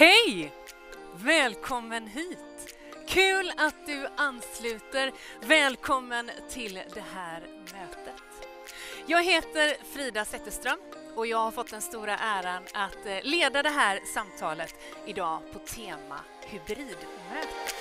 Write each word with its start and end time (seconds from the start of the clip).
Hej! 0.00 0.52
Välkommen 1.14 2.06
hit! 2.06 2.76
Kul 3.08 3.52
att 3.56 3.86
du 3.86 4.06
ansluter. 4.16 5.12
Välkommen 5.40 6.30
till 6.50 6.74
det 6.74 7.04
här 7.14 7.40
mötet. 7.72 8.22
Jag 9.06 9.24
heter 9.24 9.94
Frida 9.94 10.24
Zetterström 10.24 10.78
och 11.16 11.26
jag 11.26 11.38
har 11.38 11.50
fått 11.50 11.70
den 11.70 11.82
stora 11.82 12.18
äran 12.18 12.62
att 12.74 13.06
eh, 13.06 13.18
leda 13.22 13.62
det 13.62 13.70
här 13.70 14.00
samtalet 14.14 14.74
idag 15.06 15.40
på 15.52 15.58
tema 15.58 16.20
hybridmöte. 16.46 17.79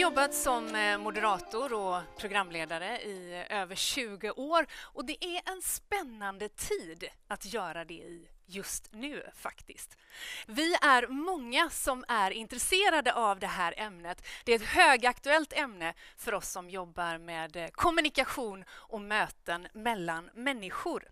Jobbat 0.00 0.34
som 0.34 0.74
eh, 0.74 0.98
moderator 0.98 1.72
och 1.72 2.02
programledare 2.18 3.00
i 3.00 3.46
över 3.50 3.74
20 3.74 4.30
år 4.30 4.66
och 4.72 5.04
det 5.04 5.24
är 5.24 5.52
en 5.52 5.62
spännande 5.62 6.48
tid 6.48 7.04
att 7.28 7.52
göra 7.52 7.84
det 7.84 7.94
i 7.94 8.28
just 8.46 8.92
nu 8.92 9.30
faktiskt. 9.36 9.96
Vi 10.46 10.74
är 10.74 11.06
många 11.06 11.70
som 11.70 12.04
är 12.08 12.30
intresserade 12.30 13.14
av 13.14 13.38
det 13.38 13.46
här 13.46 13.74
ämnet. 13.76 14.26
Det 14.44 14.52
är 14.52 14.56
ett 14.56 14.68
högaktuellt 14.68 15.52
ämne 15.52 15.94
för 16.16 16.34
oss 16.34 16.48
som 16.48 16.70
jobbar 16.70 17.18
med 17.18 17.56
eh, 17.56 17.68
kommunikation 17.68 18.64
och 18.70 19.00
möten 19.00 19.68
mellan 19.72 20.30
människor. 20.34 21.08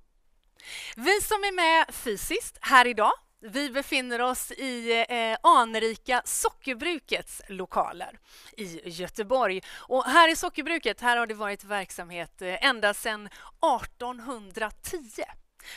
Vi 0.97 1.21
som 1.21 1.45
är 1.45 1.53
med 1.53 1.95
fysiskt 1.95 2.59
här 2.61 2.87
idag 2.87 3.13
vi 3.41 3.71
befinner 3.71 4.21
oss 4.21 4.53
i 4.53 5.05
eh, 5.09 5.37
anrika 5.43 6.23
Sockerbrukets 6.25 7.43
lokaler 7.49 8.19
i 8.57 8.89
Göteborg. 8.89 9.63
Och 9.77 10.05
här 10.05 10.33
i 10.33 10.37
Sockerbruket 10.37 11.01
här 11.01 11.17
har 11.17 11.27
det 11.27 11.35
varit 11.35 11.65
verksamhet 11.65 12.43
eh, 12.43 12.65
ända 12.67 12.95
sedan 12.95 13.27
1810. 13.27 15.25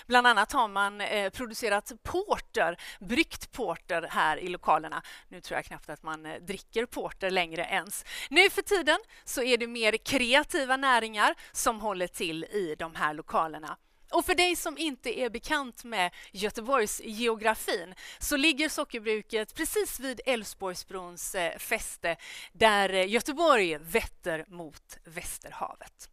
Bland 0.07 0.27
annat 0.27 0.51
har 0.51 0.67
man 0.67 1.01
eh, 1.01 1.29
producerat 1.29 1.91
porter, 2.03 2.77
bryggt 2.99 3.51
porter 3.51 4.07
här 4.09 4.37
i 4.37 4.47
lokalerna. 4.47 5.01
Nu 5.27 5.41
tror 5.41 5.57
jag 5.57 5.65
knappt 5.65 5.89
att 5.89 6.03
man 6.03 6.25
eh, 6.25 6.41
dricker 6.41 6.85
porter 6.85 7.29
längre 7.29 7.61
ens. 7.63 8.05
Nu 8.29 8.49
för 8.49 8.61
tiden 8.61 8.99
så 9.23 9.43
är 9.43 9.57
det 9.57 9.67
mer 9.67 9.97
kreativa 9.97 10.77
näringar 10.77 11.35
som 11.51 11.81
håller 11.81 12.07
till 12.07 12.43
i 12.43 12.75
de 12.79 12.95
här 12.95 13.13
lokalerna. 13.13 13.77
Och 14.11 14.25
för 14.25 14.35
dig 14.35 14.55
som 14.55 14.77
inte 14.77 15.19
är 15.19 15.29
bekant 15.29 15.83
med 15.83 16.11
Göteborgs 16.31 17.01
geografin 17.03 17.93
så 18.19 18.37
ligger 18.37 18.69
sockerbruket 18.69 19.55
precis 19.55 19.99
vid 19.99 20.21
Älvsborgsbrons 20.25 21.35
eh, 21.35 21.57
fäste 21.57 22.15
där 22.53 22.93
eh, 22.93 23.09
Göteborg 23.09 23.77
vetter 23.77 24.45
mot 24.47 24.97
Västerhavet. 25.03 26.09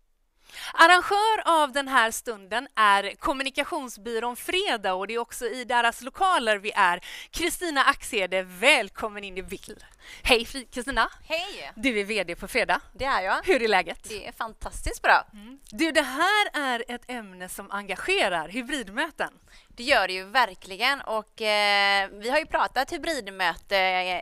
Arrangör 0.74 1.62
av 1.62 1.72
den 1.72 1.88
här 1.88 2.10
stunden 2.10 2.68
är 2.74 3.14
kommunikationsbyrån 3.14 4.36
Fredag 4.36 4.94
och 4.94 5.06
det 5.06 5.14
är 5.14 5.18
också 5.18 5.46
i 5.46 5.64
deras 5.64 6.02
lokaler 6.02 6.58
vi 6.58 6.72
är. 6.74 7.00
Kristina 7.30 7.84
Axede, 7.84 8.42
välkommen 8.42 9.24
in 9.24 9.38
i 9.38 9.42
bild. 9.42 9.84
Hej 10.22 10.44
Kristina! 10.44 11.10
Hej! 11.24 11.72
Du 11.74 12.00
är 12.00 12.04
VD 12.04 12.34
på 12.36 12.48
Fredag. 12.48 12.80
Det 12.92 13.04
är 13.04 13.22
jag. 13.22 13.42
Hur 13.44 13.62
är 13.62 13.68
läget? 13.68 14.08
Det 14.08 14.26
är 14.28 14.32
fantastiskt 14.32 15.02
bra. 15.02 15.26
Mm. 15.32 15.58
Du, 15.70 15.92
det 15.92 16.02
här 16.02 16.48
är 16.52 16.84
ett 16.88 17.10
ämne 17.10 17.48
som 17.48 17.70
engagerar, 17.70 18.48
hybridmöten. 18.48 19.32
Det 19.78 19.84
gör 19.84 20.06
det 20.06 20.12
ju 20.12 20.24
verkligen 20.24 21.00
och 21.00 21.42
eh, 21.42 22.08
vi 22.12 22.30
har 22.30 22.38
ju 22.38 22.46
pratat 22.46 22.92
hybridmöte 22.92 23.76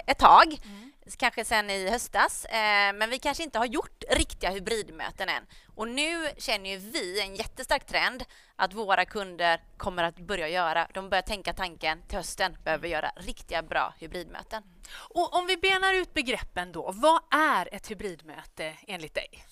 ett 0.07 0.19
tag. 0.19 0.59
Mm 0.65 0.93
kanske 1.17 1.45
sen 1.45 1.71
i 1.71 1.91
höstas, 1.91 2.45
eh, 2.45 2.93
men 2.93 3.11
vi 3.11 3.19
kanske 3.19 3.43
inte 3.43 3.59
har 3.59 3.67
gjort 3.67 4.05
riktiga 4.11 4.51
hybridmöten 4.51 5.29
än. 5.29 5.43
Och 5.75 5.89
nu 5.89 6.29
känner 6.39 6.71
ju 6.71 6.77
vi 6.77 7.21
en 7.21 7.35
jättestark 7.35 7.87
trend 7.87 8.25
att 8.57 8.75
våra 8.75 9.05
kunder 9.05 9.61
kommer 9.77 10.03
att 10.03 10.19
börja 10.19 10.49
göra, 10.49 10.89
de 10.95 11.09
börjar 11.09 11.23
tänka 11.23 11.53
tanken 11.53 12.03
till 12.09 12.17
hösten, 12.17 12.57
behöver 12.65 12.89
göra 12.89 13.13
riktiga 13.17 13.63
bra 13.63 13.95
hybridmöten. 13.99 14.63
Och 14.95 15.35
om 15.35 15.47
vi 15.47 15.57
benar 15.57 15.95
ut 15.95 16.15
begreppen 16.15 16.73
då, 16.73 16.93
vad 16.93 17.21
är 17.31 17.75
ett 17.75 17.91
hybridmöte 17.91 18.77
enligt 18.87 19.15
dig? 19.15 19.45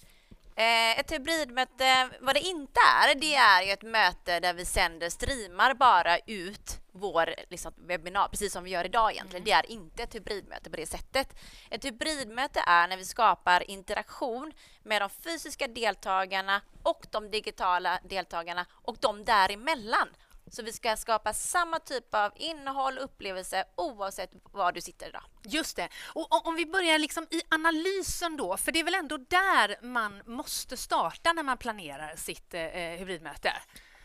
Eh, 0.57 0.99
ett 0.99 1.13
hybridmöte, 1.13 2.09
vad 2.21 2.35
det 2.35 2.41
inte 2.41 2.81
är, 2.81 3.15
det 3.15 3.35
är 3.35 3.63
ju 3.63 3.73
ett 3.73 3.83
möte 3.83 4.41
där 4.41 4.55
vi 4.55 4.65
sänder 4.65 5.11
streamar 5.11 5.75
bara 5.75 6.19
ut 6.19 6.81
vår 6.93 7.35
liksom, 7.51 7.73
webbinar, 7.77 8.29
precis 8.29 8.53
som 8.53 8.65
vi 8.65 8.71
gör 8.71 8.85
idag 8.85 9.13
egentligen. 9.13 9.43
Mm. 9.43 9.45
Det 9.45 9.53
är 9.53 9.73
inte 9.73 10.03
ett 10.03 10.15
hybridmöte 10.15 10.71
på 10.71 10.77
det 10.77 10.87
sättet. 10.87 11.41
Ett 11.71 11.85
hybridmöte 11.85 12.61
är 12.67 12.89
när 12.89 12.97
vi 12.97 13.05
skapar 13.05 13.71
interaktion 13.71 14.53
med 14.83 15.03
de 15.03 15.11
fysiska 15.11 15.69
deltagarna 15.69 16.61
och 16.83 17.07
de 17.11 17.31
digitala 17.31 18.01
deltagarna 18.05 18.67
och 18.73 18.97
de 19.01 19.25
däremellan. 19.25 20.09
Så 20.55 20.63
vi 20.63 20.73
ska 20.73 20.97
skapa 20.97 21.33
samma 21.33 21.79
typ 21.79 22.15
av 22.15 22.33
innehåll 22.37 22.99
och 22.99 23.05
upplevelse 23.05 23.65
oavsett 23.77 24.31
var 24.53 24.73
du 24.73 24.81
sitter 24.81 25.09
idag. 25.09 25.23
Just 25.43 25.77
det. 25.77 25.89
Och 26.05 26.47
om 26.47 26.55
vi 26.55 26.67
börjar 26.67 26.99
liksom 26.99 27.27
i 27.31 27.41
analysen 27.49 28.37
då, 28.37 28.57
för 28.57 28.73
det 28.73 28.81
är 28.81 28.85
väl 28.85 28.95
ändå 28.95 29.17
där 29.17 29.85
man 29.87 30.23
måste 30.27 30.77
starta 30.77 31.33
när 31.33 31.43
man 31.43 31.59
planerar 31.59 32.17
sitt 32.17 32.55
eh, 32.55 32.63
hybridmöte? 32.71 33.53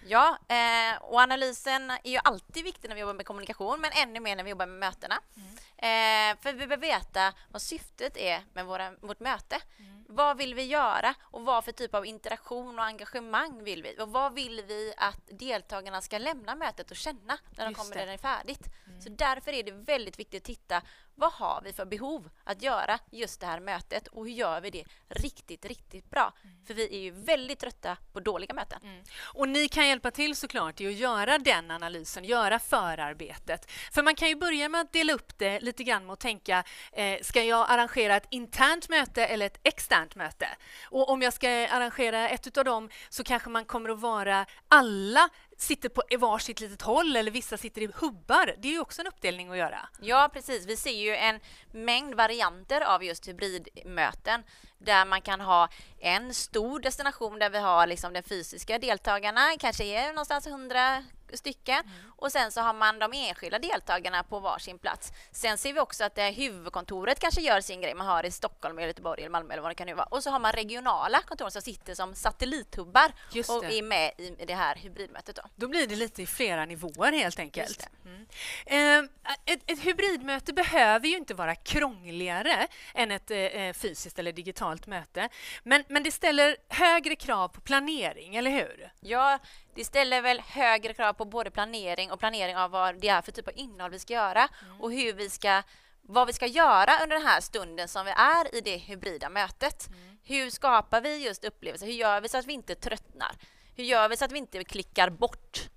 Ja, 0.08 0.38
eh, 0.48 1.02
och 1.02 1.20
analysen 1.20 1.92
är 1.92 2.12
ju 2.12 2.20
alltid 2.24 2.64
viktig 2.64 2.90
när 2.90 2.96
vi 2.96 3.02
jobbar 3.02 3.14
med 3.14 3.26
kommunikation, 3.26 3.82
men 3.82 3.92
ännu 3.92 4.20
mer 4.20 4.36
när 4.36 4.44
vi 4.44 4.50
jobbar 4.50 4.66
med 4.66 4.80
mötena. 4.80 5.20
Mm. 5.36 5.58
Eh, 5.82 6.38
för 6.42 6.54
vi 6.54 6.68
behöver 6.68 6.78
veta 6.78 7.34
vad 7.50 7.62
syftet 7.62 8.18
är 8.18 8.44
med 8.54 8.66
våra, 8.66 8.92
vårt 9.02 9.20
möte. 9.20 9.62
Mm. 9.80 10.06
Vad 10.10 10.38
vill 10.38 10.56
vi 10.56 10.64
göra 10.64 11.16
och 11.22 11.42
vad 11.42 11.66
för 11.66 11.72
typ 11.72 11.96
av 11.96 12.06
interaktion 12.06 12.80
och 12.80 12.86
engagemang 12.86 13.64
vill 13.64 13.84
vi? 13.84 13.96
Och 14.00 14.10
vad 14.10 14.34
vill 14.34 14.64
vi 14.68 14.94
att 14.98 15.22
deltagarna 15.32 16.02
ska 16.02 16.18
lämna 16.18 16.56
mötet 16.56 16.92
och 16.92 16.98
känna 16.98 17.38
när 17.58 17.66
de 17.66 17.70
Just 17.70 17.82
kommer 17.82 17.96
det. 17.96 18.00
när 18.00 18.08
det 18.08 18.14
är 18.14 18.18
färdigt? 18.18 18.68
Mm. 18.88 19.02
Så 19.02 19.10
därför 19.10 19.54
är 19.54 19.64
det 19.64 19.72
väldigt 19.72 20.20
viktigt 20.20 20.42
att 20.42 20.46
titta 20.46 20.82
vad 21.20 21.32
har 21.32 21.62
vi 21.64 21.74
för 21.74 21.86
behov 21.86 22.30
att 22.44 22.62
göra 22.62 23.00
just 23.12 23.40
det 23.40 23.48
här 23.48 23.60
mötet 23.60 24.08
och 24.08 24.26
hur 24.26 24.34
gör 24.34 24.62
vi 24.62 24.70
det 24.70 24.84
riktigt, 25.08 25.66
riktigt 25.66 26.10
bra? 26.10 26.34
Mm. 26.44 26.66
För 26.66 26.74
vi 26.74 26.96
är 26.96 27.00
ju 27.00 27.12
väldigt 27.12 27.60
trötta 27.60 27.98
på 28.14 28.20
dåliga 28.20 28.54
möten. 28.54 28.80
Mm. 28.84 29.04
Och 29.34 29.50
ni 29.50 29.68
kan 29.68 29.88
hjälpa 29.88 30.12
till 30.12 30.36
såklart 30.36 30.82
i 30.82 30.88
att 30.88 30.94
göra 30.94 31.38
den 31.38 31.72
analysen, 31.72 32.24
göra 32.24 32.60
förarbetet. 32.60 33.72
För 33.92 34.04
man 34.04 34.16
kan 34.16 34.30
ju 34.30 34.36
börja 34.36 34.70
med 34.70 34.82
att 34.82 34.94
dela 34.94 35.14
upp 35.14 35.38
det 35.38 35.60
lite 35.70 35.84
grann 35.84 36.06
med 36.06 36.14
att 36.14 36.20
tänka, 36.20 36.64
eh, 36.92 37.20
ska 37.22 37.44
jag 37.44 37.66
arrangera 37.70 38.16
ett 38.16 38.28
internt 38.30 38.90
möte 38.90 39.26
eller 39.26 39.46
ett 39.46 39.60
externt 39.64 40.16
möte? 40.16 40.48
Och 40.84 41.10
om 41.10 41.22
jag 41.22 41.34
ska 41.34 41.50
arrangera 41.50 42.30
ett 42.30 42.58
av 42.58 42.66
dem 42.66 42.90
så 43.10 43.24
kanske 43.24 43.50
man 43.50 43.66
kommer 43.66 43.90
att 43.90 44.00
vara 44.00 44.46
alla 44.68 45.30
sitter 45.58 45.90
på 45.90 46.02
varsitt 46.20 46.60
litet 46.60 46.82
håll 46.82 47.16
eller 47.16 47.32
vissa 47.32 47.58
sitter 47.58 47.82
i 47.82 47.90
hubbar. 47.96 48.56
Det 48.58 48.68
är 48.68 48.72
ju 48.72 48.80
också 48.80 49.02
en 49.02 49.08
uppdelning 49.08 49.52
att 49.52 49.58
göra. 49.58 49.90
Ja, 50.02 50.30
precis. 50.34 50.66
Vi 50.66 50.78
ser 50.78 50.92
ju 50.92 51.16
en 51.16 51.40
mängd 51.72 52.16
varianter 52.16 52.82
av 52.82 53.04
just 53.04 53.28
hybridmöten 53.28 54.44
där 54.78 55.06
man 55.06 55.22
kan 55.22 55.42
ha 55.42 55.70
en 56.00 56.34
stor 56.34 56.80
destination 56.80 57.40
där 57.40 57.50
vi 57.50 57.58
har 57.58 57.88
liksom 57.88 58.14
de 58.14 58.24
fysiska 58.24 58.80
deltagarna, 58.80 59.42
kanske 59.60 59.84
är 59.84 60.08
någonstans 60.08 60.48
100 60.48 61.04
stycken. 61.38 61.80
Mm. 61.80 62.12
Och 62.18 62.32
sen 62.32 62.52
så 62.52 62.62
har 62.62 62.74
man 62.74 63.00
de 63.00 63.14
enskilda 63.14 63.60
deltagarna 63.60 64.24
på 64.24 64.40
varsin 64.40 64.80
plats. 64.80 65.14
Sen 65.32 65.58
ser 65.58 65.74
vi 65.74 65.80
också 65.80 66.04
att 66.04 66.16
det 66.16 66.32
huvudkontoret 66.32 67.20
kanske 67.20 67.42
gör 67.42 67.62
sin 67.62 67.82
grej. 67.82 67.94
Man 67.94 68.08
har 68.08 68.26
i 68.26 68.32
Stockholm, 68.32 68.78
eller 68.78 68.88
Göteborg 68.88 69.22
eller 69.22 69.30
Malmö 69.30 69.54
eller 69.54 69.62
vad 69.62 69.72
det 69.72 69.76
kan 69.76 69.88
nu 69.88 69.94
vara. 69.94 70.06
Och 70.06 70.24
så 70.24 70.30
har 70.30 70.40
man 70.40 70.52
regionala 70.52 71.22
kontor 71.22 71.50
som 71.50 71.62
sitter 71.62 71.96
som 71.96 72.16
satellithubbar 72.16 73.12
och 73.50 73.64
är 73.64 73.84
med 73.84 74.12
i 74.18 74.46
det 74.48 74.56
här 74.56 74.76
hybridmötet. 74.76 75.36
Då. 75.36 75.42
då 75.56 75.68
blir 75.68 75.88
det 75.88 75.96
lite 75.96 76.22
i 76.22 76.28
flera 76.28 76.66
nivåer 76.66 77.12
helt 77.12 77.40
enkelt. 77.40 77.88
Mm. 78.06 78.28
Eh, 78.66 79.10
ett, 79.54 79.62
ett, 79.66 79.80
hybridmöte 79.80 80.54
behöver 80.54 81.08
ju 81.08 81.18
inte 81.18 81.34
vara 81.34 81.56
krångligare 81.56 82.68
än 82.94 83.12
ett 83.12 83.32
eh, 83.32 83.74
fysiskt 83.74 84.20
eller 84.20 84.32
digitalt 84.32 84.88
möte. 84.88 85.30
Men, 85.64 85.84
men 85.88 86.04
det 86.04 86.12
ställer 86.12 86.58
högre 86.70 87.16
krav 87.16 87.48
på 87.48 87.62
planering, 87.62 88.36
eller 88.36 88.52
hur? 88.52 88.92
Ja, 89.00 89.40
det 89.80 89.86
ställer 89.86 90.22
väl 90.22 90.40
högre 90.40 90.94
krav 90.94 91.14
på 91.14 91.26
både 91.26 91.52
planering 91.52 92.12
och 92.12 92.20
planering 92.20 92.58
av 92.58 92.72
vad 92.72 93.02
det 93.02 93.08
är 93.08 93.22
för 93.22 93.32
typ 93.32 93.48
av 93.48 93.54
innehåll 93.56 93.92
vi 93.92 94.00
ska 94.00 94.14
göra 94.14 94.48
mm. 94.66 94.82
och 94.82 94.92
hur 94.92 95.14
vi 95.14 95.30
ska 95.30 95.64
vad 96.02 96.28
vi 96.28 96.34
ska 96.34 96.46
göra 96.46 96.92
under 97.04 97.16
den 97.16 97.26
här 97.26 97.42
stunden 97.42 97.88
som 97.88 98.06
vi 98.06 98.12
är 98.12 98.56
i 98.56 98.62
det 98.62 98.78
hybrida 98.78 99.30
mötet. 99.30 99.88
Mm. 99.88 100.18
Hur 100.24 100.50
skapar 100.50 101.02
vi 101.02 101.26
just 101.26 101.44
upplevelser? 101.44 101.86
Hur 101.86 101.94
gör 101.94 102.22
vi 102.22 102.30
så 102.30 102.38
att 102.38 102.46
vi 102.46 102.54
inte 102.54 102.76
tröttnar? 102.76 103.36
Hur 103.76 103.84
gör 103.84 104.10
vi 104.10 104.18
så 104.18 104.26
att 104.26 104.32
vi 104.32 104.38
inte 104.38 104.64
klickar 104.64 105.10
bort 105.10 105.70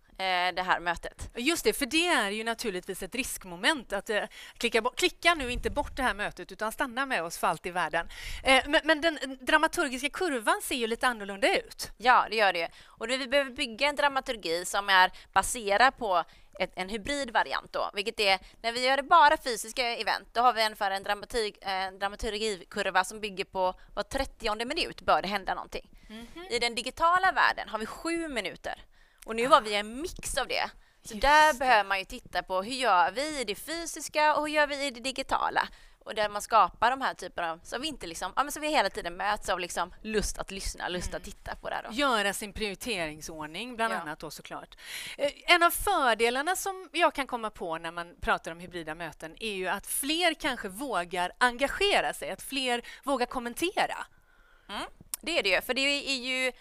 det 0.55 0.63
här 0.63 0.81
mötet. 0.81 1.31
Just 1.35 1.65
det, 1.65 1.73
för 1.73 1.87
det 1.87 2.07
är 2.07 2.31
ju 2.31 2.45
naturligtvis 2.45 3.03
ett 3.03 3.15
riskmoment 3.15 3.93
att 3.93 4.11
eh, 4.11 4.25
klicka, 4.59 4.83
klicka 4.97 5.35
nu 5.35 5.53
inte 5.53 5.71
bort 5.71 5.97
det 5.97 6.03
här 6.03 6.15
mötet 6.15 6.53
utan 6.53 6.73
stanna 6.73 7.07
med 7.07 7.23
oss 7.23 7.39
för 7.39 7.47
allt 7.47 7.67
i 7.67 7.71
världen. 7.71 8.09
Eh, 8.45 8.65
men, 8.69 8.81
men, 8.85 9.01
den 9.01 9.19
dramaturgiska 9.41 10.11
kurvan 10.11 10.61
ser 10.63 10.75
ju 10.75 10.87
lite 10.87 11.07
annorlunda 11.07 11.59
ut. 11.59 11.91
Ja, 11.97 12.27
det 12.31 12.37
gör 12.37 12.53
det. 12.53 12.69
Och 12.85 13.11
vi 13.11 13.29
behöver 13.29 13.51
bygga 13.51 13.89
en 13.89 13.97
dramaturgi 13.97 14.65
som 14.65 14.89
är 14.89 15.13
baserad 15.33 15.97
på 15.97 16.25
ett, 16.59 16.73
en 16.75 16.89
hybridvariant 16.89 17.73
då, 17.73 17.91
vilket 17.95 18.21
är 18.21 18.39
när 18.63 18.73
vi 18.73 18.87
gör 18.87 18.97
det 18.97 19.03
bara 19.03 19.37
fysiska 19.37 19.97
event, 19.97 20.29
då 20.33 20.41
har 20.41 20.53
vi 20.53 20.65
ungefär 20.65 20.91
en 20.91 21.03
dramaturg, 21.03 21.57
eh, 21.61 21.99
dramaturgikurva 21.99 23.05
som 23.05 23.21
bygger 23.21 23.45
på 23.45 23.75
var 23.95 24.03
30 24.03 24.65
minut 24.65 25.01
bör 25.01 25.23
det 25.23 25.29
hända 25.29 25.55
någonting. 25.55 25.91
Mm 26.09 26.27
-hmm. 26.35 26.51
I 26.51 26.59
den 26.59 26.75
digitala 26.75 27.33
världen 27.33 27.69
har 27.69 27.79
vi 27.79 27.87
sju 27.87 28.29
minuter 28.29 28.85
och 29.25 29.37
nu 29.37 29.47
var 29.47 29.61
vi 29.61 29.75
en 29.75 30.01
mix 30.01 30.37
av 30.37 30.49
det. 30.49 30.71
Så 31.05 31.15
Just 31.15 31.23
där 31.23 31.53
det. 31.53 31.59
behöver 31.59 31.89
man 31.89 31.99
ju 31.99 32.05
titta 32.05 32.43
på 32.43 32.63
hur 32.63 32.75
gör 32.75 33.11
vi 33.11 33.41
i 33.41 33.45
det 33.45 33.55
fysiska 33.55 34.35
och 34.35 34.49
hur 34.49 34.55
gör 34.55 34.67
vi 34.67 34.87
i 34.87 34.91
det 34.91 35.01
digitala? 35.01 35.69
och 36.05 36.15
där 36.15 36.29
man 36.29 36.43
skapar 36.43 36.91
de 36.91 37.01
här 37.01 37.15
typerna 37.15 37.51
av, 37.51 37.61
så 37.63 37.79
vi 37.79 37.89
inte 37.89 38.07
liksom, 38.07 38.33
ja, 38.37 38.43
men 38.43 38.53
så 38.53 38.61
vi 38.61 38.69
hela 38.69 38.91
tiden 38.91 39.17
möts 39.17 39.49
av 39.49 39.61
liksom 39.61 39.95
lust 40.03 40.39
att 40.39 40.51
lyssna, 40.51 40.89
lust 40.89 41.09
mm. 41.09 41.17
att 41.17 41.25
titta 41.25 41.57
på 41.57 41.71
det. 41.71 41.81
Då. 41.85 41.93
Göra 41.93 42.33
sin 42.33 42.53
prioriteringsordning 42.53 43.77
bland 43.77 43.95
ja. 43.95 43.99
annat 43.99 44.19
då 44.19 44.31
såklart. 44.31 44.77
Eh, 45.19 45.33
en 45.47 45.63
av 45.63 45.71
fördelarna 45.71 46.57
som 46.57 46.89
jag 46.93 47.15
kan 47.15 47.27
komma 47.27 47.51
på 47.51 47.79
när 47.79 47.91
man 47.91 48.15
pratar 48.21 48.53
om 48.53 48.61
hybrida 48.61 48.95
möten 48.95 49.37
är 49.41 49.53
ju 49.53 49.69
att 49.69 49.87
fler 49.87 50.35
kanske 50.35 50.69
vågar 50.69 51.33
engagera 51.39 52.13
sig, 52.13 52.31
att 52.31 52.43
fler 52.43 52.83
vågar 53.03 53.27
kommentera. 53.27 54.07
Mm. 54.69 54.83
Det 55.21 55.39
är 55.39 55.43
det 55.43 55.49
ju, 55.49 55.61
för 55.61 55.75
det 55.75 55.81
är 55.81 56.19
ju 56.19 56.53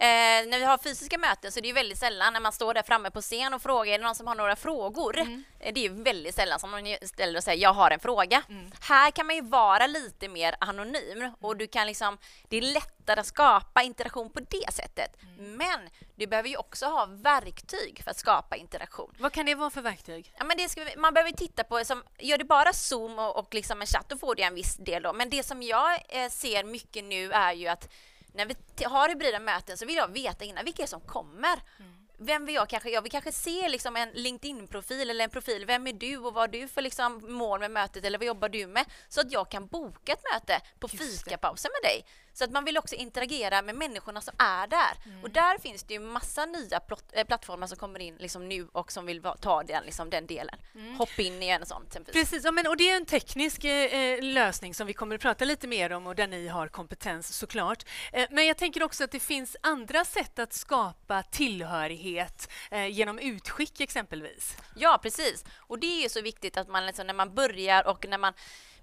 Eh, 0.00 0.46
när 0.46 0.58
vi 0.58 0.64
har 0.64 0.78
fysiska 0.78 1.18
möten 1.18 1.52
så 1.52 1.58
är 1.58 1.62
det 1.62 1.68
ju 1.68 1.74
väldigt 1.74 1.98
sällan 1.98 2.32
när 2.32 2.40
man 2.40 2.52
står 2.52 2.74
där 2.74 2.82
framme 2.82 3.10
på 3.10 3.20
scen 3.20 3.54
och 3.54 3.62
frågar 3.62 3.94
är 3.94 3.98
det 3.98 4.04
någon 4.04 4.14
som 4.14 4.26
har 4.26 4.34
några 4.34 4.56
frågor. 4.56 5.18
Mm. 5.18 5.44
Eh, 5.58 5.74
det 5.74 5.80
är 5.80 5.82
ju 5.82 6.02
väldigt 6.02 6.34
sällan 6.34 6.60
som 6.60 6.70
någon 6.70 6.96
ställer 7.02 7.36
och 7.36 7.44
säger 7.44 7.62
jag 7.62 7.72
har 7.72 7.90
en 7.90 8.00
fråga. 8.00 8.42
Mm. 8.48 8.70
Här 8.80 9.10
kan 9.10 9.26
man 9.26 9.36
ju 9.36 9.42
vara 9.42 9.86
lite 9.86 10.28
mer 10.28 10.54
anonym 10.60 11.30
och 11.40 11.56
du 11.56 11.66
kan 11.66 11.86
liksom, 11.86 12.18
det 12.48 12.56
är 12.56 12.62
lättare 12.62 13.20
att 13.20 13.26
skapa 13.26 13.82
interaktion 13.82 14.30
på 14.30 14.40
det 14.40 14.72
sättet. 14.72 15.16
Mm. 15.38 15.56
Men 15.56 15.90
du 16.14 16.26
behöver 16.26 16.48
ju 16.48 16.56
också 16.56 16.86
ha 16.86 17.06
verktyg 17.06 18.00
för 18.04 18.10
att 18.10 18.18
skapa 18.18 18.56
interaktion. 18.56 19.14
Vad 19.18 19.32
kan 19.32 19.46
det 19.46 19.54
vara 19.54 19.70
för 19.70 19.82
verktyg? 19.82 20.32
Ja, 20.38 20.44
men 20.44 20.56
det 20.56 20.68
ska 20.68 20.86
man 20.96 21.14
behöver 21.14 21.32
titta 21.32 21.64
på, 21.64 21.84
som, 21.84 22.02
gör 22.18 22.38
du 22.38 22.44
bara 22.44 22.72
Zoom 22.72 23.18
och, 23.18 23.38
och 23.38 23.54
liksom 23.54 23.80
en 23.80 23.86
chatt, 23.86 24.08
då 24.08 24.18
får 24.18 24.34
du 24.34 24.42
en 24.42 24.54
viss 24.54 24.76
del. 24.76 25.02
Då. 25.02 25.12
Men 25.12 25.30
det 25.30 25.42
som 25.42 25.62
jag 25.62 25.92
eh, 26.08 26.28
ser 26.30 26.64
mycket 26.64 27.04
nu 27.04 27.32
är 27.32 27.52
ju 27.52 27.68
att 27.68 27.88
när 28.34 28.46
vi 28.46 28.84
har 28.84 29.08
hybrida 29.08 29.40
möten 29.40 29.76
så 29.78 29.86
vill 29.86 29.96
jag 29.96 30.08
veta 30.12 30.44
innan 30.44 30.64
vilka 30.64 30.82
är 30.82 30.86
som 30.86 31.00
kommer. 31.00 31.62
Mm. 31.78 32.00
Vem 32.22 32.46
vill 32.46 32.54
jag 32.54 32.68
kanske? 32.68 32.90
Jag 32.90 33.02
vill 33.02 33.12
kanske 33.12 33.32
se 33.32 33.68
liksom 33.68 33.96
en 33.96 34.10
LinkedIn-profil 34.14 35.10
eller 35.10 35.24
en 35.24 35.30
profil. 35.30 35.66
Vem 35.66 35.86
är 35.86 35.92
du 35.92 36.16
och 36.16 36.34
vad 36.34 36.34
har 36.34 36.48
du 36.48 36.68
för 36.68 36.82
liksom 36.82 37.20
mål 37.28 37.60
med 37.60 37.70
mötet 37.70 38.04
eller 38.04 38.18
vad 38.18 38.26
jobbar 38.26 38.48
du 38.48 38.66
med? 38.66 38.84
Så 39.08 39.20
att 39.20 39.32
jag 39.32 39.50
kan 39.50 39.66
boka 39.66 40.12
ett 40.12 40.22
möte 40.32 40.60
på 40.78 40.88
fikapausen 40.88 41.70
med 41.82 41.90
dig. 41.90 42.04
Så 42.32 42.44
att 42.44 42.50
man 42.50 42.64
vill 42.64 42.78
också 42.78 42.94
interagera 42.94 43.62
med 43.62 43.74
människorna 43.74 44.20
som 44.20 44.34
är 44.38 44.66
där. 44.66 44.92
Mm. 45.04 45.24
Och 45.24 45.30
där 45.30 45.58
finns 45.58 45.82
det 45.82 45.94
ju 45.94 46.00
massa 46.00 46.46
nya 46.46 46.80
äh, 47.12 47.24
plattformar 47.24 47.66
som 47.66 47.76
kommer 47.76 48.00
in 48.00 48.16
liksom 48.18 48.48
nu 48.48 48.68
och 48.72 48.92
som 48.92 49.06
vill 49.06 49.22
ta 49.40 49.62
den, 49.62 49.84
liksom 49.84 50.10
den 50.10 50.26
delen. 50.26 50.56
Mm. 50.74 50.94
Hopp 50.94 51.18
in 51.18 51.42
i 51.42 51.48
en 51.48 51.66
sån. 51.66 51.86
Precis, 52.12 52.44
ja, 52.44 52.50
men, 52.50 52.66
och 52.66 52.76
det 52.76 52.90
är 52.90 52.96
en 52.96 53.06
teknisk 53.06 53.64
eh, 53.64 54.22
lösning 54.22 54.74
som 54.74 54.86
vi 54.86 54.92
kommer 54.92 55.14
att 55.14 55.20
prata 55.20 55.44
lite 55.44 55.66
mer 55.66 55.92
om 55.92 56.06
och 56.06 56.14
där 56.14 56.26
ni 56.26 56.48
har 56.48 56.68
kompetens 56.68 57.36
såklart. 57.36 57.84
Eh, 58.12 58.26
men 58.30 58.46
jag 58.46 58.56
tänker 58.56 58.82
också 58.82 59.04
att 59.04 59.12
det 59.12 59.20
finns 59.20 59.56
andra 59.60 60.04
sätt 60.04 60.38
att 60.38 60.52
skapa 60.52 61.22
tillhörighet 61.22 62.50
eh, 62.70 62.86
genom 62.86 63.18
utskick 63.18 63.80
exempelvis. 63.80 64.56
Ja, 64.76 64.98
precis. 65.02 65.44
Och 65.56 65.78
det 65.78 66.04
är 66.04 66.08
så 66.08 66.20
viktigt 66.20 66.56
att 66.56 66.68
man 66.68 66.86
liksom, 66.86 67.06
när 67.06 67.14
man 67.14 67.34
börjar 67.34 67.86
och 67.86 68.06
när 68.08 68.18
man 68.18 68.34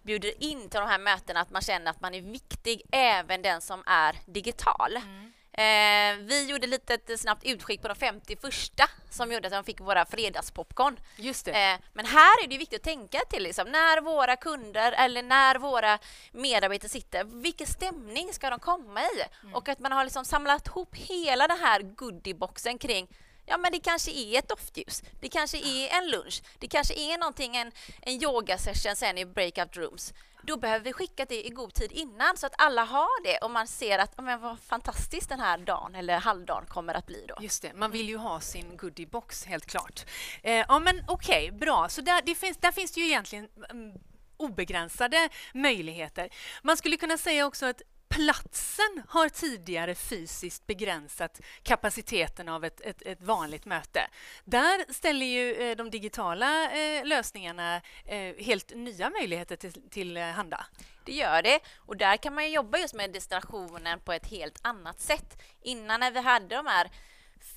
bjuder 0.08 0.44
in 0.44 0.70
till 0.70 0.80
de 0.80 0.90
här 0.90 1.00
mötena 1.00 1.40
att 1.42 1.52
man 1.52 1.62
känner 1.62 1.92
att 1.92 2.02
man 2.02 2.14
är 2.14 2.22
viktig, 2.22 2.82
även 2.92 3.42
den 3.42 3.62
som 3.62 3.84
är 3.86 4.16
digital. 4.26 4.96
Mm. 4.96 5.34
Eh, 5.58 6.26
vi 6.26 6.46
gjorde 6.50 6.68
lite 6.68 6.94
ett 6.94 7.20
snabbt 7.20 7.44
utskick 7.46 7.82
på 7.82 7.88
de 7.88 7.96
50 7.96 8.36
första 8.42 8.90
som 9.10 9.32
gjorde 9.32 9.48
att 9.48 9.54
de 9.54 9.64
fick 9.64 9.80
våra 9.80 10.06
fredagspopcorn. 10.06 11.00
Just 11.16 11.46
det. 11.46 11.52
Eh, 11.52 11.80
men 11.94 12.06
här 12.06 12.44
är 12.44 12.48
det 12.48 12.58
viktigt 12.58 12.80
att 12.80 12.84
tänka 12.84 13.20
till 13.30 13.44
liksom, 13.44 13.72
när 13.72 14.02
våra 14.02 14.36
kunder 14.36 14.92
eller 14.92 15.24
när 15.24 15.56
våra 15.56 16.00
medarbetare 16.32 16.90
sitter, 16.90 17.24
vilken 17.24 17.68
stämning 17.68 18.34
ska 18.34 18.50
de 18.50 18.60
komma 18.60 19.02
i? 19.02 19.24
Mm. 19.42 19.56
Och 19.56 19.70
att 19.70 19.80
man 19.80 19.92
har 19.92 20.04
liksom 20.04 20.26
samlat 20.26 20.68
ihop 20.68 20.96
hela 20.96 21.48
den 21.48 21.60
här 21.60 21.82
goodieboxen 21.82 22.78
kring 22.78 23.08
Ja, 23.50 23.58
men 23.58 23.72
det 23.72 23.80
kanske 23.80 24.12
är 24.12 24.40
ett 24.40 24.50
doftljus. 24.50 25.04
Det 25.20 25.30
kanske 25.30 25.58
är 25.58 25.98
en 25.98 26.08
lunch. 26.08 26.42
Det 26.60 26.68
kanske 26.68 26.94
är 26.94 27.18
någonting, 27.18 27.56
en, 27.56 27.72
en 28.02 28.24
yogasession 28.24 28.96
sen 28.96 29.18
i 29.18 29.26
breakout 29.26 29.78
rooms. 29.78 30.14
Då 30.42 30.58
behöver 30.58 30.86
vi 30.86 30.94
skicka 30.94 31.26
det 31.26 31.48
i 31.48 31.50
god 31.50 31.74
tid 31.74 31.92
innan 31.92 32.38
så 32.38 32.46
att 32.46 32.54
alla 32.58 32.84
har 32.84 33.24
det 33.24 33.38
och 33.38 33.52
man 33.52 33.68
ser 33.68 34.00
att 34.00 34.22
men 34.22 34.42
vad 34.42 34.60
fantastiskt 34.60 35.30
den 35.30 35.40
här 35.40 35.58
dagen 35.58 35.96
eller 35.96 36.18
halvdagen 36.18 36.66
kommer 36.66 36.94
att 36.94 37.06
bli. 37.06 37.26
Då. 37.28 37.36
Just 37.42 37.62
det, 37.62 37.74
man 37.74 37.92
vill 37.92 38.10
ju 38.10 38.18
ha 38.18 38.40
sin 38.40 38.78
goodiebox 38.78 39.46
helt 39.46 39.66
klart. 39.66 40.06
Eh, 40.44 40.66
ja, 40.68 40.80
men 40.80 41.04
okej, 41.08 41.48
okay, 41.48 41.60
bra. 41.60 41.90
Så 41.90 42.02
där, 42.02 42.22
det 42.26 42.36
finns, 42.36 42.58
där 42.58 42.72
finns 42.72 42.92
det 42.92 43.00
ju 43.00 43.08
egentligen 43.08 43.48
mm, 43.70 43.94
obegränsade 44.38 45.30
möjligheter. 45.54 46.30
Man 46.62 46.78
skulle 46.78 46.98
kunna 46.98 47.18
säga 47.18 47.46
också 47.46 47.66
att 47.66 47.82
platsen 48.10 49.04
har 49.08 49.30
tidigare 49.30 49.96
fysiskt 49.96 50.68
begränsat 50.68 51.42
kapaciteten 51.64 52.50
av 52.50 52.66
ett, 52.66 52.82
ett, 52.82 53.02
ett 53.02 53.22
vanligt 53.22 53.66
möte. 53.66 54.08
Där 54.46 54.94
ställer 54.94 55.26
ju 55.26 55.54
eh, 55.54 55.76
de 55.76 55.90
digitala 55.90 56.72
eh, 56.72 57.06
lösningarna 57.06 57.82
eh, 58.06 58.36
helt 58.46 58.76
nya 58.76 59.10
möjligheter 59.10 59.56
till, 59.56 59.90
till 59.90 60.18
handa. 60.18 60.66
Det 61.06 61.14
gör 61.14 61.42
det. 61.42 61.60
Och 61.78 61.98
där 61.98 62.18
kan 62.18 62.36
man 62.36 62.52
jobba 62.52 62.78
just 62.78 62.96
med 62.96 63.14
destinationen 63.14 64.00
på 64.00 64.14
ett 64.14 64.28
helt 64.28 64.60
annat 64.62 65.00
sätt. 65.00 65.42
Innan 65.62 66.00
när 66.00 66.12
vi 66.12 66.20
hade 66.20 66.56
de 66.56 66.66
här 66.66 66.90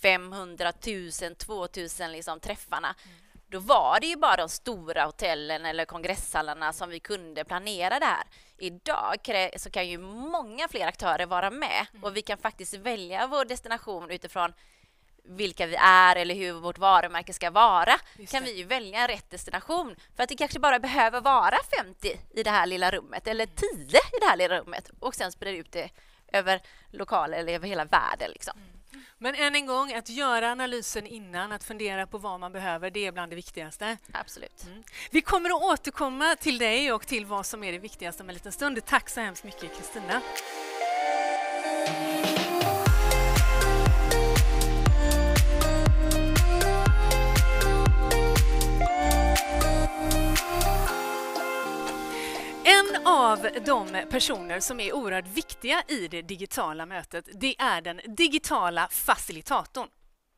500 0.02 0.72
000, 1.22 1.34
2000 1.36 2.12
liksom 2.12 2.40
träffarna 2.40 2.94
mm 3.04 3.29
då 3.50 3.58
var 3.58 4.00
det 4.00 4.06
ju 4.06 4.16
bara 4.16 4.36
de 4.36 4.48
stora 4.48 5.04
hotellen 5.04 5.66
eller 5.66 5.84
kongresshallarna 5.84 6.72
som 6.72 6.90
vi 6.90 7.00
kunde 7.00 7.44
planera 7.44 7.98
det 7.98 8.06
här. 8.06 8.24
Idag 8.58 9.16
så 9.56 9.70
kan 9.70 9.88
ju 9.88 9.98
många 9.98 10.68
fler 10.68 10.86
aktörer 10.86 11.26
vara 11.26 11.50
med 11.50 11.86
mm. 11.92 12.04
och 12.04 12.16
vi 12.16 12.22
kan 12.22 12.38
faktiskt 12.38 12.74
välja 12.74 13.26
vår 13.26 13.44
destination 13.44 14.10
utifrån 14.10 14.52
vilka 15.24 15.66
vi 15.66 15.76
är 15.80 16.16
eller 16.16 16.34
hur 16.34 16.52
vårt 16.52 16.78
varumärke 16.78 17.32
ska 17.32 17.50
vara 17.50 17.98
kan 18.28 18.44
vi 18.44 18.58
ju 18.58 18.64
välja 18.64 19.00
en 19.00 19.08
rätt 19.08 19.30
destination. 19.30 19.96
För 20.16 20.22
att 20.22 20.28
det 20.28 20.36
kanske 20.36 20.58
bara 20.58 20.78
behöver 20.78 21.20
vara 21.20 21.56
50 21.78 22.20
i 22.30 22.42
det 22.42 22.50
här 22.50 22.66
lilla 22.66 22.90
rummet 22.90 23.26
eller 23.26 23.46
10 23.46 23.68
i 23.86 24.20
det 24.20 24.26
här 24.26 24.36
lilla 24.36 24.60
rummet 24.60 24.90
och 25.00 25.14
sen 25.14 25.32
sprida 25.32 25.58
ut 25.58 25.72
det 25.72 25.90
över 26.32 26.62
lokaler 26.90 27.38
eller 27.38 27.52
över 27.52 27.68
hela 27.68 27.84
världen. 27.84 28.30
Liksom. 28.30 28.58
Mm. 28.58 28.79
Men 29.18 29.34
än 29.34 29.54
en 29.54 29.66
gång, 29.66 29.92
att 29.92 30.08
göra 30.08 30.52
analysen 30.52 31.06
innan, 31.06 31.52
att 31.52 31.64
fundera 31.64 32.06
på 32.06 32.18
vad 32.18 32.40
man 32.40 32.52
behöver, 32.52 32.90
det 32.90 33.06
är 33.06 33.12
bland 33.12 33.32
det 33.32 33.36
viktigaste. 33.36 33.96
Absolut. 34.12 34.64
Mm. 34.66 34.82
Vi 35.10 35.20
kommer 35.20 35.50
att 35.50 35.62
återkomma 35.62 36.36
till 36.36 36.58
dig 36.58 36.92
och 36.92 37.06
till 37.06 37.26
vad 37.26 37.46
som 37.46 37.64
är 37.64 37.72
det 37.72 37.78
viktigaste 37.78 38.22
om 38.22 38.28
en 38.28 38.34
liten 38.34 38.52
stund. 38.52 38.86
Tack 38.86 39.08
så 39.08 39.20
hemskt 39.20 39.44
mycket, 39.44 39.76
Kristina. 39.76 40.20
Av 53.30 53.48
de 53.64 54.06
personer 54.10 54.60
som 54.60 54.80
är 54.80 54.92
oerhört 54.92 55.28
viktiga 55.28 55.82
i 55.88 56.08
det 56.08 56.22
digitala 56.22 56.86
mötet, 56.86 57.28
det 57.40 57.54
är 57.58 57.80
den 57.80 58.00
digitala 58.06 58.88
facilitatorn. 58.90 59.88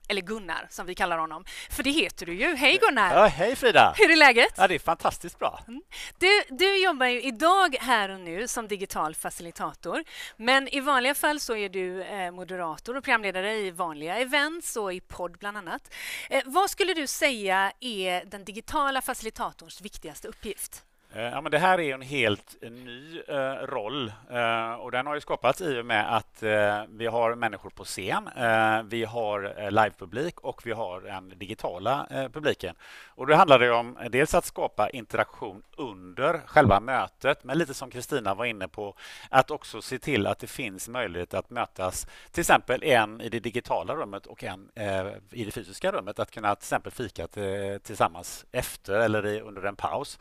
Eller 0.08 0.22
Gunnar, 0.22 0.66
som 0.70 0.86
vi 0.86 0.94
kallar 0.94 1.18
honom. 1.18 1.44
För 1.70 1.82
det 1.82 1.90
heter 1.90 2.26
du 2.26 2.34
ju. 2.34 2.54
Hej 2.54 2.78
Gunnar! 2.78 3.14
Ja, 3.14 3.26
hej 3.26 3.56
Frida! 3.56 3.94
Hur 3.96 4.10
är 4.10 4.16
läget? 4.16 4.54
Ja, 4.56 4.68
det 4.68 4.74
är 4.74 4.78
fantastiskt 4.78 5.38
bra. 5.38 5.60
Mm. 5.68 5.82
Du, 6.18 6.42
du 6.48 6.84
jobbar 6.84 7.06
ju 7.06 7.22
idag 7.22 7.76
här 7.80 8.08
och 8.08 8.20
nu 8.20 8.48
som 8.48 8.68
digital 8.68 9.14
facilitator. 9.14 10.04
Men 10.36 10.68
i 10.68 10.80
vanliga 10.80 11.14
fall 11.14 11.40
så 11.40 11.56
är 11.56 11.68
du 11.68 12.02
eh, 12.02 12.30
moderator 12.30 12.96
och 12.96 13.04
programledare 13.04 13.54
i 13.54 13.70
vanliga 13.70 14.16
events 14.16 14.76
och 14.76 14.94
i 14.94 15.00
podd 15.00 15.38
bland 15.38 15.56
annat. 15.56 15.94
Eh, 16.30 16.42
vad 16.46 16.70
skulle 16.70 16.94
du 16.94 17.06
säga 17.06 17.72
är 17.80 18.24
den 18.24 18.44
digitala 18.44 19.02
facilitatorns 19.02 19.80
viktigaste 19.80 20.28
uppgift? 20.28 20.84
Eh, 21.14 21.22
ja, 21.22 21.40
men 21.40 21.52
det 21.52 21.58
här 21.58 21.80
är 21.80 21.94
en 21.94 22.02
helt 22.02 22.56
eh, 22.62 22.70
ny 22.70 23.20
eh, 23.28 23.54
roll 23.66 24.12
eh, 24.30 24.72
och 24.72 24.90
den 24.90 25.06
har 25.06 25.14
ju 25.14 25.20
skapats 25.20 25.60
i 25.60 25.80
och 25.80 25.86
med 25.86 26.16
att 26.16 26.42
eh, 26.42 26.82
vi 26.88 27.06
har 27.06 27.34
människor 27.34 27.70
på 27.70 27.84
scen, 27.84 28.28
eh, 28.36 28.82
vi 28.82 29.04
har 29.04 29.54
eh, 29.58 29.70
livepublik 29.70 30.40
och 30.40 30.66
vi 30.66 30.72
har 30.72 31.00
den 31.00 31.32
digitala 31.38 32.06
eh, 32.10 32.28
publiken. 32.28 32.74
Och 33.06 33.26
då 33.26 33.34
handlar 33.34 33.58
det 33.58 33.70
om 33.72 33.98
dels 34.10 34.34
att 34.34 34.44
skapa 34.44 34.90
interaktion 34.90 35.62
under 35.76 36.40
själva 36.46 36.80
mötet, 36.80 37.44
men 37.44 37.58
lite 37.58 37.74
som 37.74 37.90
Kristina 37.90 38.34
var 38.34 38.44
inne 38.44 38.68
på, 38.68 38.94
att 39.30 39.50
också 39.50 39.82
se 39.82 39.98
till 39.98 40.26
att 40.26 40.38
det 40.38 40.46
finns 40.46 40.88
möjlighet 40.88 41.34
att 41.34 41.50
mötas, 41.50 42.06
till 42.30 42.40
exempel 42.40 42.82
en 42.82 43.20
i 43.20 43.28
det 43.28 43.40
digitala 43.40 43.94
rummet 43.94 44.26
och 44.26 44.44
en 44.44 44.68
i 45.30 45.44
det 45.44 45.50
fysiska 45.50 45.92
rummet, 45.92 46.18
att 46.18 46.30
kunna 46.30 46.54
till 46.54 46.64
exempel 46.64 46.92
fika 46.92 47.28
tillsammans 47.82 48.46
efter 48.52 48.94
eller 48.94 49.40
under 49.40 49.62
en 49.62 49.76
paus. 49.76 50.18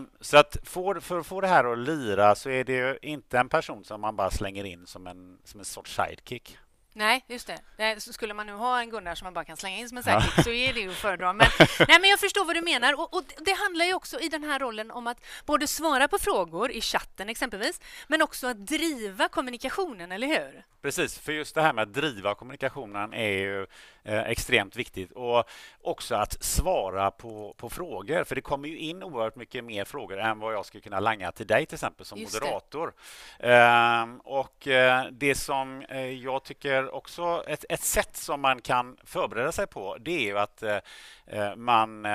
Ehm, 0.00 0.10
så 0.20 0.36
att 0.36 0.56
för, 0.62 1.00
för 1.00 1.18
att 1.20 1.26
få 1.26 1.40
det 1.40 1.48
här 1.48 1.72
att 1.72 1.78
lira 1.78 2.34
så 2.34 2.50
är 2.50 2.64
det 2.64 2.98
inte 3.02 3.38
en 3.38 3.48
person 3.48 3.84
som 3.84 4.00
man 4.00 4.16
bara 4.16 4.30
slänger 4.30 4.64
in 4.64 4.86
som 4.86 5.06
en, 5.06 5.38
som 5.44 5.60
en 5.60 5.66
sorts 5.66 5.96
sidekick. 5.96 6.58
Nej, 6.92 7.24
just 7.28 7.46
det. 7.46 7.58
Nej, 7.76 8.00
skulle 8.00 8.34
man 8.34 8.46
nu 8.46 8.52
ha 8.52 8.80
en 8.80 8.90
Gunnar 8.90 9.14
som 9.14 9.26
man 9.26 9.34
bara 9.34 9.44
kan 9.44 9.56
slänga 9.56 9.78
in 9.78 9.88
som 9.88 9.98
en 9.98 10.04
sidekick 10.04 10.32
ja. 10.36 10.42
så 10.42 10.50
är 10.50 10.72
det 10.72 10.80
ju 10.80 10.90
att 10.90 10.96
föredra. 10.96 11.32
Men, 11.32 11.46
nej, 11.88 12.00
men 12.00 12.10
jag 12.10 12.20
förstår 12.20 12.44
vad 12.44 12.56
du 12.56 12.62
menar. 12.62 13.00
Och, 13.00 13.14
och, 13.14 13.22
Det 13.38 13.52
handlar 13.52 13.84
ju 13.84 13.94
också 13.94 14.20
i 14.20 14.28
den 14.28 14.44
här 14.44 14.58
rollen 14.58 14.90
om 14.90 15.06
att 15.06 15.24
både 15.46 15.66
svara 15.66 16.08
på 16.08 16.18
frågor 16.18 16.70
i 16.70 16.80
chatten 16.80 17.28
exempelvis, 17.28 17.80
men 18.08 18.22
också 18.22 18.46
att 18.46 18.66
driva 18.66 19.28
kommunikationen, 19.28 20.12
eller 20.12 20.26
hur? 20.26 20.64
Precis, 20.82 21.18
för 21.18 21.32
just 21.32 21.54
det 21.54 21.62
här 21.62 21.72
med 21.72 21.82
att 21.82 21.94
driva 21.94 22.34
kommunikationen 22.34 23.12
är 23.12 23.30
ju 23.30 23.66
eh, 24.04 24.20
extremt 24.20 24.76
viktigt 24.76 25.12
och 25.12 25.44
också 25.82 26.14
att 26.14 26.42
svara 26.42 27.10
på, 27.10 27.54
på 27.56 27.70
frågor, 27.70 28.24
för 28.24 28.34
det 28.34 28.40
kommer 28.40 28.68
ju 28.68 28.78
in 28.78 29.02
oerhört 29.02 29.36
mycket 29.36 29.64
mer 29.64 29.84
frågor 29.84 30.20
än 30.20 30.38
vad 30.38 30.54
jag 30.54 30.66
skulle 30.66 30.80
kunna 30.80 31.00
langa 31.00 31.32
till 31.32 31.46
dig 31.46 31.66
till 31.66 31.74
exempel 31.74 32.06
som 32.06 32.18
just 32.18 32.34
moderator. 32.34 32.92
Eh, 33.38 34.06
och 34.24 34.68
det 35.10 35.34
som 35.34 35.82
eh, 35.82 36.00
jag 36.00 36.44
tycker 36.44 36.94
också, 36.94 37.44
ett, 37.46 37.64
ett 37.68 37.82
sätt 37.82 38.16
som 38.16 38.40
man 38.40 38.60
kan 38.60 38.96
förbereda 39.04 39.52
sig 39.52 39.66
på, 39.66 39.96
det 40.00 40.16
är 40.16 40.22
ju 40.22 40.38
att 40.38 40.62
eh, 40.62 41.56
man 41.56 42.06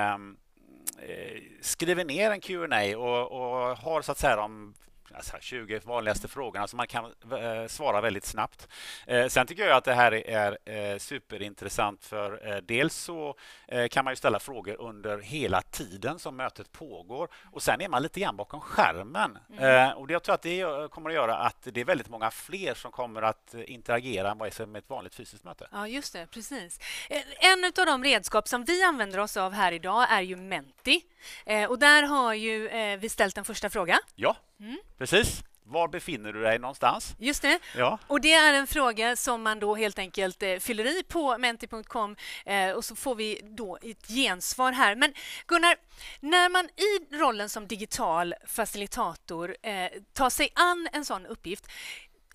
skriver 1.60 2.04
ner 2.04 2.30
en 2.30 2.40
Q&A 2.40 2.96
och, 2.96 3.32
och 3.32 3.76
har 3.76 4.02
så 4.02 4.12
att 4.12 4.18
säga 4.18 4.36
de 4.36 4.74
alltså 5.14 5.36
20 5.40 5.80
vanligaste 5.84 6.28
frågorna 6.28 6.66
som 6.66 6.76
man 6.76 6.86
kan 6.86 7.04
eh, 7.04 7.66
svara 7.68 8.00
väldigt 8.00 8.24
snabbt. 8.24 8.68
Eh, 9.06 9.26
sen 9.26 9.46
tycker 9.46 9.66
jag 9.66 9.76
att 9.76 9.84
det 9.84 9.94
här 9.94 10.12
är 10.12 10.58
eh, 10.64 10.98
superintressant 10.98 12.04
för 12.04 12.60
dels 12.66 12.94
så 12.94 13.34
kan 13.90 14.04
man 14.04 14.12
ju 14.12 14.16
ställa 14.16 14.38
frågor 14.38 14.80
under 14.80 15.18
hela 15.18 15.62
tiden 15.62 16.18
som 16.18 16.36
mötet 16.36 16.72
pågår 16.72 17.28
och 17.52 17.62
sen 17.62 17.80
är 17.80 17.88
man 17.88 18.02
lite 18.02 18.20
grann 18.20 18.36
bakom 18.36 18.60
skärmen. 18.60 19.38
Mm. 19.58 19.96
Och 19.96 20.10
jag 20.10 20.22
tror 20.22 20.34
att 20.34 20.42
det 20.42 20.90
kommer 20.90 21.10
att 21.10 21.14
göra 21.14 21.36
att 21.36 21.62
det 21.62 21.80
är 21.80 21.84
väldigt 21.84 22.08
många 22.08 22.30
fler 22.30 22.74
som 22.74 22.92
kommer 22.92 23.22
att 23.22 23.54
interagera 23.54 24.30
än 24.30 24.38
vad 24.38 24.52
som 24.52 24.74
är 24.74 24.78
ett 24.78 24.90
vanligt 24.90 25.14
fysiskt 25.14 25.44
möte. 25.44 25.68
Ja, 25.72 25.88
just 25.88 26.12
det. 26.12 26.26
Precis. 26.26 26.80
En 27.38 27.64
av 27.64 27.86
de 27.86 28.04
redskap 28.04 28.48
som 28.48 28.64
vi 28.64 28.82
använder 28.82 29.18
oss 29.18 29.36
av 29.36 29.52
här 29.52 29.72
idag 29.72 30.06
är 30.10 30.20
ju 30.20 30.36
Menti. 30.36 31.02
Och 31.68 31.78
där 31.78 32.02
har 32.02 32.34
ju 32.34 32.68
vi 33.00 33.08
ställt 33.08 33.38
en 33.38 33.44
första 33.44 33.70
fråga. 33.70 33.98
Ja. 34.14 34.36
Mm. 34.60 34.78
Precis. 34.98 35.42
Var 35.68 35.88
befinner 35.88 36.32
du 36.32 36.42
dig 36.42 36.58
någonstans? 36.58 37.14
Just 37.18 37.42
det. 37.42 37.58
Ja. 37.76 37.98
Och 38.06 38.20
Det 38.20 38.32
är 38.32 38.54
en 38.54 38.66
fråga 38.66 39.16
som 39.16 39.42
man 39.42 39.60
då 39.60 39.74
helt 39.74 39.98
enkelt 39.98 40.42
eh, 40.42 40.56
fyller 40.56 40.98
i 40.98 41.02
på 41.02 41.38
menti.com 41.38 42.16
eh, 42.46 42.70
och 42.70 42.84
så 42.84 42.96
får 42.96 43.14
vi 43.14 43.40
då 43.44 43.78
ett 43.82 44.08
gensvar 44.08 44.72
här. 44.72 44.94
Men 44.94 45.12
Gunnar, 45.46 45.76
när 46.20 46.48
man 46.48 46.64
i 46.64 47.16
rollen 47.16 47.48
som 47.48 47.66
digital 47.66 48.34
facilitator 48.46 49.56
eh, 49.62 49.90
tar 50.12 50.30
sig 50.30 50.48
an 50.54 50.88
en 50.92 51.04
sån 51.04 51.26
uppgift 51.26 51.66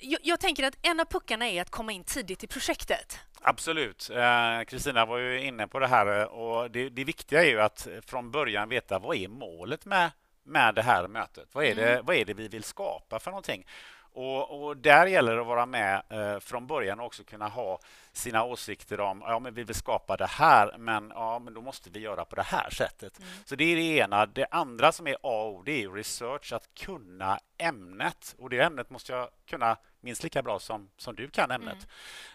jag, 0.01 0.19
jag, 0.23 0.39
tänker 0.39 0.63
att 0.63 0.77
en 0.81 0.99
av 0.99 1.05
puckarna 1.05 1.49
är 1.49 1.61
att 1.61 1.69
komma 1.69 1.91
in 1.91 2.03
tidigt 2.03 2.43
i 2.43 2.47
projektet. 2.47 3.19
Absolut. 3.41 4.09
Eh, 4.09 4.63
Kristina 4.67 5.01
eh, 5.01 5.07
var 5.07 5.17
ju 5.17 5.41
inne 5.41 5.67
på 5.67 5.79
det 5.79 5.87
här 5.87 6.27
och 6.27 6.71
det, 6.71 6.89
det 6.89 7.03
viktiga 7.03 7.43
är 7.43 7.49
ju 7.49 7.61
att 7.61 7.87
från 8.05 8.31
början 8.31 8.69
veta 8.69 8.99
vad 8.99 9.15
är 9.15 9.27
målet 9.27 9.85
med 9.85 10.11
med 10.43 10.75
det 10.75 10.81
här 10.81 11.07
mötet. 11.07 11.49
Vad 11.51 11.65
är, 11.65 11.75
det, 11.75 11.91
mm. 11.91 12.05
vad 12.05 12.15
är 12.15 12.25
det 12.25 12.33
vi 12.33 12.47
vill 12.47 12.63
skapa 12.63 13.19
för 13.19 13.31
någonting? 13.31 13.65
Och, 14.13 14.63
och 14.63 14.77
där 14.77 15.05
gäller 15.05 15.35
det 15.35 15.41
att 15.41 15.47
vara 15.47 15.65
med 15.65 16.01
eh, 16.09 16.39
från 16.39 16.67
början 16.67 16.99
och 16.99 17.05
också 17.05 17.23
kunna 17.23 17.47
ha 17.47 17.79
sina 18.13 18.43
åsikter 18.43 18.99
om 18.99 19.23
ja, 19.27 19.39
men 19.39 19.53
vi 19.53 19.63
vill 19.63 19.75
skapa 19.75 20.17
det 20.17 20.25
här, 20.25 20.77
men, 20.77 21.11
ja, 21.15 21.39
men 21.39 21.53
då 21.53 21.61
måste 21.61 21.89
vi 21.89 21.99
göra 21.99 22.25
på 22.25 22.35
det 22.35 22.41
här 22.41 22.69
sättet. 22.69 23.19
Mm. 23.19 23.29
Så 23.45 23.55
det 23.55 23.63
är 23.63 23.75
det 23.75 23.81
ena. 23.81 24.25
Det 24.25 24.45
andra 24.51 24.91
som 24.91 25.07
är 25.07 25.15
A 25.23 25.43
och 25.43 25.63
det 25.63 25.83
är 25.83 25.89
research, 25.89 26.53
att 26.53 26.75
kunna 26.75 27.39
ämnet. 27.57 28.35
Och 28.37 28.49
det 28.49 28.59
ämnet 28.59 28.89
måste 28.89 29.11
jag 29.11 29.29
kunna 29.45 29.77
minst 30.01 30.23
lika 30.23 30.41
bra 30.41 30.59
som, 30.59 30.89
som 30.97 31.15
du 31.15 31.29
kan 31.29 31.51
ämnet. 31.51 31.87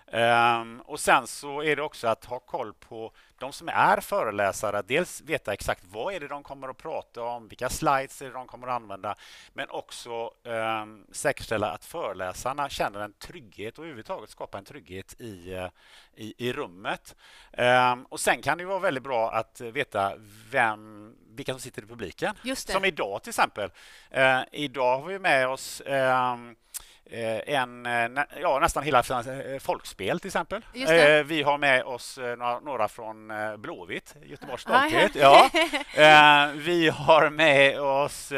Mm. 0.06 0.60
Um, 0.60 0.80
och 0.80 1.00
sen 1.00 1.26
så 1.26 1.62
är 1.62 1.76
det 1.76 1.82
också 1.82 2.08
att 2.08 2.24
ha 2.24 2.38
koll 2.38 2.74
på 2.74 3.12
de 3.38 3.52
som 3.52 3.68
är 3.68 4.00
föreläsare. 4.00 4.82
Dels 4.82 5.20
veta 5.20 5.52
exakt 5.52 5.84
vad 5.84 6.14
är 6.14 6.20
det 6.20 6.28
de 6.28 6.42
kommer 6.42 6.68
att 6.68 6.76
prata 6.76 7.22
om, 7.22 7.48
vilka 7.48 7.68
slides 7.68 8.22
är 8.22 8.26
det 8.26 8.32
de 8.32 8.46
kommer 8.46 8.66
att 8.66 8.74
använda, 8.74 9.14
men 9.52 9.70
också 9.70 10.30
um, 10.42 11.06
säkerställa 11.12 11.70
att 11.70 11.84
föreläsarna 11.84 12.68
känner 12.68 13.00
en 13.00 13.12
trygghet 13.12 13.78
och 13.78 13.84
överhuvudtaget 13.84 14.30
skapa 14.30 14.58
en 14.58 14.64
trygghet 14.64 15.20
i, 15.20 15.54
uh, 15.54 15.65
i, 16.16 16.48
i 16.48 16.52
rummet. 16.52 17.16
Um, 17.92 18.04
och 18.04 18.20
Sen 18.20 18.42
kan 18.42 18.58
det 18.58 18.64
vara 18.64 18.78
väldigt 18.78 19.02
bra 19.02 19.32
att 19.32 19.60
veta 19.60 20.12
vem, 20.50 21.12
vilka 21.36 21.52
som 21.52 21.60
sitter 21.60 21.82
i 21.82 21.86
publiken. 21.86 22.34
Som 22.72 22.84
idag 22.84 23.22
till 23.22 23.30
exempel. 23.30 23.70
Uh, 24.16 24.42
idag 24.52 24.98
har 24.98 25.08
vi 25.08 25.18
med 25.18 25.48
oss 25.48 25.82
um, 25.86 25.86
Eh, 25.90 26.85
en, 27.10 27.86
eh, 27.86 28.24
ja, 28.40 28.58
nästan 28.60 28.82
hela 28.82 28.98
eh, 28.98 29.58
folkspel 29.60 30.20
till 30.20 30.28
exempel. 30.28 30.62
Vi 31.24 31.42
har 31.42 31.58
med 31.58 31.84
oss 31.84 32.18
några 32.62 32.88
från 32.88 33.32
Blåvitt, 33.58 34.14
Göteborgs 34.22 34.62
stolthet. 34.62 35.12
Ja. 35.16 35.50
Vi 36.54 36.88
har 36.88 37.30
med 37.30 37.80
oss 37.80 38.32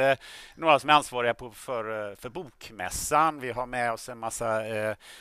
några 0.54 0.78
som 0.78 0.90
är 0.90 0.94
ansvariga 0.94 1.34
på, 1.34 1.50
för, 1.50 2.14
för 2.16 2.28
Bokmässan. 2.28 3.40
Vi 3.40 3.50
har 3.50 3.66
med 3.66 3.92
oss 3.92 4.08
en 4.08 4.18
massa 4.18 4.62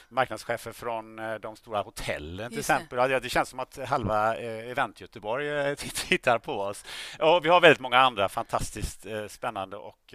marknadschefer 0.10 0.72
från 0.72 1.16
de 1.42 1.56
stora 1.56 1.82
hotellen 1.82 2.50
till 2.50 2.60
exempel. 2.60 3.10
Det. 3.10 3.20
det 3.20 3.30
känns 3.30 3.50
som 3.50 3.60
att 3.60 3.80
halva 3.88 4.36
Event 4.36 5.02
Göteborg 5.02 5.76
tittar 5.76 6.40
på 6.40 6.60
oss. 6.60 6.86
Och 7.20 7.46
vi 7.46 7.50
har 7.50 7.62
väldigt 7.62 7.80
många 7.80 7.98
andra 7.98 8.30
fantastiskt 8.30 9.06
spännande 9.28 9.78
och 9.78 10.14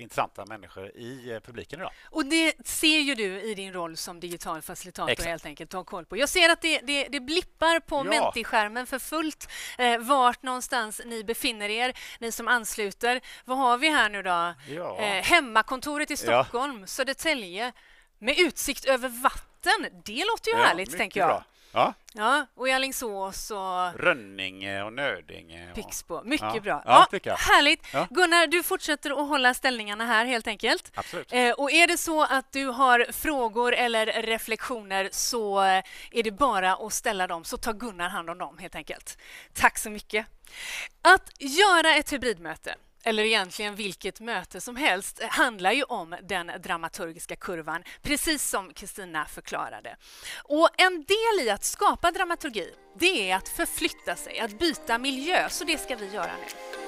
intressanta 0.00 0.46
människor 0.46 0.86
i 0.86 1.40
publiken 1.44 1.80
idag. 1.80 1.92
Och 2.10 2.26
det 2.26 2.49
ser 2.64 2.98
ju 2.98 3.14
du 3.14 3.40
i 3.40 3.54
din 3.54 3.72
roll 3.72 3.96
som 3.96 4.20
digital 4.20 4.62
facilitator 4.62 5.10
Exakt. 5.10 5.28
helt 5.28 5.46
enkelt 5.46 5.72
ha 5.72 5.84
koll 5.84 6.04
på. 6.04 6.16
Jag 6.16 6.28
ser 6.28 6.48
att 6.48 6.60
det, 6.60 6.80
det, 6.80 7.08
det 7.08 7.20
blippar 7.20 7.80
på 7.80 7.96
ja. 7.96 8.02
Menti-skärmen 8.04 8.86
för 8.86 8.98
fullt 8.98 9.48
eh, 9.78 9.98
vart 9.98 10.42
någonstans 10.42 11.00
ni 11.04 11.24
befinner 11.24 11.68
er, 11.68 11.98
ni 12.18 12.32
som 12.32 12.48
ansluter. 12.48 13.20
Vad 13.44 13.58
har 13.58 13.78
vi 13.78 13.88
här 13.88 14.08
nu 14.08 14.22
då? 14.22 14.54
Ja. 14.68 14.98
Eh, 14.98 15.22
hemmakontoret 15.22 16.10
i 16.10 16.16
Stockholm, 16.16 16.80
ja. 16.80 16.86
Södertälje 16.86 17.72
med 18.18 18.38
utsikt 18.38 18.84
över 18.84 19.08
vatten. 19.08 20.02
Det 20.04 20.24
låter 20.24 20.50
ju 20.50 20.58
ja, 20.58 20.64
härligt, 20.64 20.96
tänker 20.96 21.20
jag. 21.20 21.28
Bra. 21.28 21.44
Ja. 21.72 21.94
ja, 22.12 22.46
och 22.54 22.68
i 22.68 22.72
Alingsås 22.72 23.50
och... 23.50 24.00
Rönninge 24.00 24.82
och 24.82 24.92
Nödinge. 24.92 25.68
Och... 25.70 25.74
Pixbo. 25.74 26.22
Mycket 26.24 26.54
ja. 26.54 26.60
bra. 26.60 26.82
Ja, 26.84 27.06
ja 27.22 27.34
härligt. 27.34 27.86
Ja. 27.92 28.06
Gunnar, 28.10 28.46
du 28.46 28.62
fortsätter 28.62 29.10
att 29.10 29.28
hålla 29.28 29.54
ställningarna 29.54 30.06
här 30.06 30.24
helt 30.24 30.46
enkelt. 30.46 30.92
Absolut. 30.94 31.32
Eh, 31.32 31.50
och 31.50 31.70
är 31.70 31.86
det 31.86 31.96
så 31.96 32.22
att 32.22 32.52
du 32.52 32.66
har 32.66 33.06
frågor 33.12 33.74
eller 33.74 34.06
reflektioner 34.06 35.08
så 35.12 35.60
är 36.10 36.22
det 36.22 36.30
bara 36.30 36.72
att 36.72 36.92
ställa 36.92 37.26
dem 37.26 37.44
så 37.44 37.56
tar 37.56 37.72
Gunnar 37.72 38.08
hand 38.08 38.30
om 38.30 38.38
dem 38.38 38.58
helt 38.58 38.74
enkelt. 38.74 39.18
Tack 39.54 39.78
så 39.78 39.90
mycket. 39.90 40.26
Att 41.02 41.30
göra 41.38 41.94
ett 41.94 42.12
hybridmöte 42.12 42.74
eller 43.02 43.22
egentligen 43.22 43.74
vilket 43.74 44.20
möte 44.20 44.60
som 44.60 44.76
helst, 44.76 45.20
eh, 45.20 45.28
handlar 45.28 45.72
ju 45.72 45.82
om 45.82 46.16
den 46.22 46.52
dramaturgiska 46.62 47.36
kurvan, 47.36 47.82
precis 48.02 48.48
som 48.48 48.72
Kristina 48.74 49.26
förklarade. 49.26 49.96
Och 50.44 50.68
en 50.76 51.04
del 51.04 51.46
i 51.46 51.50
att 51.50 51.64
skapa 51.64 52.10
dramaturgi, 52.10 52.74
det 52.98 53.30
är 53.30 53.36
att 53.36 53.48
förflytta 53.48 54.16
sig, 54.16 54.40
att 54.40 54.58
byta 54.58 54.98
miljö, 54.98 55.48
så 55.48 55.64
det 55.64 55.78
ska 55.78 55.96
vi 55.96 56.06
göra 56.06 56.32
nu. 56.36 56.80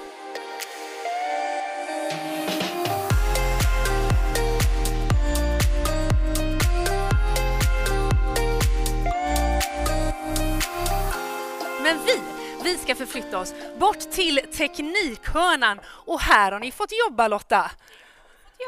Men 11.83 12.05
vi 12.05 12.32
vi 12.65 12.79
ska 12.79 12.95
förflytta 12.95 13.39
oss 13.39 13.55
bort 13.79 14.01
till 14.11 14.41
Teknikhörnan 14.57 15.81
och 15.87 16.21
här 16.21 16.53
har 16.53 16.61
ni 16.61 16.73
fått 16.73 16.91
jobba 17.09 17.29
Lotta. 17.29 17.71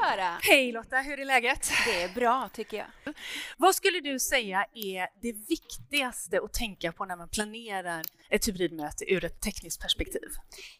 Göra. 0.03 0.39
Hej 0.43 0.73
Lotta, 0.73 0.97
hur 0.97 1.21
är 1.21 1.25
läget? 1.25 1.71
Det 1.87 2.03
är 2.03 2.09
bra 2.15 2.49
tycker 2.53 2.77
jag. 2.77 3.15
Vad 3.57 3.75
skulle 3.75 4.01
du 4.01 4.19
säga 4.19 4.67
är 4.75 5.09
det 5.23 5.33
viktigaste 5.49 6.41
att 6.45 6.53
tänka 6.53 6.93
på 6.93 7.05
när 7.05 7.17
man 7.17 7.29
planerar 7.29 8.03
ett 8.29 8.49
hybridmöte 8.49 9.13
ur 9.13 9.25
ett 9.25 9.41
tekniskt 9.41 9.81
perspektiv? 9.81 10.29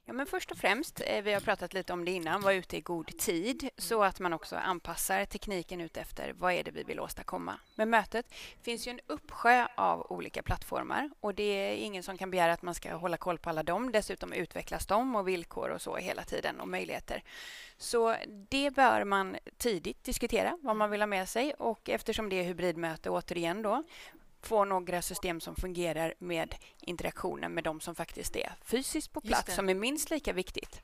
Ja, 0.05 0.13
men 0.13 0.27
först 0.27 0.51
och 0.51 0.59
främst, 0.59 1.01
eh, 1.07 1.23
vi 1.23 1.33
har 1.33 1.41
pratat 1.41 1.75
lite 1.75 1.93
om 1.93 2.05
det 2.05 2.11
innan, 2.11 2.43
vara 2.43 2.55
ute 2.55 2.77
i 2.77 2.81
god 2.81 3.19
tid 3.19 3.69
så 3.79 4.03
att 4.03 4.21
man 4.21 4.33
också 4.33 4.57
anpassar 4.57 5.25
tekniken 5.25 5.81
ut 5.81 5.97
efter 5.97 6.33
vad 6.33 6.53
är 6.53 6.65
det 6.65 6.71
vi 6.71 6.83
vill 6.83 7.01
åstadkomma 7.01 7.61
med 7.75 7.89
mötet. 7.89 8.27
Det 8.29 8.65
finns 8.65 8.87
ju 8.87 8.91
en 8.91 9.01
uppsjö 9.07 9.67
av 9.77 10.13
olika 10.13 10.43
plattformar 10.43 11.11
och 11.21 11.35
det 11.35 11.43
är 11.43 11.77
ingen 11.77 12.03
som 12.03 12.19
kan 12.19 12.31
begära 12.31 12.53
att 12.53 12.63
man 12.63 12.75
ska 12.75 12.95
hålla 12.95 13.17
koll 13.17 13.39
på 13.39 13.51
alla 13.51 13.63
dem. 13.63 13.93
Dessutom 13.93 14.33
utvecklas 14.33 14.87
de 14.87 15.17
och 15.17 15.29
villkor 15.29 15.69
och 15.69 15.83
så 15.83 15.97
hela 15.97 16.23
tiden 16.23 16.61
och 16.61 16.69
möjligheter. 16.69 17.23
Så 17.85 18.17
det 18.49 18.71
bör 18.71 19.05
man 19.05 19.37
tidigt 19.57 20.05
diskutera 20.05 20.59
vad 20.63 20.77
man 20.77 20.91
vill 20.91 21.03
ha 21.03 21.07
med 21.07 21.29
sig 21.29 21.55
och 21.55 21.89
eftersom 21.89 22.29
det 22.29 22.37
är 22.37 22.45
hybridmöte 22.45 23.11
återigen 23.11 23.63
då 23.63 23.83
få 24.43 24.65
några 24.65 25.03
system 25.03 25.41
som 25.41 25.57
fungerar 25.57 26.15
med 26.19 26.55
interaktionen 26.81 27.55
med 27.55 27.65
de 27.65 27.81
som 27.81 27.95
faktiskt 27.95 28.37
är 28.37 28.53
fysiskt 28.65 29.13
på 29.13 29.21
plats, 29.21 29.55
som 29.55 29.69
är 29.69 29.75
minst 29.75 30.11
lika 30.11 30.33
viktigt. 30.33 30.83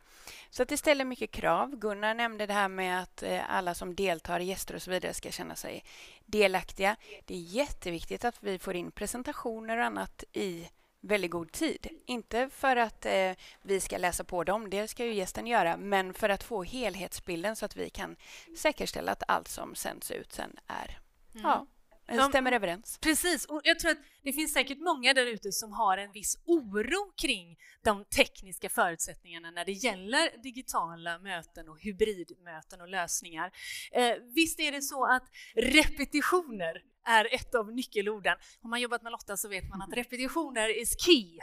Så 0.51 0.63
att 0.63 0.69
det 0.69 0.77
ställer 0.77 1.05
mycket 1.05 1.31
krav. 1.31 1.77
Gunnar 1.77 2.15
nämnde 2.15 2.47
det 2.47 2.53
här 2.53 2.69
med 2.69 3.03
att 3.03 3.23
eh, 3.23 3.51
alla 3.51 3.75
som 3.75 3.95
deltar, 3.95 4.41
gäster 4.41 4.75
och 4.75 4.83
så 4.83 4.91
vidare, 4.91 5.15
ska 5.15 5.31
känna 5.31 5.57
sig 5.57 5.85
delaktiga. 6.27 6.97
Det 7.25 7.35
är 7.35 7.39
jätteviktigt 7.39 8.25
att 8.25 8.43
vi 8.43 8.59
får 8.59 8.77
in 8.77 8.91
presentationer 8.91 9.79
och 9.79 9.85
annat 9.85 10.25
i 10.33 10.69
väldigt 11.01 11.31
god 11.31 11.53
tid. 11.53 11.89
Inte 12.07 12.49
för 12.49 12.77
att 12.77 13.07
eh, 13.07 13.33
vi 13.63 13.81
ska 13.81 13.99
läsa 13.99 14.25
på 14.25 14.45
dem, 14.45 14.71
det 14.71 14.89
ska 14.89 15.05
ju 15.05 15.15
gästen 15.15 15.47
göra, 15.47 15.77
men 15.77 16.15
för 16.15 16.29
att 16.29 16.43
få 16.43 16.63
helhetsbilden 16.63 17.57
så 17.57 17.65
att 17.65 17.77
vi 17.77 17.91
kan 17.91 18.17
säkerställa 18.57 19.13
att 19.13 19.23
allt 19.29 19.49
som 19.49 19.75
sänds 19.75 20.11
ut 20.11 20.33
sen 20.33 20.57
är 20.67 20.99
mm. 21.35 21.47
ja, 21.47 21.67
stämmer 22.29 22.53
överens. 22.53 22.99
Precis, 23.01 23.45
och 23.45 23.61
jag 23.65 23.79
tror 23.79 23.91
att 23.91 23.99
det 24.23 24.33
finns 24.33 24.53
säkert 24.53 24.79
många 24.79 25.15
där 25.15 25.27
ute 25.27 25.53
som 25.53 25.73
har 25.73 25.99
en 25.99 26.13
viss 26.13 26.39
oro 26.45 27.13
kring 27.23 27.57
de 27.83 28.05
tekniska 28.05 28.69
förutsättningarna 28.69 29.51
när 29.51 29.65
det 29.65 29.73
gäller 29.73 30.43
digitala 30.43 31.19
möten 31.19 31.69
och 31.69 31.81
hybridmöten 31.81 32.81
och 32.81 32.89
lösningar. 32.89 33.53
Eh, 33.93 34.15
visst 34.35 34.61
är 34.61 34.73
det 34.73 34.83
så 34.83 35.05
att 35.05 35.25
repetitioner 35.55 36.83
är 37.07 37.35
ett 37.35 37.55
av 37.55 37.73
nyckelorden. 37.73 38.37
Har 38.63 38.71
man 38.71 38.81
jobbat 38.81 39.03
med 39.03 39.13
Lotta 39.13 39.37
så 39.37 39.49
vet 39.49 39.69
man 39.69 39.83
att 39.83 39.93
repetitioner 39.93 40.81
is 40.83 40.95
key. 40.99 41.39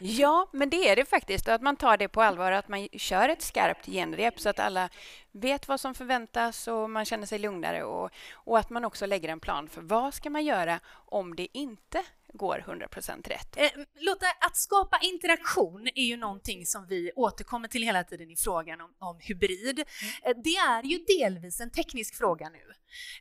ja, 0.00 0.50
men 0.52 0.70
det 0.70 0.88
är 0.88 0.96
det 0.96 1.04
faktiskt. 1.04 1.48
Att 1.48 1.62
man 1.62 1.76
tar 1.76 1.96
det 1.96 2.08
på 2.08 2.22
allvar, 2.22 2.52
att 2.52 2.68
man 2.68 2.88
kör 2.92 3.28
ett 3.28 3.42
skarpt 3.42 3.86
genrep 3.86 4.40
så 4.40 4.48
att 4.48 4.58
alla 4.58 4.88
vet 5.32 5.68
vad 5.68 5.80
som 5.80 5.94
förväntas 5.94 6.68
och 6.68 6.90
man 6.90 7.04
känner 7.04 7.26
sig 7.26 7.38
lugnare 7.38 7.84
och, 7.84 8.10
och 8.32 8.58
att 8.58 8.70
man 8.70 8.84
också 8.84 9.06
lägger 9.06 9.28
en 9.28 9.40
plan 9.40 9.68
för 9.68 9.82
vad 9.82 10.14
ska 10.14 10.30
man 10.30 10.44
göra 10.44 10.80
om 11.06 11.36
det 11.36 11.48
inte 11.52 12.02
går 12.36 12.64
100% 12.66 13.28
rätt. 13.28 13.56
Eh, 13.56 13.70
Lotta, 14.00 14.26
att 14.40 14.56
skapa 14.56 14.98
interaktion 15.02 15.88
är 15.94 16.04
ju 16.04 16.16
någonting 16.16 16.66
som 16.66 16.86
vi 16.86 17.12
återkommer 17.16 17.68
till 17.68 17.82
hela 17.82 18.04
tiden 18.04 18.30
i 18.30 18.36
frågan 18.36 18.80
om, 18.80 18.94
om 18.98 19.18
hybrid. 19.20 19.78
Mm. 19.78 20.36
Eh, 20.36 20.42
det 20.44 20.56
är 20.56 20.82
ju 20.82 20.98
delvis 20.98 21.60
en 21.60 21.70
teknisk 21.70 22.14
fråga 22.14 22.48
nu. 22.48 22.72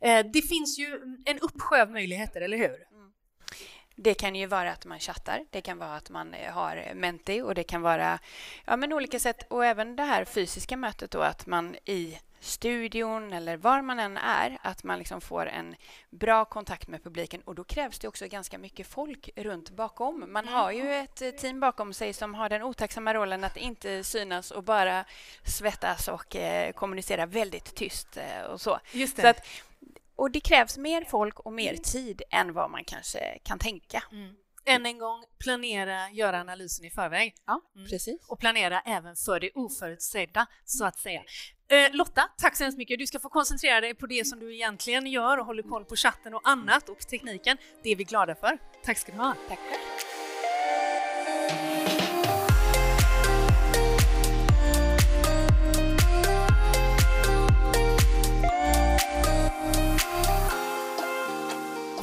Eh, 0.10 0.26
det 0.34 0.42
finns 0.42 0.80
ju 0.80 1.00
en 1.26 1.40
uppsjö 1.40 1.82
av 1.82 1.92
möjligheter, 1.92 2.42
eller 2.42 2.58
hur? 2.58 2.88
Mm. 2.92 3.12
Det 3.96 4.14
kan 4.14 4.36
ju 4.36 4.46
vara 4.46 4.72
att 4.72 4.86
man 4.86 5.00
chattar, 5.00 5.46
det 5.50 5.62
kan 5.62 5.78
vara 5.78 5.96
att 5.96 6.10
man 6.10 6.34
eh, 6.34 6.54
har 6.54 6.92
Menti 6.96 7.42
och 7.42 7.56
det 7.56 7.64
kan 7.64 7.82
vara 7.82 8.20
ja, 8.66 8.78
men 8.78 8.94
olika 8.94 9.20
sätt. 9.20 9.46
Och 9.50 9.66
även 9.66 9.96
det 9.96 10.04
här 10.04 10.26
fysiska 10.26 10.78
mötet 10.78 11.12
då, 11.12 11.22
att 11.22 11.46
man 11.46 11.76
i 11.86 12.18
studion 12.44 13.34
eller 13.34 13.58
var 13.58 13.82
man 13.82 14.00
än 14.00 14.18
är, 14.18 14.58
att 14.62 14.84
man 14.84 15.00
liksom 15.00 15.22
får 15.22 15.46
en 15.46 15.76
bra 16.10 16.46
kontakt 16.46 16.88
med 16.88 17.04
publiken. 17.04 17.42
Och 17.42 17.56
då 17.56 17.64
krävs 17.64 18.00
det 18.00 18.08
också 18.08 18.28
ganska 18.28 18.58
mycket 18.58 18.88
folk 18.88 19.30
runt 19.36 19.70
bakom. 19.70 20.26
Man 20.28 20.48
har 20.48 20.72
ju 20.72 20.94
ett 20.94 21.22
eh, 21.22 21.30
team 21.30 21.60
bakom 21.60 21.94
sig 21.94 22.14
som 22.14 22.34
har 22.34 22.50
den 22.50 22.64
otacksamma 22.64 23.14
rollen 23.14 23.44
att 23.44 23.58
inte 23.58 24.04
synas 24.04 24.52
och 24.52 24.64
bara 24.64 25.06
svettas 25.46 26.08
och 26.08 26.36
eh, 26.36 26.74
kommunicera 26.74 27.26
väldigt 27.26 27.76
tyst 27.76 28.18
eh, 28.18 28.42
och 28.42 28.62
så. 28.62 28.80
Just 28.92 29.16
det. 29.16 29.22
så 29.22 29.28
att, 29.28 29.48
och 30.16 30.32
det 30.32 30.40
krävs 30.40 30.78
mer 30.78 31.04
folk 31.04 31.40
och 31.40 31.54
mer 31.54 31.76
tid 31.76 32.22
än 32.32 32.54
vad 32.54 32.72
man 32.72 32.84
kanske 32.84 33.40
kan 33.44 33.60
tänka. 33.60 34.04
Mm. 34.12 34.36
Än 34.66 34.86
en 34.86 34.98
gång, 34.98 35.24
planera, 35.40 36.10
göra 36.10 36.40
analysen 36.40 36.86
i 36.86 36.90
förväg. 36.90 37.36
Ja, 37.46 37.62
mm. 37.76 37.90
precis. 37.90 38.22
Och 38.28 38.40
planera 38.40 38.82
även 38.82 39.16
för 39.16 39.40
det 39.40 39.52
oförutsedda, 39.56 40.46
så 40.66 40.86
att 40.86 41.00
säga. 41.00 41.24
Eh, 41.74 41.90
Lotta, 41.92 42.30
tack 42.38 42.56
så 42.56 42.64
hemskt 42.64 42.78
mycket. 42.78 43.00
Du 43.00 43.08
ska 43.08 43.20
få 43.20 43.30
koncentrera 43.30 43.82
dig 43.82 43.96
på 43.96 44.06
det 44.06 44.28
som 44.28 44.40
du 44.40 44.56
egentligen 44.56 45.08
gör 45.08 45.38
och 45.38 45.46
håller 45.46 45.64
koll 45.64 45.86
på 45.86 45.96
chatten 45.96 46.34
och 46.34 46.42
annat 46.44 46.90
och 46.90 47.00
tekniken. 47.00 47.58
Det 47.84 47.90
är 47.90 47.96
vi 47.96 48.04
glada 48.04 48.36
för. 48.36 48.58
Tack 48.84 48.98
ska 48.98 49.12
du 49.12 49.18
ha. 49.18 49.36
Tack 49.48 49.60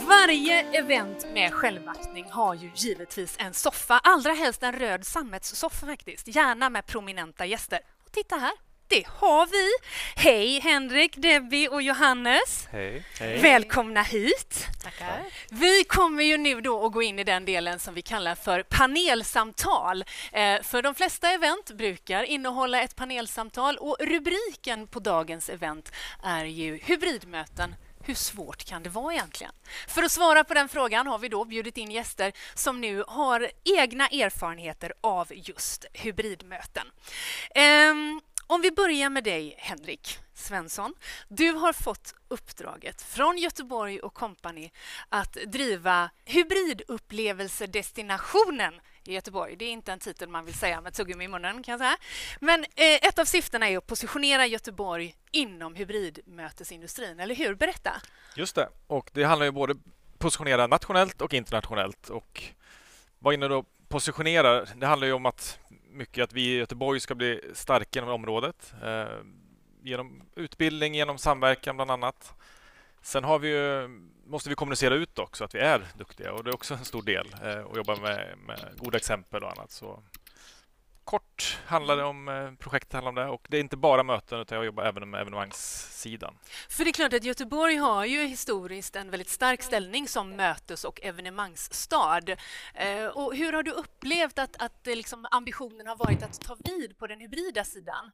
Varje 0.09 0.79
event 0.79 1.27
med 1.35 1.53
självaktning 1.53 2.27
har 2.31 2.55
ju 2.55 2.71
givetvis 2.75 3.37
en 3.39 3.55
soffa, 3.55 3.99
allra 3.99 4.33
helst 4.33 4.63
en 4.63 4.73
röd 4.73 5.07
sammetssoffa 5.07 5.87
faktiskt, 5.87 6.29
gärna 6.29 6.71
med 6.71 6.87
prominenta 6.87 7.47
gäster. 7.47 7.81
Och 8.05 8.13
titta 8.13 8.37
här, 8.37 8.53
det 8.91 9.07
har 9.07 9.47
vi. 9.47 9.71
Hej 10.17 10.61
Henrik, 10.61 11.17
Debbie 11.17 11.69
och 11.69 11.83
Johannes. 11.83 12.69
Hej. 12.71 13.05
Hej. 13.21 13.39
Välkomna 13.39 14.03
hit. 14.03 14.67
Tackar. 14.83 15.25
Vi 15.51 15.85
kommer 15.85 16.23
ju 16.23 16.37
nu 16.37 16.61
då 16.61 16.87
att 16.87 16.93
gå 16.93 17.03
in 17.03 17.19
i 17.19 17.25
den 17.25 17.45
delen 17.45 17.79
som 17.79 17.95
vi 17.95 18.03
kallar 18.03 18.35
för 18.35 18.63
panelsamtal. 18.63 20.05
Eh, 20.33 20.63
för 20.63 20.83
de 20.83 20.95
flesta 20.95 21.31
event 21.31 21.71
brukar 21.71 22.23
innehålla 22.23 22.83
ett 22.83 22.97
panelsamtal 22.97 23.77
och 23.77 23.97
rubriken 24.01 24.87
på 24.87 25.01
dagens 25.01 25.49
event 25.49 25.93
är 26.23 26.45
ju 26.45 26.77
hybridmöten 26.77 27.75
hur 28.05 28.15
svårt 28.15 28.65
kan 28.65 28.83
det 28.83 28.91
vara 28.91 29.15
egentligen? 29.15 29.53
För 29.89 30.03
att 30.03 30.13
svara 30.13 30.45
på 30.45 30.55
den 30.55 30.69
frågan 30.69 31.07
har 31.07 31.19
vi 31.19 31.29
då 31.29 31.45
bjudit 31.45 31.77
in 31.77 31.91
gäster 31.91 32.33
som 32.55 32.81
nu 32.81 33.05
har 33.09 33.51
egna 33.79 34.07
erfarenheter 34.07 34.93
av 35.01 35.29
just 35.35 35.85
hybridmöten. 35.93 36.87
Um, 37.91 38.21
om 38.51 38.61
vi 38.61 38.71
börjar 38.71 39.11
med 39.11 39.25
dig, 39.25 39.55
Henrik 39.59 40.19
Svensson. 40.35 40.95
Du 41.29 41.53
har 41.53 41.73
fått 41.73 42.15
uppdraget 42.29 43.03
från 43.03 43.39
Göteborg 43.39 44.01
och 44.01 44.15
Company 44.15 44.71
att 45.09 45.33
driva 45.33 46.11
hybridupplevelsedestinationen 46.25 48.81
i 49.05 49.15
Göteborg. 49.15 49.57
Det 49.57 49.65
är 49.65 49.71
inte 49.71 49.93
en 49.93 49.99
titel 49.99 50.29
man 50.29 50.45
vill 50.45 50.55
säga 50.55 50.81
med 50.81 50.95
tuggummi 50.95 51.25
i 51.25 51.29
munnen. 51.29 51.63
kan 51.63 51.73
jag 51.73 51.81
säga. 51.81 51.97
Men 52.41 52.65
eh, 52.65 52.95
ett 52.95 53.19
av 53.19 53.25
syftena 53.25 53.69
är 53.69 53.79
att 53.79 53.87
positionera 53.87 54.47
Göteborg 54.47 55.15
inom 55.31 55.75
hybridmötesindustrin, 55.75 57.21
eller 57.21 57.35
hur? 57.35 57.55
Berätta. 57.55 57.93
Just 58.37 58.55
det. 58.55 58.69
Och 58.87 59.11
det 59.13 59.25
handlar 59.25 59.47
ju 59.47 59.53
både 59.53 59.75
positionera 60.19 60.67
nationellt 60.67 61.21
och 61.21 61.35
internationellt. 61.35 62.09
Och 62.09 62.43
vad 63.19 63.35
innebär 63.35 63.55
då 63.55 63.65
positionera? 63.89 64.65
Det 64.65 64.87
handlar 64.87 65.07
ju 65.07 65.13
om 65.13 65.27
att 65.27 65.59
mycket 65.93 66.25
att 66.25 66.33
vi 66.33 66.55
i 66.55 66.59
Göteborg 66.59 67.01
ska 67.01 67.15
bli 67.15 67.41
starka 67.55 67.99
inom 67.99 68.15
området. 68.15 68.75
Eh, 68.83 69.07
genom 69.83 70.23
utbildning, 70.35 70.95
genom 70.95 71.19
samverkan 71.19 71.77
bland 71.77 71.91
annat. 71.91 72.35
Sen 73.03 73.25
har 73.25 73.39
vi 73.39 73.49
ju, 73.49 73.89
måste 74.27 74.49
vi 74.49 74.55
kommunicera 74.55 74.95
ut 74.95 75.19
också 75.19 75.45
att 75.45 75.55
vi 75.55 75.59
är 75.59 75.87
duktiga 75.99 76.33
och 76.33 76.45
det 76.45 76.51
är 76.51 76.55
också 76.55 76.75
en 76.75 76.85
stor 76.85 77.03
del 77.03 77.35
eh, 77.43 77.67
att 77.67 77.77
jobba 77.77 77.97
med, 77.97 78.39
med 78.47 78.75
goda 78.77 78.97
exempel 78.97 79.45
och 79.45 79.51
annat. 79.51 79.71
Så 79.71 80.03
kort 81.11 81.59
handlar 81.67 81.97
det 81.97 82.05
om 82.05 82.29
eh, 82.29 82.53
projektet 82.53 82.93
handlar 82.93 83.09
om 83.09 83.15
det 83.15 83.27
och 83.27 83.47
det 83.51 83.57
är 83.57 83.61
inte 83.61 83.77
bara 83.77 84.03
möten 84.03 84.41
utan 84.41 84.57
jag 84.57 84.65
jobbar 84.65 84.85
även 84.85 85.11
med 85.11 85.21
evenemangssidan. 85.21 86.35
För 86.69 86.85
det 86.85 86.91
är 86.91 86.93
klart 86.93 87.13
att 87.13 87.25
Göteborg 87.25 87.77
har 87.77 88.05
ju 88.05 88.27
historiskt 88.27 88.97
en 88.97 89.11
väldigt 89.11 89.29
stark 89.29 89.63
ställning 89.63 90.09
som 90.09 90.31
mötes 90.31 90.85
och 90.85 91.01
evenemangsstad. 91.03 92.31
Eh, 92.75 93.07
och 93.07 93.37
hur 93.37 93.53
har 93.53 93.63
du 93.63 93.71
upplevt 93.71 94.39
att, 94.39 94.63
att 94.63 94.87
liksom 94.87 95.27
ambitionen 95.31 95.87
har 95.87 95.97
varit 95.97 96.23
att 96.23 96.41
ta 96.41 96.57
vid 96.65 96.99
på 96.99 97.07
den 97.07 97.21
hybrida 97.21 97.65
sidan? 97.65 98.11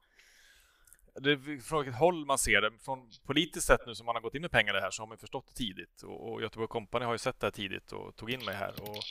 det 1.20 1.32
är 1.32 1.60
från 1.62 1.84
vilket 1.84 2.00
håll 2.00 2.26
man 2.26 2.38
ser 2.38 2.60
det. 2.60 2.70
Från 2.84 3.10
politiskt 3.26 3.66
sett 3.66 3.86
nu 3.86 3.94
som 3.94 4.06
man 4.06 4.14
har 4.14 4.22
gått 4.22 4.34
in 4.34 4.42
med 4.42 4.50
pengar 4.50 4.74
i 4.74 4.76
det 4.76 4.82
här 4.82 4.90
så 4.90 5.02
har 5.02 5.06
man 5.06 5.18
förstått 5.18 5.46
det 5.48 5.54
tidigt. 5.54 6.02
Och, 6.02 6.32
och 6.32 6.42
Göteborg 6.42 6.68
Company 6.68 7.04
har 7.04 7.12
ju 7.12 7.18
sett 7.18 7.40
det 7.40 7.46
här 7.46 7.52
tidigt 7.52 7.92
och 7.92 8.16
tog 8.16 8.30
in 8.30 8.44
mig 8.44 8.54
här. 8.54 8.74
Och, 8.82 8.88
eh, 8.88 9.02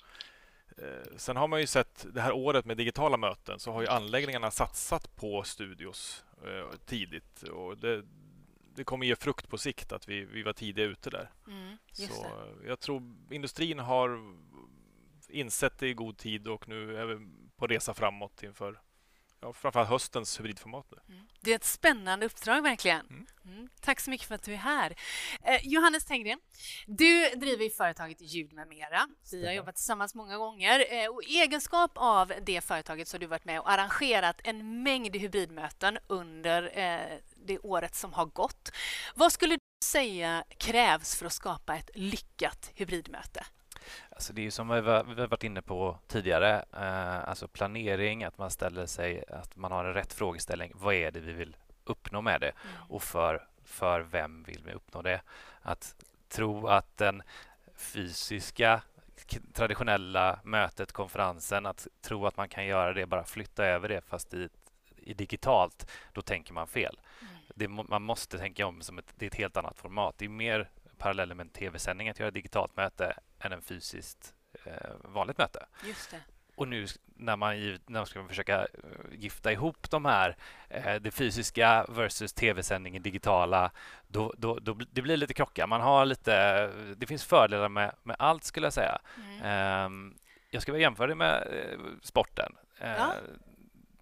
sen 1.18 1.38
har 1.38 1.48
man 1.48 1.60
ju 1.60 1.68
sett 1.68 2.06
det 2.14 2.22
här 2.22 2.32
året 2.32 2.66
med 2.66 2.78
digitala 2.78 3.18
möten 3.18 3.60
så 3.60 3.72
har 3.72 3.82
ju 3.82 3.88
anläggningarna 3.88 4.52
satsat 4.52 5.16
på 5.16 5.44
studios 5.44 6.26
eh, 6.44 6.78
tidigt. 6.86 7.44
Och 7.44 7.78
det, 7.78 8.04
det 8.76 8.84
kommer 8.84 9.06
ge 9.06 9.16
frukt 9.16 9.50
på 9.50 9.58
sikt 9.58 9.92
att 9.92 10.10
vi, 10.10 10.26
vi 10.26 10.44
var 10.44 10.54
tidiga 10.54 10.86
ute 10.86 11.10
där. 11.10 11.32
Mm, 11.48 11.78
så 11.92 12.26
jag 12.66 12.80
tror 12.80 13.16
industrin 13.30 13.80
har 13.80 14.36
insett 15.30 15.80
det 15.80 15.88
i 15.88 15.94
god 15.94 16.18
tid 16.18 16.48
och 16.48 16.68
nu 16.68 16.98
är 16.98 17.06
vi 17.06 17.28
på 17.56 17.68
resa 17.68 17.94
framåt 17.94 18.44
inför 18.44 18.82
ja, 19.46 19.54
framförallt 19.54 19.90
höstens 19.90 20.40
hybridformat. 20.40 20.94
Mm. 21.10 21.28
Det 21.42 21.52
är 21.52 21.56
ett 21.56 21.64
spännande 21.64 22.26
uppdrag 22.26 22.62
verkligen. 22.62 23.06
Mm. 23.10 23.26
Mm. 23.46 23.70
Tack 23.82 24.00
så 24.00 24.10
mycket 24.10 24.28
för 24.28 24.36
att 24.36 24.44
du 24.44 24.54
är 24.54 24.58
här. 24.58 24.96
Eh, 25.44 25.60
Johannes 25.64 26.06
Tenggren, 26.06 26.40
du 26.86 27.30
driver 27.30 27.70
företaget 27.70 28.22
Ljud 28.22 28.54
med 28.54 28.68
mera. 28.68 29.08
Vi 29.32 29.46
har 29.46 29.54
jobbat 29.54 29.76
tillsammans 29.76 30.16
många 30.16 30.38
gånger 30.38 30.86
eh, 30.90 31.08
och 31.08 31.24
i 31.24 31.38
egenskap 31.38 31.92
av 31.96 32.34
det 32.42 32.62
företaget 32.62 33.08
så 33.08 33.16
har 33.16 33.20
du 33.20 33.26
varit 33.26 33.46
med 33.46 33.60
och 33.60 33.72
arrangerat 33.72 34.42
en 34.44 34.84
mängd 34.84 35.16
hybridmöten 35.16 35.98
under 36.08 36.80
eh, 36.80 37.18
det 37.36 37.60
året 37.60 37.96
som 37.96 38.14
har 38.14 38.26
gått. 38.26 38.72
Vad 39.16 39.32
skulle 39.32 39.56
du 39.56 39.86
säga 39.86 40.44
krävs 40.58 41.16
för 41.16 41.26
att 41.26 41.34
skapa 41.34 41.76
ett 41.76 41.90
lyckat 41.96 42.72
hybridmöte? 42.76 43.46
Alltså 44.10 44.34
det 44.34 44.46
är 44.46 44.52
som 44.52 44.68
vi 44.68 44.74
har 44.74 45.28
varit 45.28 45.44
inne 45.44 45.62
på 45.62 46.00
tidigare, 46.08 46.66
eh, 46.74 47.30
alltså 47.30 47.48
planering, 47.48 48.24
att 48.24 48.38
man 48.38 48.52
ställer 48.52 48.86
sig, 48.86 49.24
att 49.30 49.56
man 49.56 49.72
har 49.72 49.86
en 49.86 49.94
rätt 49.94 50.14
frågeställning. 50.14 50.72
Vad 50.76 50.94
är 50.94 51.12
det 51.12 51.20
vi 51.20 51.34
vill 51.34 51.56
uppnå 51.84 52.22
med 52.22 52.42
det 52.42 52.52
mm. 52.52 52.76
och 52.90 53.04
för, 53.04 53.48
för 53.64 54.02
vem 54.02 54.44
vill 54.44 54.64
vi 54.66 54.72
uppnå 54.74 55.02
det? 55.02 55.22
Att 55.62 55.96
tro 56.30 56.68
att 56.68 56.98
den 56.98 57.24
fysiska 57.76 58.82
traditionella 59.54 60.40
mötet, 60.44 60.92
konferensen, 60.92 61.66
att 61.66 61.88
tro 62.02 62.26
att 62.26 62.38
man 62.38 62.50
kan 62.50 62.66
göra 62.66 62.94
det, 62.94 63.06
bara 63.06 63.24
flytta 63.24 63.66
över 63.66 63.90
det 63.90 64.02
fast 64.02 64.34
i, 64.34 64.50
i 64.96 65.14
digitalt, 65.14 65.92
då 66.14 66.22
tänker 66.22 66.54
man 66.54 66.68
fel. 66.68 67.00
Mm. 67.22 67.34
Det, 67.56 67.68
man 67.68 68.02
måste 68.02 68.38
tänka 68.38 68.66
om 68.66 68.82
som 68.82 68.98
ett, 68.98 69.14
det 69.16 69.26
är 69.26 69.28
ett 69.28 69.36
helt 69.36 69.58
annat 69.58 69.78
format. 69.78 70.16
Det 70.18 70.26
är 70.26 70.30
mer 70.30 70.70
paralleller 70.98 71.36
med 71.36 71.44
en 71.44 71.50
tv-sändning 71.50 72.10
att 72.10 72.20
göra 72.20 72.28
ett 72.28 72.34
digitalt 72.34 72.78
möte 72.78 73.18
än 73.40 73.52
en 73.52 73.62
fysiskt 73.62 74.34
eh, 74.66 74.92
vanligt 75.04 75.38
möte. 75.38 75.66
Just 75.86 76.12
det. 76.12 76.20
Och 76.56 76.68
nu 76.68 76.86
när 77.06 77.36
man, 77.36 77.60
när 77.60 78.00
man 78.00 78.06
ska 78.06 78.28
försöka 78.28 78.60
eh, 78.62 78.68
gifta 79.12 79.52
ihop 79.52 79.90
de 79.90 80.06
här, 80.06 80.38
eh, 80.70 80.96
det 80.96 81.12
fysiska 81.12 81.86
versus 81.90 82.34
tv-sändningen 82.34 83.04
digitala, 83.04 83.72
då, 84.08 84.34
då, 84.38 84.60
då, 84.60 84.74
det 84.92 85.02
blir 85.02 85.18
lite 85.18 85.34
krockar. 85.34 85.68
Man 85.68 85.82
har 85.82 86.06
lite, 86.06 86.68
det 86.98 87.08
finns 87.08 87.26
fördelar 87.26 87.70
med, 87.70 87.96
med 88.04 88.16
allt 88.20 88.44
skulle 88.44 88.66
jag 88.66 88.74
säga. 88.74 89.00
Mm. 89.18 89.86
Um, 89.86 90.18
jag 90.50 90.62
ska 90.62 90.78
jämföra 90.78 91.08
det 91.08 91.16
med 91.16 91.48
eh, 91.52 91.80
sporten. 92.02 92.56
Ja. 92.80 93.14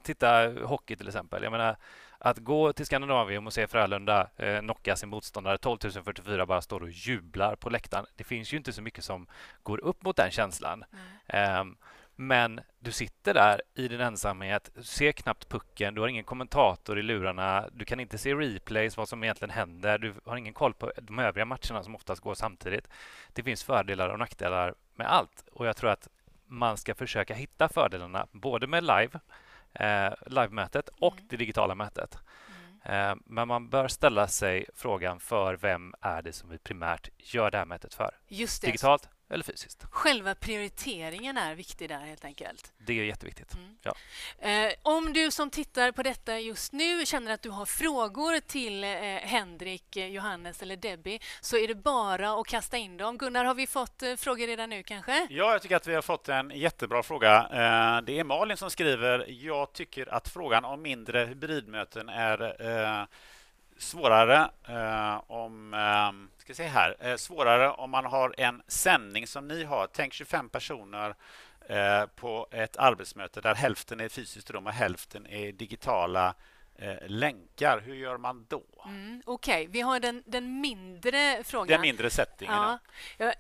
titta 0.04 0.52
hockey 0.64 0.96
till 0.96 1.08
exempel. 1.08 1.44
Jag 1.44 1.52
menar, 1.52 1.78
att 2.26 2.38
gå 2.38 2.74
till 2.74 2.86
Skandinavium 2.86 3.48
och 3.48 3.54
se 3.54 3.68
Frölunda 3.68 4.30
eh, 4.38 4.60
knocka 4.60 4.96
sin 4.96 5.10
motståndare 5.10 5.58
12 5.58 5.78
044 5.80 6.46
bara 6.46 6.62
står 6.62 6.82
och 6.84 6.90
jublar 6.90 7.56
på 7.56 7.70
läktaren. 7.70 8.06
Det 8.16 8.24
finns 8.24 8.54
ju 8.54 8.58
inte 8.58 8.74
så 8.74 8.82
mycket 8.82 9.04
som 9.04 9.28
går 9.64 9.84
upp 9.84 10.04
mot 10.04 10.16
den 10.16 10.32
känslan. 10.32 10.84
Um, 11.62 11.78
men 12.16 12.62
du 12.80 12.92
sitter 12.92 13.34
där 13.34 13.62
i 13.76 13.88
din 13.88 14.00
ensamhet, 14.00 14.70
ser 14.82 15.12
knappt 15.12 15.50
pucken, 15.50 15.96
du 15.96 16.02
har 16.02 16.08
ingen 16.08 16.24
kommentator 16.24 17.00
i 17.00 17.02
lurarna, 17.02 17.70
du 17.72 17.86
kan 17.86 18.00
inte 18.00 18.18
se 18.18 18.36
replays, 18.36 18.98
vad 18.98 19.10
som 19.10 19.24
egentligen 19.24 19.54
händer, 19.54 19.98
du 19.98 20.14
har 20.26 20.38
ingen 20.38 20.54
koll 20.54 20.74
på 20.74 20.92
de 21.02 21.20
övriga 21.20 21.46
matcherna 21.46 21.84
som 21.84 21.96
oftast 21.96 22.22
går 22.22 22.34
samtidigt. 22.34 22.88
Det 23.34 23.44
finns 23.44 23.64
fördelar 23.64 24.10
och 24.10 24.20
nackdelar 24.20 24.74
med 24.96 25.08
allt 25.08 25.44
och 25.52 25.68
jag 25.68 25.78
tror 25.78 25.90
att 25.90 26.08
man 26.48 26.78
ska 26.78 26.96
försöka 26.96 27.34
hitta 27.34 27.70
fördelarna 27.70 28.28
både 28.32 28.68
med 28.68 28.84
live, 28.84 29.20
eh, 29.74 30.14
live-mötet 30.26 30.90
och 31.00 31.14
mm. 31.14 31.28
det 31.30 31.38
digitala 31.38 31.76
mötet. 31.76 32.18
Mm. 32.86 33.10
Eh, 33.10 33.16
men 33.26 33.48
man 33.48 33.70
bör 33.70 33.88
ställa 33.88 34.28
sig 34.28 34.66
frågan 34.76 35.20
för 35.20 35.54
vem 35.54 35.94
är 36.02 36.22
det 36.22 36.34
som 36.34 36.50
vi 36.50 36.58
primärt 36.58 37.10
gör 37.18 37.52
det 37.52 37.58
här 37.58 37.66
mötet 37.66 37.94
för? 37.94 38.12
Digitalt 38.68 39.10
eller 39.34 39.44
fysiskt. 39.44 39.86
Själva 39.90 40.36
prioriteringen 40.36 41.38
är 41.38 41.56
viktig 41.56 41.90
där 41.90 42.00
helt 42.00 42.26
enkelt. 42.26 42.72
Det 42.78 43.00
är 43.00 43.04
jätteviktigt. 43.04 43.54
Mm. 43.54 43.78
Ja. 43.82 43.96
Eh, 44.50 44.74
om 44.82 45.14
du 45.14 45.32
som 45.32 45.50
tittar 45.50 45.92
på 45.92 46.04
detta 46.04 46.40
just 46.40 46.74
nu 46.74 47.06
känner 47.06 47.34
att 47.34 47.42
du 47.42 47.50
har 47.50 47.66
frågor 47.66 48.40
till 48.40 48.84
eh, 48.84 48.90
Henrik, 49.22 49.96
eh, 49.96 50.08
Johannes 50.08 50.62
eller 50.62 50.76
Debbie 50.76 51.20
så 51.42 51.58
är 51.58 51.68
det 51.68 51.76
bara 51.76 52.34
att 52.42 52.48
kasta 52.48 52.78
in 52.78 52.98
dem. 52.98 53.18
Gunnar, 53.18 53.46
har 53.46 53.56
vi 53.56 53.68
fått 53.68 54.04
eh, 54.04 54.16
frågor 54.16 54.48
redan 54.48 54.70
nu 54.70 54.84
kanske? 54.84 55.28
Ja, 55.30 55.52
jag 55.52 55.62
tycker 55.62 55.76
att 55.76 55.88
vi 55.88 55.96
har 55.96 56.02
fått 56.02 56.30
en 56.30 56.52
jättebra 56.52 57.04
fråga. 57.04 57.38
Eh, 57.38 58.02
det 58.06 58.20
är 58.20 58.24
Malin 58.24 58.58
som 58.58 58.70
skriver. 58.70 59.26
Jag 59.30 59.74
tycker 59.74 60.14
att 60.14 60.28
frågan 60.30 60.66
om 60.66 60.82
mindre 60.82 61.26
hybridmöten 61.26 62.10
är 62.10 62.62
eh, 63.02 63.06
svårare 63.84 64.50
eh, 64.68 65.32
om 65.32 65.74
eh, 65.74 66.40
ska 66.42 66.54
se 66.54 66.68
här, 66.68 66.96
eh, 67.00 67.16
svårare 67.16 67.70
om 67.70 67.92
man 67.92 68.06
har 68.06 68.36
en 68.38 68.62
sändning 68.68 69.28
som 69.28 69.48
ni 69.48 69.64
har. 69.64 69.88
Tänk 69.94 70.14
25 70.14 70.50
personer 70.50 71.16
eh, 71.70 72.06
på 72.06 72.48
ett 72.52 72.78
arbetsmöte 72.78 73.42
där 73.42 73.56
hälften 73.56 74.00
är 74.00 74.10
fysiskt 74.10 74.52
rum 74.52 74.68
och 74.68 74.74
hälften 74.74 75.28
är 75.28 75.52
digitala 75.52 76.36
eh, 76.76 77.08
länkar. 77.08 77.80
Hur 77.80 77.96
gör 77.96 78.18
man 78.18 78.46
då? 78.50 78.64
Mm, 78.86 79.22
Okej, 79.26 79.54
okay. 79.54 79.68
vi 79.68 79.82
har 79.82 80.00
den, 80.00 80.24
den 80.26 80.62
mindre 80.62 81.44
frågan. 81.44 81.68
Den 81.68 81.82
mindre 81.82 82.10
settingen. 82.10 82.56
Ja. 82.56 82.80
ja. 83.18 83.34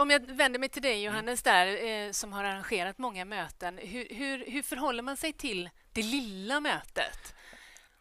om 0.00 0.10
jag 0.10 0.20
vänder 0.20 0.58
mig 0.58 0.68
till 0.68 0.82
dig, 0.82 1.02
Johannes, 1.02 1.42
där, 1.42 1.84
eh, 1.84 2.12
som 2.12 2.32
har 2.32 2.44
arrangerat 2.44 2.98
många 2.98 3.24
möten. 3.24 3.78
Hur, 3.78 4.06
hur, 4.10 4.50
hur 4.50 4.62
förhåller 4.62 5.02
man 5.02 5.16
sig 5.16 5.32
till 5.32 5.70
det 5.92 6.02
lilla 6.02 6.60
mötet? 6.60 7.34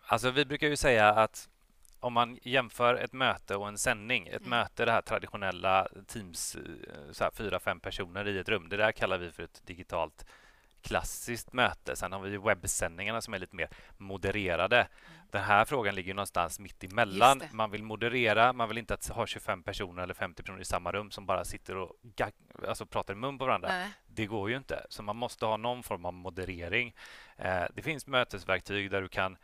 Alltså, 0.06 0.32
vi 0.32 0.45
brukar 0.45 0.67
ju 0.67 0.76
säga 0.76 1.10
att 1.10 1.50
om 1.99 2.13
man 2.13 2.39
jämför 2.43 2.95
ett 2.95 3.13
möte 3.13 3.55
och 3.55 3.67
en 3.67 3.77
sändning. 3.77 4.27
Ett 4.27 4.45
mm. 4.45 4.49
möte, 4.49 4.86
det 4.86 4.91
här 4.91 5.01
traditionella 5.01 5.88
Teams, 6.07 6.55
eh, 6.55 7.12
så 7.12 7.23
här, 7.23 7.31
fyra, 7.31 7.60
fem 7.60 7.79
personer 7.79 8.27
i 8.27 8.39
ett 8.39 8.49
rum. 8.49 8.69
Det 8.69 8.77
där 8.77 8.91
kallar 8.91 9.17
vi 9.17 9.31
för 9.31 9.43
ett 9.43 9.62
digitalt 9.65 10.25
klassiskt 10.81 11.53
möte. 11.53 11.95
Sen 11.95 12.12
har 12.12 12.19
vi 12.19 12.38
webbsändningarna 12.38 13.21
som 13.21 13.33
är 13.33 13.39
lite 13.39 13.55
mer 13.55 13.69
modererade. 13.97 14.77
Mm. 14.77 15.27
Den 15.31 15.43
här 15.43 15.65
frågan 15.65 15.95
ligger 15.95 16.13
någonstans 16.13 16.60
mitt 16.60 16.83
emellan. 16.83 17.41
Man 17.51 17.71
vill 17.71 17.83
moderera, 17.83 18.53
man 18.53 18.67
vill 18.69 18.77
inte 18.77 18.97
ha 19.10 19.27
25 19.27 19.63
personer 19.63 20.03
eller 20.03 20.13
50 20.13 20.43
personer 20.43 20.62
i 20.62 20.65
samma 20.65 20.91
rum 20.91 21.12
som 21.12 21.25
bara 21.25 21.45
sitter 21.45 21.77
och 21.77 21.95
alltså 22.67 22.86
pratar 22.86 23.13
i 23.13 23.17
mun 23.17 23.38
på 23.38 23.45
varandra. 23.45 23.69
Nej. 23.69 23.88
Det 24.07 24.25
går 24.25 24.49
ju 24.49 24.57
inte, 24.57 24.86
så 24.89 25.03
man 25.03 25.15
måste 25.15 25.45
ha 25.45 25.57
någon 25.57 25.83
form 25.83 26.05
av 26.05 26.13
moderering. 26.13 26.95
Eh, 27.38 27.63
det 27.73 27.81
finns 27.81 28.07
mötesverktyg 28.07 28.91
där 28.91 29.01
du 29.01 29.07
kan 29.07 29.38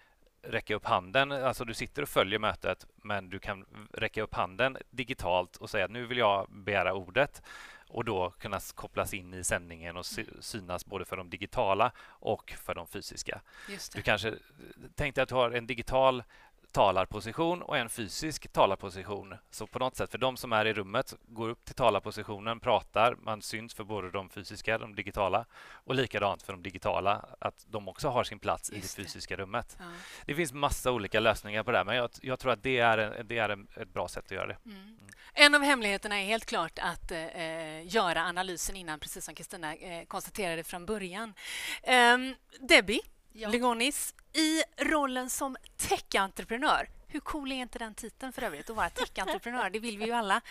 räcka 0.43 0.75
upp 0.75 0.85
handen. 0.85 1.31
Alltså 1.31 1.65
du 1.65 1.73
sitter 1.73 2.01
och 2.01 2.09
följer 2.09 2.39
mötet, 2.39 2.87
men 2.95 3.29
du 3.29 3.39
kan 3.39 3.65
räcka 3.93 4.21
upp 4.23 4.33
handen 4.33 4.77
digitalt 4.89 5.57
och 5.57 5.69
säga 5.69 5.85
att 5.85 5.91
nu 5.91 6.05
vill 6.05 6.17
jag 6.17 6.47
begära 6.51 6.93
ordet 6.93 7.41
och 7.87 8.05
då 8.05 8.29
kunna 8.29 8.59
kopplas 8.75 9.13
in 9.13 9.33
i 9.33 9.43
sändningen 9.43 9.97
och 9.97 10.05
synas 10.39 10.85
både 10.85 11.05
för 11.05 11.17
de 11.17 11.29
digitala 11.29 11.91
och 12.05 12.51
för 12.51 12.75
de 12.75 12.87
fysiska. 12.87 13.41
Du 13.95 14.01
kanske 14.01 14.33
tänkte 14.95 15.23
att 15.23 15.29
du 15.29 15.35
har 15.35 15.51
en 15.51 15.67
digital 15.67 16.23
talarposition 16.73 17.61
och 17.61 17.77
en 17.77 17.89
fysisk 17.89 18.51
talarposition. 18.51 19.35
Så 19.51 19.67
på 19.67 19.79
något 19.79 19.95
sätt, 19.95 20.11
för 20.11 20.17
de 20.17 20.37
som 20.37 20.53
är 20.53 20.65
i 20.65 20.73
rummet, 20.73 21.13
går 21.21 21.49
upp 21.49 21.65
till 21.65 21.75
talarpositionen, 21.75 22.59
pratar, 22.59 23.15
man 23.15 23.41
syns 23.41 23.73
för 23.73 23.83
både 23.83 24.11
de 24.11 24.29
fysiska 24.29 24.75
och 24.75 24.81
de 24.81 24.95
digitala. 24.95 25.45
Och 25.73 25.95
likadant 25.95 26.43
för 26.43 26.53
de 26.53 26.63
digitala, 26.63 27.25
att 27.39 27.65
de 27.67 27.87
också 27.87 28.09
har 28.09 28.23
sin 28.23 28.39
plats 28.39 28.71
Just 28.71 28.99
i 28.99 29.01
det 29.01 29.07
fysiska 29.07 29.35
det. 29.35 29.41
rummet. 29.41 29.77
Ja. 29.79 29.85
Det 30.25 30.35
finns 30.35 30.53
massa 30.53 30.91
olika 30.91 31.19
lösningar 31.19 31.63
på 31.63 31.71
det 31.71 31.77
här, 31.77 31.85
men 31.85 31.95
jag, 31.95 32.09
jag 32.21 32.39
tror 32.39 32.51
att 32.51 32.63
det 32.63 32.79
är, 32.79 32.97
en, 32.97 33.27
det 33.27 33.37
är 33.37 33.49
en, 33.49 33.67
ett 33.75 33.93
bra 33.93 34.07
sätt 34.07 34.25
att 34.25 34.31
göra 34.31 34.47
det. 34.47 34.57
Mm. 34.65 34.77
Mm. 34.77 34.97
En 35.33 35.55
av 35.55 35.61
hemligheterna 35.61 36.21
är 36.21 36.25
helt 36.25 36.45
klart 36.45 36.79
att 36.79 37.11
eh, 37.11 37.87
göra 37.95 38.21
analysen 38.23 38.75
innan, 38.75 38.99
precis 38.99 39.25
som 39.25 39.35
Kristina 39.35 39.75
eh, 39.75 40.05
konstaterade 40.05 40.63
från 40.63 40.85
början. 40.85 41.33
Eh, 41.83 42.17
Debbie, 42.59 43.01
ja. 43.33 43.49
Legonis, 43.49 44.13
i 44.33 44.63
rollen 44.77 45.29
som 45.29 45.57
tech-entreprenör 45.77 46.87
hur 47.13 47.19
cool 47.19 47.51
är 47.51 47.55
inte 47.55 47.79
den 47.79 47.93
titeln 47.93 48.33
för 48.33 48.41
övrigt, 48.41 48.69
att 48.69 48.75
vara 48.75 48.89
tech-entreprenör? 48.89 49.69
Det 49.69 49.79
vill 49.79 49.97
vi 49.97 50.05
ju 50.05 50.11
alla. 50.11 50.41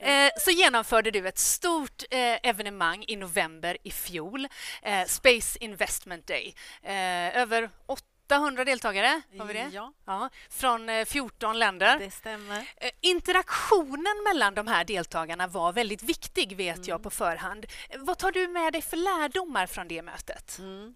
Eh, 0.00 0.30
så 0.38 0.50
genomförde 0.50 1.10
du 1.10 1.28
ett 1.28 1.38
stort 1.38 2.02
eh, 2.10 2.18
evenemang 2.42 3.04
i 3.08 3.16
november 3.16 3.76
i 3.82 3.90
fjol, 3.90 4.48
eh, 4.82 5.06
Space 5.06 5.58
Investment 5.60 6.26
Day. 6.26 6.54
Eh, 6.82 7.36
över 7.38 7.70
800 7.86 8.64
deltagare, 8.64 9.22
har 9.38 9.46
vi 9.46 9.52
det? 9.52 9.70
Ja. 9.72 9.92
ja 10.04 10.30
från 10.50 11.06
14 11.06 11.50
eh, 11.50 11.58
länder. 11.58 11.98
Det 11.98 12.10
stämmer. 12.10 12.58
Eh, 12.76 12.90
interaktionen 13.00 14.22
mellan 14.24 14.54
de 14.54 14.66
här 14.66 14.84
deltagarna 14.84 15.46
var 15.46 15.72
väldigt 15.72 16.02
viktig, 16.02 16.56
vet 16.56 16.76
mm. 16.76 16.88
jag 16.88 17.02
på 17.02 17.10
förhand. 17.10 17.66
Vad 17.98 18.18
tar 18.18 18.32
du 18.32 18.48
med 18.48 18.72
dig 18.72 18.82
för 18.82 18.96
lärdomar 18.96 19.66
från 19.66 19.88
det 19.88 20.02
mötet? 20.02 20.58
Mm. 20.58 20.94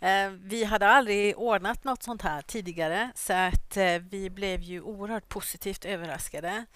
Eh, 0.00 0.30
vi 0.30 0.64
hade 0.64 0.88
aldrig 0.88 1.38
ordnat 1.38 1.84
något 1.84 2.02
sånt 2.02 2.22
här 2.22 2.42
tidigare 2.42 3.10
så 3.14 3.32
att 3.32 3.76
eh, 3.76 3.98
vi 4.10 4.30
blev 4.30 4.62
ju 4.62 4.80
oerhört 4.80 5.28
positivt 5.28 5.84
överraskade. 5.84 6.66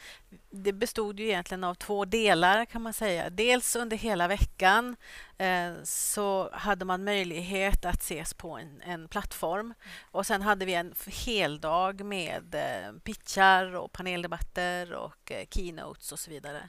Det 0.51 0.73
bestod 0.73 1.21
ju 1.21 1.27
egentligen 1.27 1.65
av 1.65 1.75
två 1.75 2.05
delar 2.05 2.65
kan 2.65 2.83
man 2.83 2.93
säga. 2.93 3.31
Dels 3.31 3.77
under 3.77 3.97
hela 3.97 4.29
veckan 4.29 4.97
eh, 5.39 5.73
så 5.85 6.51
hade 6.53 6.85
man 6.85 7.05
möjlighet 7.05 7.85
att 7.85 8.01
ses 8.01 8.35
på 8.35 8.51
en, 8.59 8.83
en 8.83 9.09
plattform 9.09 9.75
och 10.11 10.27
sen 10.27 10.43
hade 10.43 10.65
vi 10.65 10.75
en 10.75 10.95
heldag 11.07 12.05
med 12.05 12.57
pitchar 13.05 13.75
och 13.75 13.93
paneldebatter 13.93 14.93
och 14.93 15.33
keynotes 15.51 16.13
och 16.13 16.19
så 16.19 16.31
vidare. 16.31 16.69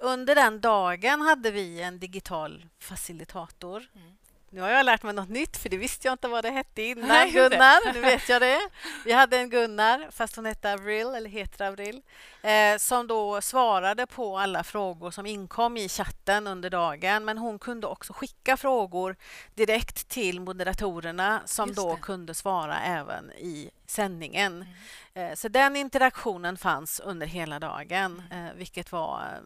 Under 0.00 0.34
den 0.34 0.60
dagen 0.60 1.20
hade 1.20 1.50
vi 1.50 1.82
en 1.82 1.98
digital 1.98 2.66
facilitator 2.78 3.86
mm 3.94 4.16
nu 4.52 4.60
har 4.60 4.68
jag 4.68 4.86
lärt 4.86 5.02
mig 5.02 5.14
något 5.14 5.28
nytt, 5.28 5.56
för 5.56 5.68
det 5.68 5.76
visste 5.76 6.08
jag 6.08 6.14
inte 6.14 6.28
vad 6.28 6.44
det 6.44 6.50
hette 6.50 6.82
innan. 6.82 7.08
Nej, 7.08 7.30
Gunnar, 7.30 7.94
nu 7.94 8.00
vet 8.10 8.28
jag 8.28 8.42
det. 8.42 8.60
Vi 9.04 9.12
hade 9.12 9.38
en 9.38 9.50
Gunnar, 9.50 10.08
fast 10.10 10.36
hon 10.36 10.44
hette 10.44 10.72
Avril, 10.72 11.06
eller 11.06 11.30
heter 11.30 11.66
Avril, 11.68 12.02
eh, 12.42 12.76
som 12.78 13.06
då 13.06 13.40
svarade 13.40 14.06
på 14.06 14.38
alla 14.38 14.64
frågor 14.64 15.10
som 15.10 15.26
inkom 15.26 15.76
i 15.76 15.88
chatten 15.88 16.46
under 16.46 16.70
dagen. 16.70 17.24
Men 17.24 17.38
hon 17.38 17.58
kunde 17.58 17.86
också 17.86 18.12
skicka 18.12 18.56
frågor 18.56 19.16
direkt 19.54 20.08
till 20.08 20.40
moderatorerna 20.40 21.42
som 21.44 21.74
då 21.74 21.96
kunde 21.96 22.34
svara 22.34 22.80
även 22.80 23.32
i 23.32 23.70
sändningen. 23.86 24.66
Mm. 25.14 25.30
Eh, 25.30 25.34
så 25.34 25.48
den 25.48 25.76
interaktionen 25.76 26.56
fanns 26.56 27.00
under 27.00 27.26
hela 27.26 27.58
dagen, 27.58 28.22
mm. 28.30 28.46
eh, 28.46 28.54
vilket 28.54 28.92
var 28.92 29.42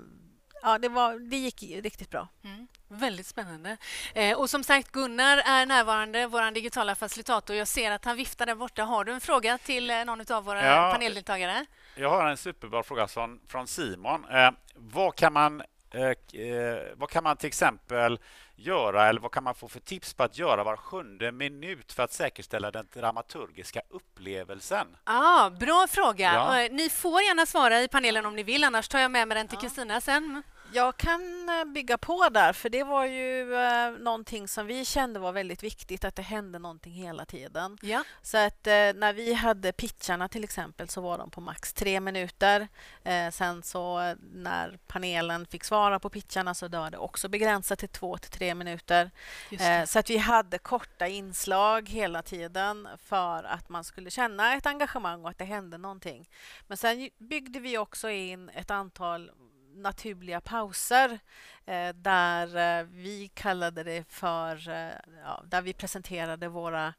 ja, 0.62 0.78
det, 0.78 0.88
var, 0.88 1.18
det 1.18 1.36
gick 1.36 1.62
riktigt 1.62 2.10
bra. 2.10 2.28
Mm. 2.44 2.66
Väldigt 2.88 3.26
spännande. 3.26 3.76
Eh, 4.14 4.38
och 4.38 4.50
som 4.50 4.64
sagt, 4.64 4.92
Gunnar 4.92 5.36
är 5.36 5.66
närvarande, 5.66 6.26
vår 6.26 6.50
digitala 6.50 6.94
facilitator. 6.94 7.56
Jag 7.56 7.68
ser 7.68 7.90
att 7.90 8.04
han 8.04 8.16
viftar 8.16 8.46
där 8.46 8.54
borta. 8.54 8.82
Har 8.84 9.04
du 9.04 9.12
en 9.12 9.20
fråga 9.20 9.58
till 9.58 9.90
eh, 9.90 10.04
någon 10.04 10.32
av 10.32 10.44
våra 10.44 10.64
ja, 10.66 10.90
paneldeltagare? 10.92 11.66
Jag 11.94 12.10
har 12.10 12.26
en 12.26 12.36
superbra 12.36 12.82
fråga 12.82 13.06
från, 13.06 13.40
från 13.48 13.66
Simon. 13.66 14.24
Eh, 14.30 14.50
vad 14.74 15.14
kan 15.14 15.32
man 15.32 15.62
eh, 15.90 16.40
eh, 16.40 16.82
vad 16.96 17.10
kan 17.10 17.24
man 17.24 17.36
till 17.36 17.46
exempel 17.46 18.18
göra 18.56 19.08
eller 19.08 19.20
vad 19.20 19.32
kan 19.32 19.44
man 19.44 19.54
få 19.54 19.68
för 19.68 19.80
tips 19.80 20.14
på 20.14 20.22
att 20.22 20.38
göra 20.38 20.64
var 20.64 20.76
sjunde 20.76 21.32
minut 21.32 21.92
för 21.92 22.02
att 22.02 22.12
säkerställa 22.12 22.70
den 22.70 22.88
dramaturgiska 22.94 23.80
upplevelsen? 23.90 24.96
Ah, 25.04 25.50
bra 25.50 25.86
fråga. 25.90 26.32
Ja. 26.34 26.60
Eh, 26.62 26.72
Ni 26.72 26.90
får 26.90 27.22
gärna 27.22 27.46
svara 27.46 27.82
i 27.82 27.88
panelen 27.88 28.26
om 28.26 28.36
ni 28.36 28.42
vill, 28.42 28.64
annars 28.64 28.88
tar 28.88 28.98
jag 28.98 29.10
med 29.10 29.28
mig 29.28 29.34
den 29.34 29.48
till 29.48 29.58
Kristina 29.58 30.00
sen. 30.00 30.42
Jag 30.76 30.96
kan 30.96 31.48
eh, 31.48 31.64
bygga 31.64 31.98
på 31.98 32.28
där, 32.28 32.52
för 32.52 32.68
det 32.68 32.84
var 32.84 33.04
ju 33.04 33.54
eh, 33.54 33.90
någonting 33.90 34.48
som 34.48 34.66
vi 34.66 34.84
kände 34.84 35.20
var 35.20 35.32
väldigt 35.32 35.62
viktigt, 35.62 36.04
att 36.04 36.16
det 36.16 36.22
hände 36.22 36.58
någonting 36.58 36.92
hela 36.92 37.24
tiden. 37.24 37.78
Ja. 37.82 38.04
Så 38.22 38.38
att 38.38 38.66
eh, 38.66 38.72
när 38.72 39.12
vi 39.12 39.32
hade 39.32 39.72
pitcharna 39.72 40.28
till 40.28 40.44
exempel 40.44 40.88
så 40.88 41.00
var 41.00 41.18
de 41.18 41.30
på 41.30 41.40
max 41.40 41.72
tre 41.72 42.00
minuter. 42.00 42.68
Eh, 43.04 43.30
sen 43.30 43.62
så 43.62 44.00
eh, 44.00 44.16
när 44.32 44.78
panelen 44.86 45.46
fick 45.46 45.64
svara 45.64 45.98
på 45.98 46.10
pitcharna 46.10 46.54
så 46.54 46.68
var 46.68 46.90
det 46.90 46.98
också 46.98 47.28
begränsat 47.28 47.78
till 47.78 47.88
två 47.88 48.18
till 48.18 48.30
tre 48.30 48.54
minuter. 48.54 49.10
Eh, 49.50 49.84
så 49.84 49.98
att 49.98 50.10
vi 50.10 50.16
hade 50.16 50.58
korta 50.58 51.06
inslag 51.06 51.88
hela 51.88 52.22
tiden 52.22 52.88
för 53.04 53.44
att 53.44 53.68
man 53.68 53.84
skulle 53.84 54.10
känna 54.10 54.54
ett 54.54 54.66
engagemang 54.66 55.24
och 55.24 55.30
att 55.30 55.38
det 55.38 55.44
hände 55.44 55.78
någonting. 55.78 56.28
Men 56.66 56.76
sen 56.76 57.10
byggde 57.18 57.60
vi 57.60 57.78
också 57.78 58.10
in 58.10 58.48
ett 58.48 58.70
antal 58.70 59.30
naturliga 59.76 60.40
pauser 60.40 61.18
eh, 61.66 61.88
där 61.94 62.56
eh, 62.80 62.86
vi 62.90 63.30
kallade 63.34 63.82
det 63.84 64.04
för... 64.12 64.68
Eh, 64.68 64.90
ja, 65.24 65.42
där 65.46 65.62
vi 65.62 65.72
presenterade 65.72 66.48
våra 66.48 66.94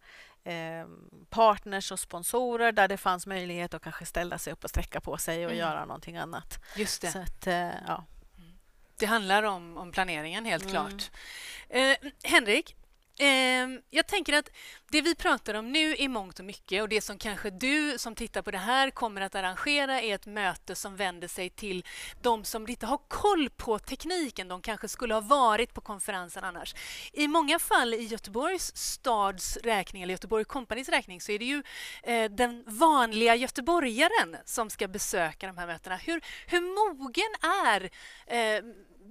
partners 1.29 1.91
och 1.91 1.99
sponsorer 1.99 2.71
där 2.71 2.87
det 2.87 2.97
fanns 2.97 3.27
möjlighet 3.27 3.73
att 3.73 3.81
kanske 3.81 4.05
ställa 4.05 4.37
sig 4.37 4.53
upp 4.53 4.63
och 4.63 4.69
sträcka 4.69 5.01
på 5.01 5.17
sig 5.17 5.45
och 5.45 5.51
Mm. 5.51 5.59
göra 5.59 5.85
någonting 5.85 6.17
annat. 6.17 6.59
Just 6.75 7.01
det. 7.01 7.15
Att, 7.15 7.47
ja. 7.87 8.05
Det 8.97 9.05
handlar 9.05 9.43
om, 9.43 9.77
om 9.77 9.91
planeringen, 9.91 10.45
helt 10.45 10.63
Mm. 10.63 10.73
klart. 10.73 11.11
Eh, 11.69 11.97
Henrik, 12.23 12.75
Ehm, 13.19 13.81
jag 13.89 14.07
tänker 14.07 14.33
att 14.33 14.51
det 14.91 15.01
vi 15.01 15.15
pratar 15.15 15.53
om 15.53 15.71
nu 15.71 15.95
i 15.95 16.07
mångt 16.07 16.39
och 16.39 16.45
mycket 16.45 16.81
och 16.81 16.89
det 16.89 17.01
som 17.01 17.17
kanske 17.17 17.49
du 17.49 17.97
som 17.97 18.15
tittar 18.15 18.41
på 18.41 18.51
det 18.51 18.57
här 18.57 18.89
kommer 18.89 19.21
att 19.21 19.35
arrangera 19.35 20.01
är 20.01 20.15
ett 20.15 20.25
möte 20.25 20.75
som 20.75 20.95
vänder 20.95 21.27
sig 21.27 21.49
till 21.49 21.85
de 22.21 22.43
som 22.43 22.67
inte 22.69 22.85
har 22.85 22.99
koll 23.07 23.49
på 23.49 23.79
tekniken. 23.79 24.47
De 24.47 24.61
kanske 24.61 24.87
skulle 24.87 25.13
ha 25.13 25.21
varit 25.21 25.73
på 25.73 25.81
konferensen 25.81 26.43
annars. 26.43 26.75
I 27.13 27.27
många 27.27 27.59
fall 27.59 27.93
i 27.93 28.03
Göteborgs 28.03 28.75
stads 28.75 29.57
räkning 29.57 30.03
eller 30.03 30.13
Göteborg 30.13 30.45
Companys 30.45 30.89
räkning 30.89 31.21
så 31.21 31.31
är 31.31 31.39
det 31.39 31.45
ju 31.45 31.63
eh, 32.03 32.31
den 32.31 32.63
vanliga 32.67 33.35
göteborgaren 33.35 34.37
som 34.45 34.69
ska 34.69 34.87
besöka 34.87 35.47
de 35.47 35.57
här 35.57 35.67
mötena. 35.67 35.95
Hur, 35.95 36.21
hur 36.47 36.61
mogen 36.61 37.51
är 37.65 37.89
eh, 38.27 38.63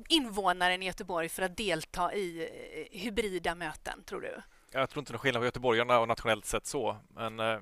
invånaren 0.08 0.82
i 0.82 0.86
Göteborg 0.86 1.28
för 1.28 1.42
att 1.42 1.56
delta 1.56 2.14
i 2.14 2.48
eh, 2.92 2.98
hybrida 3.00 3.54
möten, 3.54 4.02
tror 4.04 4.20
du? 4.20 4.42
Jag 4.72 4.90
tror 4.90 5.00
inte 5.00 5.12
det 5.12 5.16
är 5.16 5.18
skillnad 5.18 5.40
på 5.40 5.44
göteborgarna 5.44 5.98
och 5.98 6.08
nationellt 6.08 6.44
sett 6.44 6.66
så. 6.66 6.96
Men 7.08 7.40
eh, 7.40 7.58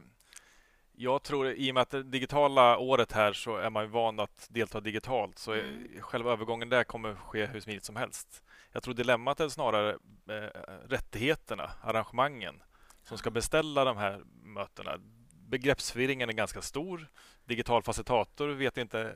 jag 0.97 1.23
tror 1.23 1.53
i 1.53 1.70
och 1.70 1.75
med 1.75 1.81
att 1.81 1.90
det 1.90 2.03
digitala 2.03 2.79
året 2.79 3.12
här 3.12 3.33
så 3.33 3.57
är 3.57 3.70
man 3.70 3.85
ju 3.85 3.88
van 3.90 4.20
att 4.20 4.47
delta 4.51 4.81
digitalt. 4.81 5.38
Så 5.38 5.55
eh, 5.55 5.64
själva 6.01 6.33
övergången 6.33 6.68
där 6.68 6.85
kommer 6.85 7.14
ske 7.14 7.47
hur 7.47 7.61
smidigt 7.61 7.85
som 7.85 7.97
helst. 7.97 8.42
Jag 8.73 8.83
tror 8.83 8.94
dilemmat 8.94 9.40
är 9.40 9.49
snarare 9.49 9.90
eh, 10.29 10.61
rättigheterna, 10.88 11.70
arrangemangen 11.83 12.62
som 13.05 13.18
ska 13.18 13.31
beställa 13.31 13.85
de 13.85 13.97
här 13.97 14.23
mötena. 14.42 14.99
Begreppsförvirringen 15.49 16.29
är 16.29 16.33
ganska 16.33 16.62
stor. 16.62 17.09
Digital 17.44 17.83
facilitator 17.83 18.49
vet 18.49 18.79
inte, 18.79 19.14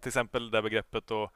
till 0.00 0.08
exempel 0.08 0.50
det 0.50 0.62
begreppet 0.62 1.10
och 1.10 1.32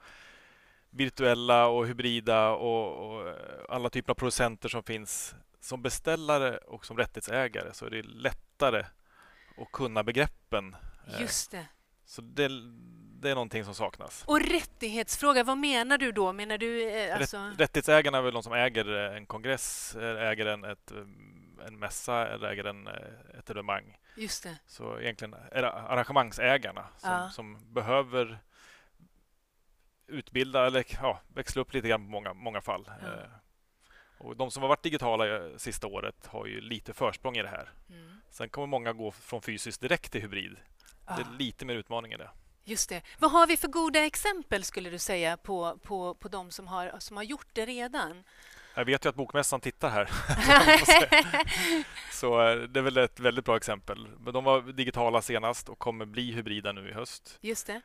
virtuella 0.93 1.67
och 1.67 1.87
hybrida 1.87 2.51
och, 2.51 3.11
och 3.17 3.29
eh, 3.29 3.35
alla 3.69 3.91
typer 3.91 4.11
av 4.11 4.15
producenter 4.15 4.69
som 4.69 4.83
finns. 4.83 5.35
Som 5.61 5.83
beställare 5.83 6.57
och 6.57 6.87
som 6.87 6.97
rättighetsägare 6.97 7.73
så 7.73 7.87
är 7.87 7.91
det 7.91 8.03
lättare 8.03 8.85
att 9.57 9.73
kunna 9.73 10.03
begreppen. 10.05 10.77
Eh, 11.09 11.21
Just 11.21 11.51
det. 11.51 11.67
Så 12.05 12.23
det, 12.23 12.49
det 13.21 13.31
är 13.31 13.35
någonting 13.35 13.65
som 13.65 13.75
saknas. 13.75 14.25
Och 14.27 14.41
rättighetsfråga, 14.41 15.45
vad 15.45 15.59
menar 15.59 15.99
du 15.99 16.13
då? 16.13 16.33
Menar 16.33 16.59
du 16.59 16.91
eh, 16.91 17.17
alltså... 17.17 17.37
Rätt, 17.39 17.61
rättighetsägarna 17.61 18.19
är 18.19 18.23
väl 18.23 18.35
de 18.35 18.43
som 18.43 18.53
äger 18.53 18.89
en 18.89 19.27
kongress, 19.27 19.97
äger 19.97 20.47
en, 20.47 20.65
ett, 20.65 20.93
en 21.67 21.79
mässa 21.79 22.29
eller 22.29 22.49
äger 22.49 22.65
en, 22.65 22.87
ett 23.39 23.51
evenemang. 23.51 23.99
Just 24.17 24.43
det. 24.43 24.59
Så 24.67 25.01
egentligen 25.01 25.35
är 25.51 25.63
det 25.63 25.73
arrangemangsägarna 25.73 26.87
som, 26.99 27.11
Ja. 27.11 27.31
som 27.31 27.75
behöver 27.75 28.39
utbilda 30.13 30.67
eller 30.67 30.85
ja, 31.03 31.21
växla 31.35 31.63
upp 31.63 31.73
lite 31.75 31.89
grann 31.89 32.05
på 32.05 32.11
många, 32.11 32.35
många 32.35 32.61
fall. 32.61 32.91
Eh, 33.03 33.09
Och 34.19 34.37
de 34.37 34.51
som 34.51 34.63
har 34.63 34.69
varit 34.69 34.83
digitala 34.83 35.37
eh, 35.37 35.57
sista 35.57 35.87
året 35.87 36.27
har 36.27 36.47
ju 36.47 36.61
lite 36.61 36.93
försprång 36.93 37.37
i 37.37 37.43
det 37.43 37.49
här. 37.49 37.71
Mm. 37.91 38.21
Sen 38.31 38.49
kommer 38.49 38.67
många 38.67 38.93
gå 38.93 39.11
från 39.11 39.43
fysiskt 39.43 39.81
direkt 39.81 40.13
till 40.13 40.21
hybrid. 40.23 40.57
Ah, 41.05 41.17
Det 41.17 41.23
är 41.23 41.39
lite 41.39 41.65
mer 41.65 41.75
utmaning 41.75 42.13
i 42.13 42.17
det. 42.17 42.31
just 42.65 42.89
det. 42.89 43.03
Vad 43.19 43.31
har 43.31 43.47
vi 43.47 43.57
för 43.57 43.69
goda 43.69 44.05
exempel, 44.07 44.65
skulle 44.65 44.91
du 44.91 44.99
säga, 44.99 45.37
på, 45.37 45.79
på, 45.83 46.15
på 46.15 46.29
de 46.29 46.51
som 46.51 46.67
har, 46.67 46.93
som 46.99 47.17
har 47.17 47.25
gjort 47.25 47.47
det 47.53 47.67
redan? 47.67 48.25
Jag 48.75 48.85
vet 48.85 49.05
ju 49.05 49.09
att 49.09 49.15
Bokmässan 49.15 49.61
tittar 49.61 49.91
här. 49.91 50.09
Så 52.13 52.49
eh, 52.49 52.57
det 52.57 52.81
är 52.81 52.83
väl 52.83 52.97
ett 52.97 53.21
väldigt 53.21 53.45
bra 53.45 53.57
exempel. 53.57 54.09
Men 54.19 54.33
de 54.35 54.45
var 54.45 54.61
digitala 54.63 55.23
senast 55.23 55.69
och 55.69 55.79
kommer 55.79 56.05
bli 56.05 56.33
hybrida 56.33 56.73
nu 56.73 56.89
i 56.89 56.93
höst. 56.93 57.39
Just 57.41 57.67
det. 57.67 57.81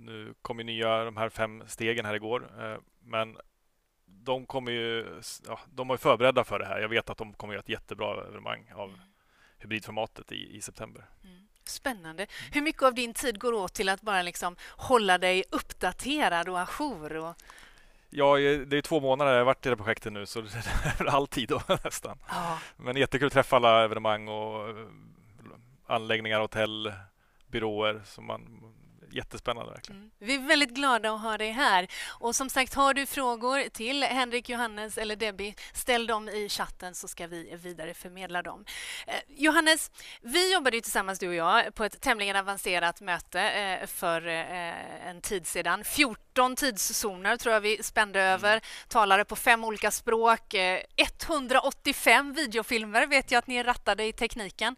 Nu 0.00 0.34
kom 0.42 0.58
ju 0.58 0.64
nya 0.64 1.04
de 1.04 1.16
här 1.16 1.28
fem 1.28 1.62
stegen 1.66 2.04
här 2.04 2.14
igår. 2.14 2.50
Eh, 2.58 2.78
men 3.00 3.36
de 4.04 4.46
kommer 4.46 4.72
ju, 4.72 5.20
ja, 5.46 5.60
de 5.70 5.90
ju 5.90 5.96
förberedda 5.96 6.44
för 6.44 6.58
det 6.58 6.66
här. 6.66 6.80
Jag 6.80 6.88
vet 6.88 7.10
att 7.10 7.18
de 7.18 7.32
kommer 7.32 7.54
göra 7.54 7.60
ett 7.60 7.68
jättebra 7.68 8.24
evenemang 8.26 8.72
av 8.74 8.98
hybridformatet 9.58 10.32
i, 10.32 10.56
i 10.56 10.60
september. 10.60 11.04
Mm. 11.24 11.46
Spännande. 11.64 12.26
Hur 12.52 12.62
mycket 12.62 12.82
av 12.82 12.94
din 12.94 13.14
tid 13.14 13.40
går 13.40 13.52
åt 13.52 13.74
till 13.74 13.88
att 13.88 14.00
bara 14.00 14.22
liksom 14.22 14.56
hålla 14.68 15.18
dig 15.18 15.44
uppdaterad 15.50 16.48
och 16.48 16.60
ajour? 16.60 17.16
Och... 17.16 17.36
Ja, 18.10 18.36
det 18.36 18.76
är 18.76 18.82
två 18.82 19.00
månader 19.00 19.32
jag 19.32 19.38
har 19.38 19.44
varit 19.44 19.66
i 19.66 19.68
det 19.68 19.76
projektet 19.76 20.12
nu 20.12 20.26
så 20.26 20.40
det 20.98 21.00
är 21.00 21.06
all 21.06 21.26
tid 21.26 21.48
då, 21.48 21.62
nästan. 21.84 22.18
Ja. 22.28 22.58
Men 22.76 22.96
jättekul 22.96 23.26
att 23.26 23.32
träffa 23.32 23.56
alla 23.56 23.84
evenemang 23.84 24.28
och 24.28 24.68
eh, 24.68 24.86
anläggningar, 25.86 26.40
hotell, 26.40 26.92
byråer. 27.46 28.02
Som 28.04 28.26
man, 28.26 28.72
jättespännande 29.12 29.72
verkligen. 29.72 30.00
Mm. 30.00 30.10
Vi 30.18 30.34
är 30.34 30.38
väldigt 30.38 30.70
glada 30.70 31.12
att 31.12 31.20
ha 31.20 31.38
dig 31.38 31.50
här. 31.50 31.88
Och 32.08 32.36
som 32.36 32.50
sagt, 32.50 32.74
har 32.74 32.94
du 32.94 33.06
frågor 33.06 33.68
till 33.68 34.02
Henrik, 34.02 34.48
Johannes 34.48 34.98
eller 34.98 35.16
Debbie, 35.16 35.54
ställ 35.72 36.06
dem 36.06 36.28
i 36.28 36.48
chatten 36.48 36.94
så 36.94 37.08
ska 37.08 37.26
vi 37.26 37.56
vidareförmedla 37.56 38.42
dem. 38.42 38.64
Eh, 39.06 39.14
Johannes, 39.28 39.90
vi 40.20 40.52
jobbade 40.52 40.76
ju 40.76 40.80
tillsammans, 40.80 41.18
du 41.18 41.28
och 41.28 41.34
jag, 41.34 41.74
på 41.74 41.84
ett 41.84 42.00
tämligen 42.00 42.36
avancerat 42.36 43.00
möte 43.00 43.40
eh, 43.40 43.86
för 43.86 44.26
eh, 44.26 45.08
en 45.08 45.20
tid 45.20 45.46
sedan. 45.46 45.84
14 45.84 46.56
tidszoner 46.56 47.36
tror 47.36 47.54
jag 47.54 47.60
vi 47.60 47.82
spände 47.82 48.20
över, 48.20 48.60
talare 48.88 49.24
på 49.24 49.36
fem 49.36 49.64
olika 49.64 49.90
språk. 49.90 50.54
Eh, 50.54 50.80
185 50.96 52.32
videofilmer 52.32 53.06
vet 53.06 53.30
jag 53.30 53.38
att 53.38 53.46
ni 53.46 53.62
rattade 53.62 54.04
i 54.04 54.12
tekniken. 54.12 54.76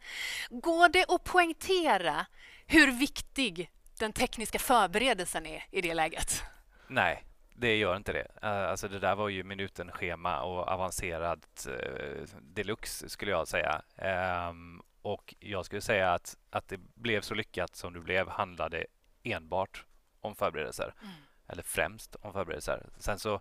Går 0.50 0.88
det 0.88 1.04
att 1.08 1.24
poängtera 1.24 2.26
hur 2.66 2.90
viktig 2.90 3.70
den 4.02 4.12
tekniska 4.12 4.58
förberedelsen 4.58 5.46
är 5.46 5.64
i 5.70 5.80
det 5.80 5.94
läget? 5.94 6.42
Nej, 6.86 7.24
det 7.54 7.76
gör 7.76 7.96
inte 7.96 8.12
det. 8.12 8.26
Eh, 8.42 8.70
Alltså 8.70 8.88
det 8.88 8.98
där 8.98 9.14
var 9.14 9.28
ju 9.28 9.44
minutenschema 9.44 10.42
och 10.42 10.68
avancerat 10.68 11.66
uh, 11.68 12.26
deluxe 12.40 13.08
skulle 13.08 13.30
jag 13.30 13.48
säga. 13.48 13.82
Ehm, 13.96 14.82
och 15.02 15.34
jag 15.40 15.66
skulle 15.66 15.80
säga 15.80 16.12
att, 16.12 16.36
att 16.50 16.68
det 16.68 16.78
blev 16.94 17.20
så 17.20 17.34
lyckat 17.34 17.76
som 17.76 17.92
det 17.92 18.00
blev 18.00 18.28
handlade 18.28 18.86
enbart 19.22 19.84
om 20.20 20.34
förberedelser. 20.34 20.94
Mm. 21.02 21.14
Eller 21.48 21.62
främst 21.62 22.14
om 22.14 22.32
förberedelser. 22.32 22.86
Sen 22.98 23.18
så 23.18 23.40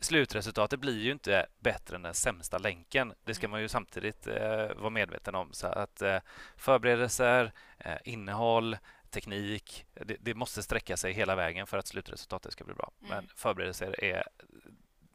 slutresultatet 0.00 0.80
blir 0.80 0.98
ju 1.02 1.12
inte 1.12 1.46
bättre 1.60 1.96
än 1.96 2.02
den 2.02 2.14
sämsta 2.14 2.58
länken. 2.58 3.14
Det 3.24 3.34
ska 3.34 3.48
man 3.48 3.60
ju 3.60 3.68
samtidigt 3.68 4.26
eh, 4.26 4.74
vara 4.76 4.90
medveten 4.90 5.34
om. 5.34 5.52
Så 5.52 5.66
att 5.66 6.02
eh, 6.02 6.18
förberedelser, 6.56 7.52
eh, 7.78 7.96
innehåll, 8.04 8.76
teknik, 9.10 9.86
det, 9.94 10.16
det 10.20 10.34
måste 10.34 10.62
sträcka 10.62 10.96
sig 10.96 11.12
hela 11.12 11.34
vägen 11.36 11.66
för 11.66 11.78
att 11.78 11.86
slutresultatet 11.86 12.52
ska 12.52 12.64
bli 12.64 12.74
bra. 12.74 12.92
Mm. 13.00 13.10
Men 13.10 13.28
förberedelser 13.36 14.04
är... 14.04 14.22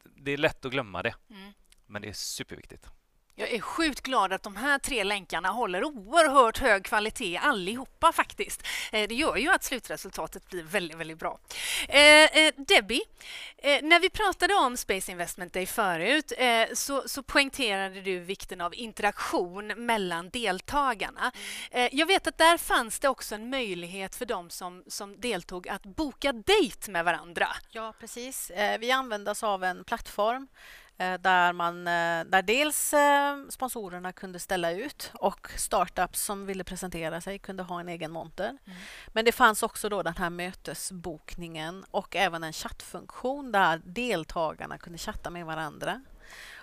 Det 0.04 0.32
är 0.32 0.36
lätt 0.38 0.64
att 0.64 0.72
glömma 0.72 1.02
det, 1.02 1.14
Mm. 1.30 1.52
men 1.86 2.02
det 2.02 2.08
är 2.08 2.12
superviktigt. 2.12 2.86
Jag 3.40 3.52
är 3.52 3.60
sjukt 3.60 4.00
glad 4.00 4.32
att 4.32 4.42
de 4.42 4.56
här 4.56 4.78
tre 4.78 5.04
länkarna 5.04 5.48
håller 5.48 5.84
oerhört 5.84 6.58
hög 6.58 6.84
kvalitet 6.84 7.36
allihopa 7.36 8.12
faktiskt. 8.12 8.62
Eh, 8.92 9.08
det 9.08 9.14
gör 9.14 9.36
ju 9.36 9.50
att 9.50 9.64
slutresultatet 9.64 10.50
blir 10.50 10.62
väldigt, 10.62 10.98
väldigt 10.98 11.18
bra. 11.18 11.38
Eh, 11.88 12.24
eh, 12.24 12.54
Debbie, 12.56 13.02
när 13.82 14.00
vi 14.00 14.10
pratade 14.10 14.54
om 14.54 14.76
Space 14.76 15.12
Investment 15.12 15.52
Day 15.52 15.66
förut 15.66 16.32
så, 16.72 17.08
så 17.08 17.22
poängterade 17.22 18.00
du 18.00 18.18
vikten 18.18 18.60
av 18.60 18.74
interaktion 18.74 19.66
mellan 19.66 20.30
deltagarna. 20.30 21.32
Eh, 21.70 21.88
jag 21.92 22.06
vet 22.06 22.26
att 22.26 22.38
där 22.38 22.58
fanns 22.58 22.98
det 22.98 23.08
också 23.08 23.34
en 23.34 23.50
möjlighet 23.50 24.16
för 24.16 24.26
dem 24.26 24.50
som, 24.50 24.84
som 24.86 25.20
deltog 25.20 25.68
att 25.68 25.82
boka 25.82 26.32
dejt 26.32 26.90
med 26.90 27.04
varandra. 27.04 27.48
Ja, 27.70 27.94
precis. 28.00 28.50
Vi 28.78 28.90
använde 28.90 29.30
oss 29.30 29.42
av 29.42 29.64
en 29.64 29.84
plattform 29.84 30.48
där, 30.98 31.52
man, 31.52 31.86
eh, 31.86 32.24
där 32.24 32.42
dels 32.42 32.94
eh, 32.94 33.36
sponsorerna 33.48 34.12
kunde 34.12 34.38
ställa 34.38 34.70
ut 34.70 35.10
och 35.14 35.50
startups 35.56 36.22
som 36.22 36.46
ville 36.46 36.64
presentera 36.64 37.20
sig 37.20 37.38
kunde 37.38 37.62
ha 37.62 37.80
en 37.80 37.88
egen 37.88 38.10
monter. 38.10 38.58
Men 39.08 39.24
det 39.24 39.32
fanns 39.32 39.62
också 39.62 39.88
då 39.88 40.02
den 40.02 40.16
här 40.16 40.30
mötesbokningen 40.30 41.84
och 41.90 42.16
även 42.16 42.44
en 42.44 42.52
chattfunktion 42.52 43.52
där 43.52 43.80
deltagarna 43.84 44.78
kunde 44.78 44.98
chatta 44.98 45.30
med 45.30 45.46
varandra. 45.46 46.00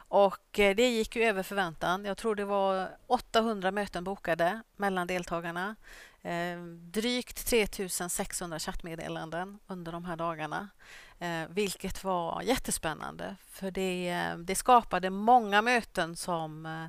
Och 0.08 0.60
eh, 0.60 0.76
det 0.76 0.90
gick 0.90 1.16
ju 1.16 1.24
över 1.24 1.44
förväntan. 1.44 2.06
Jag 2.06 2.18
tror 2.18 2.36
det 2.36 2.46
var 2.46 2.90
800 3.08 3.72
möten 3.72 4.04
bokade 4.04 4.62
mellan 4.76 5.08
deltagarna. 5.08 5.76
Eh, 6.22 6.62
drygt 6.92 7.48
3600 7.48 8.60
chattmeddelanden 8.60 9.60
under 9.68 9.92
de 9.92 10.06
här 10.06 10.16
dagarna. 10.16 10.70
Eh, 11.20 11.48
vilket 11.50 12.04
var 12.04 12.42
jättespännande 12.42 13.36
för 13.48 13.72
det, 13.72 14.10
eh, 14.10 14.38
det 14.38 14.56
skapade 14.56 15.10
många 15.10 15.62
möten 15.62 16.16
som 16.16 16.66
eh, 16.66 16.86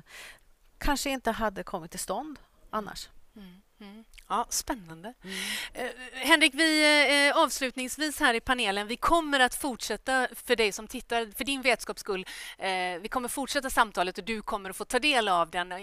kanske 0.77 1.09
inte 1.09 1.31
hade 1.31 1.63
kommit 1.63 1.91
till 1.91 1.99
stånd 1.99 2.39
annars. 2.69 3.09
Mm. 3.35 3.61
Ja, 4.29 4.47
spännande. 4.49 5.13
Eh, 5.73 5.85
Henrik, 6.13 6.53
vi, 6.53 7.27
eh, 7.29 7.37
avslutningsvis 7.37 8.19
här 8.19 8.33
i 8.33 8.39
panelen, 8.39 8.87
vi 8.87 8.97
kommer 8.97 9.39
att 9.39 9.55
fortsätta 9.55 10.27
för 10.35 10.55
dig 10.55 10.71
som 10.71 10.87
tittar, 10.87 11.27
för 11.37 11.43
din 11.43 11.61
vetskaps 11.61 12.01
skull, 12.01 12.25
eh, 12.57 12.69
vi 13.01 13.07
kommer 13.09 13.29
fortsätta 13.29 13.69
samtalet 13.69 14.17
och 14.17 14.23
du 14.23 14.41
kommer 14.41 14.69
att 14.69 14.75
få 14.75 14.85
ta 14.85 14.99
del 14.99 15.27
av 15.27 15.49
den 15.49 15.71
eh, 15.71 15.77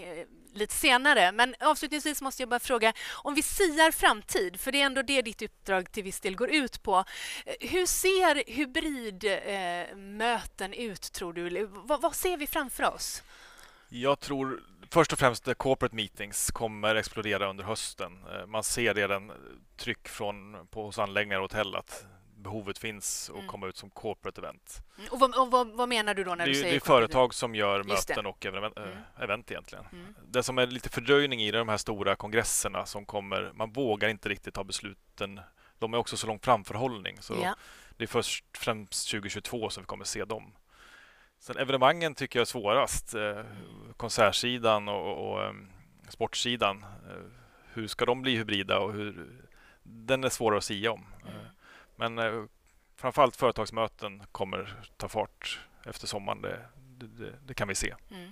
lite 0.55 0.75
senare. 0.75 1.33
Men 1.33 1.55
avslutningsvis 1.61 2.23
måste 2.23 2.43
jag 2.43 2.49
bara 2.49 2.61
fråga, 2.61 2.93
om 3.13 3.35
vi 3.35 3.43
siar 3.43 3.91
framtid, 3.91 4.61
för 4.61 4.73
det 4.73 4.81
är 4.81 4.87
ändå 4.87 5.03
det 5.03 5.23
ditt 5.23 5.43
uppdrag 5.43 5.93
till 5.93 6.05
viss 6.05 6.21
del 6.21 6.37
går 6.37 6.51
ut 6.51 6.83
på. 6.83 7.05
eh, 7.47 7.55
Hur 7.61 7.87
ser 7.87 8.53
hybridmöten 8.53 10.73
eh, 10.73 10.81
ut, 10.81 11.13
tror 11.13 11.33
du? 11.33 11.67
Vad, 11.67 12.01
vad 12.01 12.15
ser 12.15 12.37
vi 12.37 12.47
framför 12.47 12.95
oss? 12.95 13.23
Jag 13.89 14.21
tror 14.21 14.63
först 14.91 15.13
och 15.13 15.19
främst 15.19 15.49
att 15.49 15.59
corporate 15.59 15.95
meetings 15.97 16.51
kommer 16.51 16.95
explodera 16.95 17.51
under 17.51 17.65
hösten. 17.65 18.25
Eh, 18.33 18.47
Man 18.47 18.65
ser 18.65 18.95
redan 18.95 19.33
tryck 19.77 20.09
från, 20.09 20.67
på, 20.71 20.85
hos 20.85 20.99
anläggningar 20.99 21.39
och 21.39 21.43
hotell 21.43 21.75
att 21.77 22.07
behovet 22.37 22.79
finns 22.79 23.29
och 23.29 23.37
Mm. 23.39 23.49
komma 23.49 23.67
ut 23.67 23.77
som 23.77 23.91
corporate 23.91 24.41
event. 24.41 24.83
Mm, 24.99 25.09
Och 25.13 25.21
vad, 25.21 25.35
och 25.35 25.51
vad, 25.51 25.69
vad 25.73 25.89
menar 25.89 26.15
du 26.15 26.25
då 26.25 26.35
när 26.35 26.47
Det 26.47 26.53
du 26.53 26.59
säger 26.59 26.71
det 26.71 26.77
är 26.77 26.81
företag 26.81 27.35
som 27.35 27.55
gör 27.55 27.83
möten 27.83 28.27
och 28.27 28.47
event, 28.47 28.77
Mm. 28.79 28.91
äh, 28.91 29.23
event 29.23 29.51
egentligen. 29.51 29.85
Mm. 29.93 30.15
Det 30.29 30.43
som 30.43 30.59
är 30.59 30.67
lite 30.67 30.89
fördröjning 30.89 31.43
i 31.43 31.51
det 31.51 31.57
är 31.57 31.59
de 31.59 31.69
här 31.69 31.77
stora 31.77 32.17
kongresserna 32.17 32.87
som 32.87 33.07
kommer. 33.07 33.53
Man 33.55 33.73
vågar 33.73 34.09
inte 34.09 34.29
riktigt 34.29 34.55
ta 34.55 34.65
besluten. 34.65 35.41
De 35.79 35.95
är 35.95 35.99
också 35.99 36.17
så 36.17 36.27
lång 36.27 36.39
framförhållning. 36.39 37.17
Så 37.21 37.35
Ja. 37.43 37.55
det 37.97 38.05
är 38.05 38.09
först 38.09 38.45
främst 38.57 39.09
2022 39.11 39.71
som 39.71 39.83
vi 39.83 39.87
kommer 39.87 40.05
se 40.05 40.25
dem. 40.25 40.53
Sen 41.45 41.57
evenemangen 41.57 42.15
tycker 42.15 42.39
jag 42.39 42.41
är 42.41 42.47
svårast. 42.47 43.15
Eh, 43.15 43.41
konsertsidan 43.97 44.89
och, 44.89 45.33
och, 45.33 45.45
em, 45.45 45.71
sportsidan. 46.09 46.83
Eh, 46.83 47.23
hur 47.73 47.87
ska 47.87 48.05
de 48.05 48.23
bli 48.23 48.37
hybrida 48.37 48.79
och 48.79 48.93
hur... 48.93 49.27
Den 49.83 50.25
är 50.25 50.29
svårare 50.29 50.59
att 50.59 50.65
sia 50.65 50.93
om. 50.93 51.07
Mm. 51.23 51.37
Eh, 51.37 51.47
men 51.97 52.49
framförallt 52.97 53.37
företagsmöten 53.37 54.23
kommer 54.33 54.83
ta 54.97 55.09
fart 55.09 55.61
efter 55.87 56.07
sommaren. 56.07 56.43
Det, 56.43 56.61
det, 56.77 57.07
det, 57.07 57.33
det 57.47 57.55
kan 57.55 57.69
vi 57.69 57.75
se. 57.75 57.95
Mm. 58.11 58.31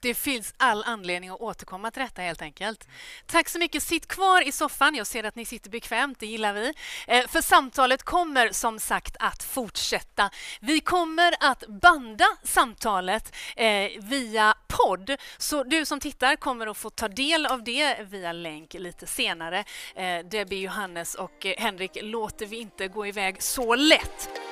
Det 0.00 0.14
finns 0.14 0.54
all 0.56 0.84
anledning 0.86 1.30
att 1.30 1.40
återkomma 1.40 1.90
till 1.90 2.02
detta 2.02 2.22
helt 2.22 2.42
enkelt. 2.42 2.88
Tack 3.26 3.48
så 3.48 3.58
mycket. 3.58 3.82
Sitt 3.82 4.08
kvar 4.08 4.48
i 4.48 4.52
soffan. 4.52 4.94
Jag 4.94 5.06
ser 5.06 5.24
att 5.24 5.36
ni 5.36 5.44
sitter 5.44 5.70
bekvämt, 5.70 6.20
det 6.20 6.26
gillar 6.26 6.52
vi. 6.52 6.72
Eh, 7.06 7.26
för 7.26 7.40
samtalet 7.40 8.02
kommer 8.02 8.52
som 8.52 8.80
sagt 8.80 9.16
att 9.18 9.42
fortsätta. 9.42 10.30
Vi 10.60 10.80
kommer 10.80 11.34
att 11.40 11.64
banda 11.68 12.26
samtalet 12.42 13.36
eh, 13.56 13.90
via 14.00 14.54
podd. 14.66 15.16
Så 15.38 15.64
du 15.64 15.84
som 15.84 16.00
tittar 16.00 16.36
kommer 16.36 16.66
att 16.66 16.76
få 16.76 16.90
ta 16.90 17.08
del 17.08 17.46
av 17.46 17.64
det 17.64 17.96
via 18.00 18.32
länk 18.32 18.74
lite 18.74 19.06
senare. 19.06 19.64
Eh, 19.94 20.18
Debbie, 20.30 20.60
Johannes 20.60 21.14
och 21.14 21.46
Henrik 21.58 21.98
låter 22.02 22.46
vi 22.46 22.58
inte 22.58 22.88
gå 22.88 23.06
iväg 23.06 23.42
så 23.42 23.74
lätt. 23.74 24.47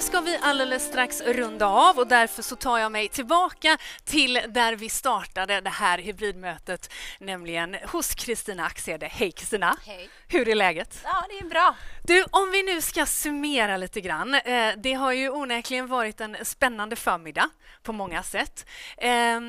Nu 0.00 0.04
ska 0.04 0.20
vi 0.20 0.38
alldeles 0.42 0.86
strax 0.86 1.20
runda 1.20 1.66
av 1.66 1.98
och 1.98 2.06
därför 2.06 2.42
så 2.42 2.56
tar 2.56 2.78
jag 2.78 2.92
mig 2.92 3.08
tillbaka 3.08 3.78
till 4.04 4.40
där 4.48 4.76
vi 4.76 4.88
startade 4.88 5.60
det 5.60 5.70
här 5.70 5.98
hybridmötet, 5.98 6.92
nämligen 7.18 7.76
hos 7.92 8.14
Kristina 8.14 8.66
Axede. 8.66 9.06
Hej 9.06 9.32
Kristina! 9.32 9.76
Hej. 9.86 10.08
Hur 10.28 10.48
är 10.48 10.54
läget? 10.54 11.00
Ja, 11.04 11.24
det 11.28 11.38
är 11.38 11.48
bra. 11.48 11.74
Du, 12.04 12.24
om 12.30 12.50
vi 12.50 12.62
nu 12.62 12.80
ska 12.80 13.06
summera 13.06 13.76
lite 13.76 14.00
grann. 14.00 14.34
Eh, 14.34 14.72
det 14.76 14.92
har 14.92 15.12
ju 15.12 15.30
onekligen 15.30 15.86
varit 15.86 16.20
en 16.20 16.36
spännande 16.44 16.96
förmiddag 16.96 17.48
på 17.82 17.92
många 17.92 18.22
sätt. 18.22 18.66
Eh, 18.96 19.40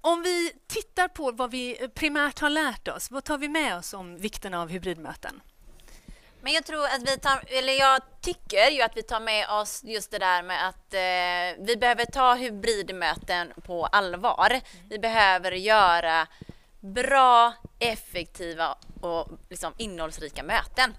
om 0.00 0.22
vi 0.22 0.52
tittar 0.68 1.08
på 1.08 1.32
vad 1.32 1.50
vi 1.50 1.88
primärt 1.94 2.38
har 2.38 2.50
lärt 2.50 2.88
oss, 2.88 3.10
vad 3.10 3.24
tar 3.24 3.38
vi 3.38 3.48
med 3.48 3.76
oss 3.76 3.94
om 3.94 4.18
vikten 4.18 4.54
av 4.54 4.68
hybridmöten? 4.68 5.40
Men 6.46 6.54
jag 6.54 6.64
tror 6.64 6.84
att 6.84 7.02
vi 7.02 7.18
tar, 7.18 7.44
eller 7.46 7.72
jag 7.72 8.00
tycker 8.20 8.70
ju 8.70 8.82
att 8.82 8.96
vi 8.96 9.02
tar 9.02 9.20
med 9.20 9.48
oss 9.48 9.84
just 9.84 10.10
det 10.10 10.18
där 10.18 10.42
med 10.42 10.68
att 10.68 10.94
eh, 10.94 11.64
vi 11.66 11.76
behöver 11.76 12.04
ta 12.04 12.34
hybridmöten 12.34 13.52
på 13.62 13.86
allvar. 13.86 14.60
Vi 14.88 14.98
behöver 14.98 15.52
göra 15.52 16.26
bra, 16.80 17.52
effektiva 17.78 18.76
och 19.00 19.28
liksom 19.50 19.72
innehållsrika 19.76 20.42
möten. 20.42 20.96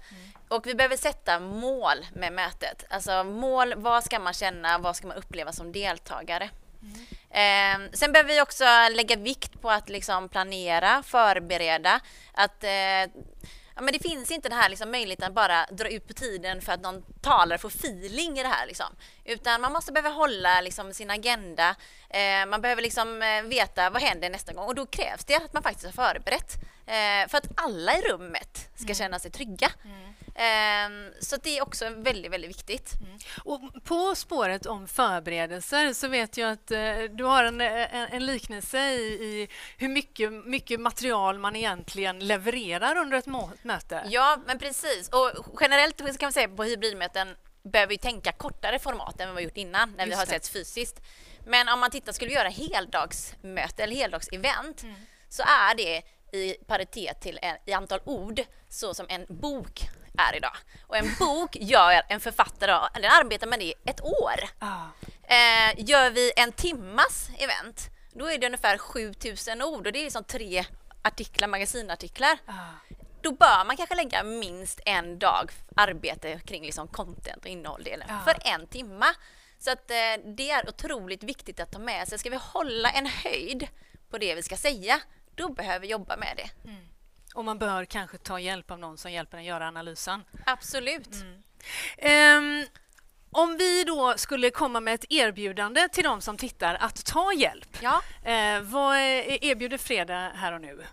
Och 0.48 0.66
vi 0.66 0.74
behöver 0.74 0.96
sätta 0.96 1.40
mål 1.40 2.06
med 2.12 2.32
mötet. 2.32 2.84
Alltså 2.90 3.24
mål, 3.24 3.74
vad 3.76 4.04
ska 4.04 4.18
man 4.18 4.34
känna, 4.34 4.78
vad 4.78 4.96
ska 4.96 5.06
man 5.06 5.16
uppleva 5.16 5.52
som 5.52 5.72
deltagare? 5.72 6.50
Eh, 7.30 7.78
sen 7.92 8.12
behöver 8.12 8.34
vi 8.34 8.42
också 8.42 8.64
lägga 8.90 9.16
vikt 9.16 9.60
på 9.60 9.70
att 9.70 9.88
liksom 9.88 10.28
planera, 10.28 11.02
förbereda, 11.02 12.00
att 12.34 12.64
eh, 12.64 13.22
Ja, 13.78 13.82
men 13.82 13.92
det 13.92 14.08
finns 14.08 14.30
inte 14.30 14.48
den 14.48 14.58
här 14.58 14.68
liksom 14.68 14.90
möjligheten 14.90 15.28
att 15.28 15.34
bara 15.34 15.66
dra 15.66 15.88
ut 15.88 16.08
på 16.08 16.14
tiden 16.14 16.60
för 16.60 16.72
att 16.72 16.80
någon 16.80 17.02
talare 17.20 17.58
får 17.58 17.68
feeling 17.68 18.38
i 18.38 18.42
det 18.42 18.48
här. 18.48 18.66
Liksom. 18.66 18.86
Utan 19.24 19.60
man 19.60 19.72
måste 19.72 19.92
behöva 19.92 20.08
hålla 20.08 20.60
liksom, 20.60 20.92
sin 20.92 21.10
agenda. 21.10 21.76
Eh, 22.10 22.46
man 22.48 22.60
behöver 22.60 22.82
liksom, 22.82 23.22
eh, 23.22 23.42
veta 23.42 23.90
vad 23.90 24.02
händer 24.02 24.30
nästa 24.30 24.52
gång 24.52 24.66
och 24.66 24.74
då 24.74 24.86
krävs 24.86 25.24
det 25.24 25.34
att 25.34 25.52
man 25.52 25.62
faktiskt 25.62 25.96
har 25.96 26.12
förberett. 26.12 26.54
Eh, 26.88 27.28
för 27.28 27.38
att 27.38 27.46
alla 27.56 27.98
i 27.98 28.00
rummet 28.02 28.70
ska 28.76 28.94
känna 28.94 29.18
sig 29.18 29.30
trygga. 29.30 29.70
Eh, 30.34 30.88
så 31.20 31.36
det 31.36 31.58
är 31.58 31.62
också 31.62 31.90
väldigt, 31.90 32.32
väldigt 32.32 32.50
viktigt. 32.50 32.92
Och 33.44 33.60
på 33.84 34.14
spåret 34.14 34.66
om 34.66 34.88
förberedelser 34.88 35.92
så 35.92 36.08
vet 36.08 36.36
jag 36.36 36.50
att 36.52 36.70
eh, 36.70 36.94
du 37.10 37.24
har 37.24 37.44
en, 37.44 37.60
en, 37.60 38.08
en 38.10 38.26
liknelse 38.26 38.78
i, 38.90 39.02
i 39.02 39.48
hur 39.76 39.88
mycket, 39.88 40.32
mycket 40.32 40.80
material 40.80 41.38
man 41.38 41.56
egentligen 41.56 42.18
levererar 42.18 42.96
under 42.96 43.18
ett 43.18 43.26
må- 43.26 43.50
möte. 43.62 44.02
Ja, 44.08 44.38
men 44.46 44.58
precis. 44.58 45.08
Och 45.08 45.30
generellt 45.60 45.96
kan 45.98 46.14
man 46.22 46.32
säga 46.32 46.48
på 46.48 46.64
hybridmöten 46.64 47.36
behöver 47.62 47.90
vi 47.90 47.98
tänka 47.98 48.32
kortare 48.32 48.78
format 48.78 49.20
än 49.20 49.28
vad 49.28 49.36
vi 49.36 49.42
har 49.42 49.48
gjort 49.48 49.56
innan 49.56 49.90
när 49.96 50.04
vi 50.04 50.10
Just 50.10 50.18
har 50.18 50.26
det. 50.26 50.32
setts 50.32 50.50
fysiskt. 50.50 51.00
Men 51.46 51.68
om 51.68 51.80
man 51.80 51.90
tittar, 51.90 52.12
skulle 52.12 52.28
vi 52.28 52.34
göra 52.34 52.48
heldagsmöte 52.48 53.82
eller 53.82 53.96
heldagsevent 53.96 54.82
Mm. 54.82 54.94
så 55.28 55.42
är 55.42 55.74
det 55.74 56.02
i 56.32 56.54
paritet 56.66 57.20
till 57.20 57.38
en, 57.42 57.56
i 57.66 57.72
antal 57.72 58.00
ord 58.04 58.40
så 58.68 58.94
som 58.94 59.06
en 59.08 59.26
bok 59.28 59.80
är 60.18 60.36
idag. 60.36 60.56
Och 60.86 60.96
en 60.96 61.14
bok 61.18 61.56
gör 61.60 62.02
en 62.08 62.20
författare, 62.20 62.88
den 63.02 63.10
arbetar 63.12 63.46
med 63.46 63.58
det 63.58 63.64
i 63.64 63.74
ett 63.84 64.00
år. 64.04 64.34
Ah. 64.58 64.82
Eh, 65.22 65.74
gör 65.76 66.10
vi 66.10 66.32
en 66.36 66.52
timmas 66.52 67.30
event, 67.38 67.88
då 68.12 68.26
är 68.30 68.38
det 68.38 68.46
ungefär 68.46 68.78
7000 68.78 69.62
ord 69.62 69.86
och 69.86 69.92
det 69.92 69.98
är 69.98 70.04
liksom 70.04 70.24
tre 70.24 70.64
artiklar, 71.02 71.48
magasinartiklar 71.48 72.38
Ah. 72.46 72.52
då 73.22 73.30
bör 73.32 73.64
man 73.64 73.76
kanske 73.76 73.94
lägga 73.94 74.22
minst 74.22 74.80
en 74.84 75.18
dag 75.18 75.50
arbete 75.76 76.40
kring 76.46 76.62
liksom 76.64 76.88
content 76.88 77.44
och 77.44 77.50
innehålldelen 77.50 78.06
Ja. 78.08 78.20
för 78.24 78.36
en 78.48 78.66
timma. 78.66 79.06
Så 79.58 79.70
att 79.70 79.90
eh, 79.90 80.32
det 80.36 80.50
är 80.50 80.68
otroligt 80.68 81.22
viktigt 81.22 81.60
att 81.60 81.72
ta 81.72 81.78
med 81.78 82.08
sig. 82.08 82.18
Ska 82.18 82.30
vi 82.30 82.38
hålla 82.42 82.90
en 82.90 83.06
höjd 83.06 83.68
på 84.10 84.18
det 84.18 84.34
vi 84.34 84.42
ska 84.42 84.56
säga, 84.56 85.00
då 85.38 85.48
behöver 85.48 85.86
jobba 85.86 86.16
med 86.16 86.34
det. 86.36 86.50
Och 87.34 87.44
man 87.44 87.58
bör 87.58 87.84
kanske 87.84 88.18
ta 88.18 88.40
hjälp 88.40 88.70
av 88.70 88.78
någon 88.78 88.98
som 88.98 89.12
hjälper 89.12 89.38
en 89.38 89.44
göra 89.44 89.68
analysen. 89.68 90.24
Absolut. 90.46 91.08
Ehm, 91.98 92.66
om 93.30 93.56
vi 93.56 93.84
då 93.84 94.14
skulle 94.16 94.50
komma 94.50 94.80
med 94.80 94.94
ett 94.94 95.04
erbjudande 95.08 95.88
till 95.88 96.04
de 96.04 96.20
som 96.20 96.36
tittar 96.36 96.74
att 96.80 97.04
ta 97.04 97.32
hjälp, 97.32 97.78
Ja. 97.80 98.02
eh, 98.24 98.60
vad 98.60 98.96
erbjuder 98.98 99.78
Fredag 99.78 100.32
här 100.34 100.52
och 100.52 100.60
nu? 100.60 100.84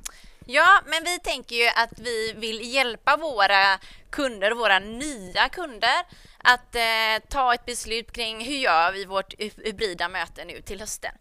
Ja, 0.46 0.82
men 0.86 1.04
vi 1.04 1.20
tänker 1.20 1.56
ju 1.56 1.68
att 1.68 2.00
vi 2.00 2.34
vill 2.38 2.74
hjälpa 2.74 3.18
våra 3.18 3.80
kunder, 4.10 4.52
våra 4.52 4.80
nya 4.80 5.50
kunder, 5.50 6.04
att 6.46 6.76
eh, 6.76 7.28
ta 7.30 7.54
ett 7.54 7.66
beslut 7.66 8.12
kring 8.12 8.46
hur 8.46 8.56
gör 8.56 8.92
vi 8.92 9.06
vårt 9.06 9.34
hybrida 9.40 10.10
möte 10.10 10.46
nu 10.46 10.62
till 10.62 10.80
hösten. 10.80 11.12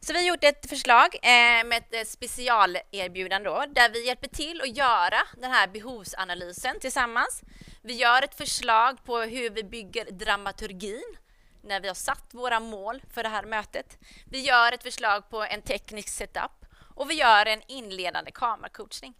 Så 0.00 0.12
vi 0.12 0.18
har 0.18 0.26
gjort 0.26 0.44
ett 0.44 0.68
förslag 0.68 1.14
eh, 1.14 1.64
med 1.64 1.72
ett 1.72 1.94
eh, 1.94 2.04
specialerbjudande 2.04 3.48
då, 3.48 3.64
där 3.68 3.90
vi 3.90 4.06
hjälper 4.06 4.28
till 4.28 4.60
att 4.60 4.76
göra 4.76 5.20
den 5.36 5.50
här 5.50 5.68
behovsanalysen 5.68 6.80
tillsammans. 6.80 7.42
Vi 7.82 7.92
gör 7.92 8.22
ett 8.22 8.34
förslag 8.34 9.04
på 9.04 9.18
hur 9.18 9.50
vi 9.50 9.64
bygger 9.64 10.10
dramaturgin 10.10 11.16
när 11.62 11.80
vi 11.80 11.88
har 11.88 11.94
satt 11.94 12.34
våra 12.34 12.60
mål 12.60 13.02
för 13.14 13.22
det 13.22 13.28
här 13.28 13.44
mötet. 13.44 13.98
Vi 14.26 14.40
gör 14.40 14.72
ett 14.72 14.82
förslag 14.82 15.30
på 15.30 15.42
en 15.42 15.62
teknisk 15.62 16.08
setup 16.08 16.64
och 16.94 17.10
vi 17.10 17.14
gör 17.14 17.46
en 17.46 17.62
inledande 17.66 18.30
kameracoachning. 18.30 19.14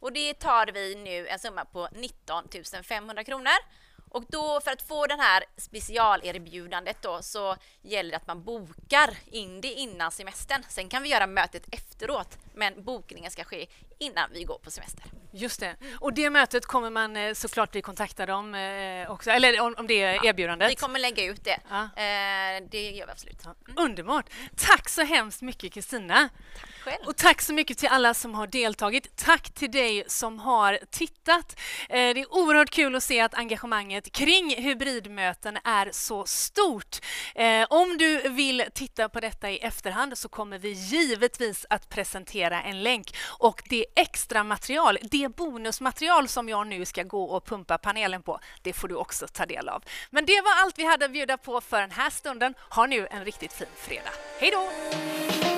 Och 0.00 0.12
det 0.12 0.34
tar 0.34 0.66
vi 0.66 0.94
nu 0.94 1.28
en 1.28 1.38
summa 1.38 1.64
på 1.64 1.88
19 1.92 2.44
500 2.82 3.24
kronor. 3.24 3.85
Och 4.16 4.24
då 4.28 4.60
för 4.64 4.70
att 4.70 4.82
få 4.82 5.06
den 5.06 5.20
här 5.20 5.44
specialerbjudandet 5.56 6.96
då 7.02 7.22
så 7.22 7.56
gäller 7.82 8.10
det 8.10 8.16
att 8.16 8.26
man 8.26 8.44
bokar 8.44 9.16
in 9.30 9.60
det 9.60 9.72
innan 9.72 10.12
semestern. 10.12 10.62
Sen 10.68 10.88
kan 10.88 11.02
vi 11.02 11.08
göra 11.08 11.26
mötet 11.26 11.62
efteråt, 11.72 12.38
men 12.54 12.84
bokningen 12.84 13.30
ska 13.30 13.44
ske 13.44 13.66
innan 13.98 14.30
vi 14.32 14.44
går 14.44 14.58
på 14.58 14.70
semester. 14.70 15.04
Just 15.32 15.60
det. 15.60 15.76
Och 16.00 16.12
det 16.12 16.30
mötet 16.30 16.66
kommer 16.66 16.90
man 16.90 17.16
eh, 17.16 17.34
såklart 17.34 17.70
bli 17.70 17.82
kontaktad 17.82 18.30
om 18.30 18.54
eh, 18.54 19.10
också, 19.10 19.30
eller 19.30 19.60
om, 19.60 19.86
det 19.86 19.94
erbjudandet. 19.94 20.70
Vi 20.70 20.76
kommer 20.76 20.98
lägga 20.98 21.24
ut 21.24 21.44
det. 21.44 21.60
Ja. 21.70 21.82
Eh, 21.82 22.64
det 22.70 22.90
gör 22.90 23.06
vi 23.06 23.12
absolut. 23.12 23.40
Ja, 23.44 23.54
Underbart! 23.76 24.30
Tack 24.56 24.88
så 24.88 25.02
hemskt 25.02 25.42
mycket 25.42 25.72
Kristina. 25.72 26.28
Själv. 26.86 27.06
Och 27.06 27.16
tack 27.16 27.42
så 27.42 27.54
mycket 27.54 27.78
till 27.78 27.88
alla 27.88 28.14
som 28.14 28.34
har 28.34 28.46
deltagit. 28.46 29.16
Tack 29.16 29.50
till 29.50 29.70
dig 29.70 30.04
som 30.06 30.38
har 30.38 30.78
tittat. 30.90 31.60
Eh, 31.88 32.14
det 32.14 32.20
är 32.20 32.34
oerhört 32.34 32.70
kul 32.70 32.94
att 32.94 33.02
se 33.02 33.20
att 33.20 33.34
engagemanget 33.34 34.12
kring 34.12 34.62
hybridmöten 34.62 35.58
är 35.64 35.90
så 35.92 36.26
stort. 36.26 36.96
Eh, 37.34 37.66
om 37.70 37.98
du 37.98 38.28
vill 38.28 38.64
titta 38.74 39.08
på 39.08 39.20
detta 39.20 39.50
i 39.50 39.58
efterhand 39.58 40.18
så 40.18 40.28
kommer 40.28 40.58
vi 40.58 40.70
givetvis 40.70 41.66
att 41.70 41.88
presentera 41.88 42.62
en 42.62 42.82
länk 42.82 43.16
och 43.38 43.62
det 43.68 43.86
extra 43.96 44.44
material, 44.44 44.98
det 45.02 45.28
bonusmaterial 45.36 46.28
som 46.28 46.48
jag 46.48 46.66
nu 46.66 46.84
ska 46.84 47.02
gå 47.02 47.24
och 47.24 47.46
pumpa 47.46 47.78
panelen 47.78 48.22
på, 48.22 48.40
det 48.62 48.72
får 48.72 48.88
du 48.88 48.94
också 48.94 49.26
ta 49.32 49.46
del 49.46 49.68
av. 49.68 49.84
Men 50.10 50.26
det 50.26 50.40
var 50.40 50.62
allt 50.62 50.78
vi 50.78 50.84
hade 50.84 51.04
att 51.04 51.12
bjuda 51.12 51.36
på 51.36 51.60
för 51.60 51.80
den 51.80 51.90
här 51.90 52.10
stunden. 52.10 52.54
Ha 52.70 52.86
nu 52.86 53.08
en 53.10 53.24
riktigt 53.24 53.52
fin 53.52 53.68
fredag. 53.76 54.10
Hej 54.40 54.50
då! 54.50 55.55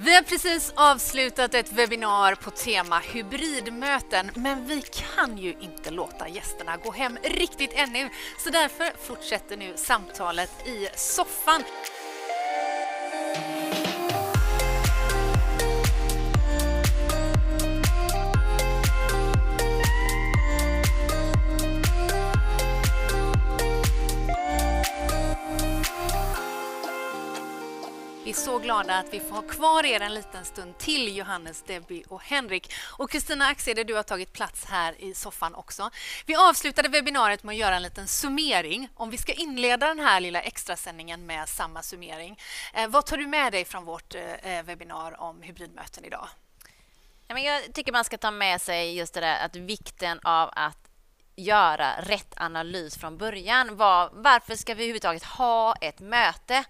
Vi 0.00 0.14
har 0.14 0.22
precis 0.22 0.72
avslutat 0.76 1.54
ett 1.54 1.72
webbinar 1.72 2.34
på 2.34 2.50
tema 2.50 2.98
hybridmöten, 2.98 4.30
men 4.34 4.66
vi 4.66 4.82
kan 4.82 5.38
ju 5.38 5.54
inte 5.60 5.90
låta 5.90 6.28
gästerna 6.28 6.76
gå 6.76 6.92
hem 6.92 7.18
riktigt 7.22 7.72
ännu, 7.74 8.10
så 8.38 8.50
därför 8.50 8.92
fortsätter 9.06 9.56
nu 9.56 9.72
samtalet 9.76 10.50
i 10.66 10.88
soffan. 10.96 11.62
Vi 28.28 28.32
är 28.32 28.36
så 28.36 28.58
glada 28.58 28.98
att 28.98 29.14
vi 29.14 29.20
får 29.20 29.34
ha 29.34 29.42
kvar 29.42 29.86
er 29.86 30.00
en 30.00 30.14
liten 30.14 30.44
stund 30.44 30.78
till, 30.78 31.16
Johannes, 31.16 31.62
Debbie 31.62 32.04
och 32.08 32.22
Henrik. 32.22 32.72
Och 32.98 33.10
Kristina 33.10 33.46
Axede, 33.46 33.84
du 33.84 33.94
har 33.94 34.02
tagit 34.02 34.32
plats 34.32 34.64
här 34.64 35.02
i 35.02 35.14
soffan 35.14 35.54
också. 35.54 35.90
Vi 36.26 36.36
avslutade 36.36 36.88
webbinariet 36.88 37.42
med 37.42 37.52
att 37.52 37.58
göra 37.58 37.76
en 37.76 37.82
liten 37.82 38.08
summering. 38.08 38.88
Om 38.94 39.10
vi 39.10 39.18
ska 39.18 39.32
inleda 39.32 39.86
den 39.86 39.98
här 39.98 40.20
lilla 40.20 40.40
extrasändningen 40.40 41.26
med 41.26 41.48
samma 41.48 41.82
summering. 41.82 42.38
Eh, 42.74 42.88
vad 42.88 43.06
tar 43.06 43.16
du 43.16 43.26
med 43.26 43.52
dig 43.52 43.64
från 43.64 43.84
vårt 43.84 44.14
eh, 44.14 44.32
eh 44.32 44.64
webbinar 44.64 45.20
om 45.20 45.42
hybridmöten 45.42 46.04
idag? 46.04 46.28
Jag 47.28 47.74
tycker 47.74 47.92
man 47.92 48.04
ska 48.04 48.18
ta 48.18 48.30
med 48.30 48.60
sig 48.60 48.96
just 48.96 49.14
det 49.14 49.20
där 49.20 49.44
att 49.44 49.56
vikten 49.56 50.20
av 50.22 50.50
att 50.52 50.88
göra 51.36 52.00
rätt 52.00 52.34
analys 52.36 52.96
från 52.96 53.18
början. 53.18 53.76
Var, 53.76 54.10
varför 54.12 54.54
ska 54.54 54.74
vi 54.74 54.82
överhuvudtaget 54.82 55.24
ha 55.24 55.74
ett 55.74 56.00
möte? 56.00 56.64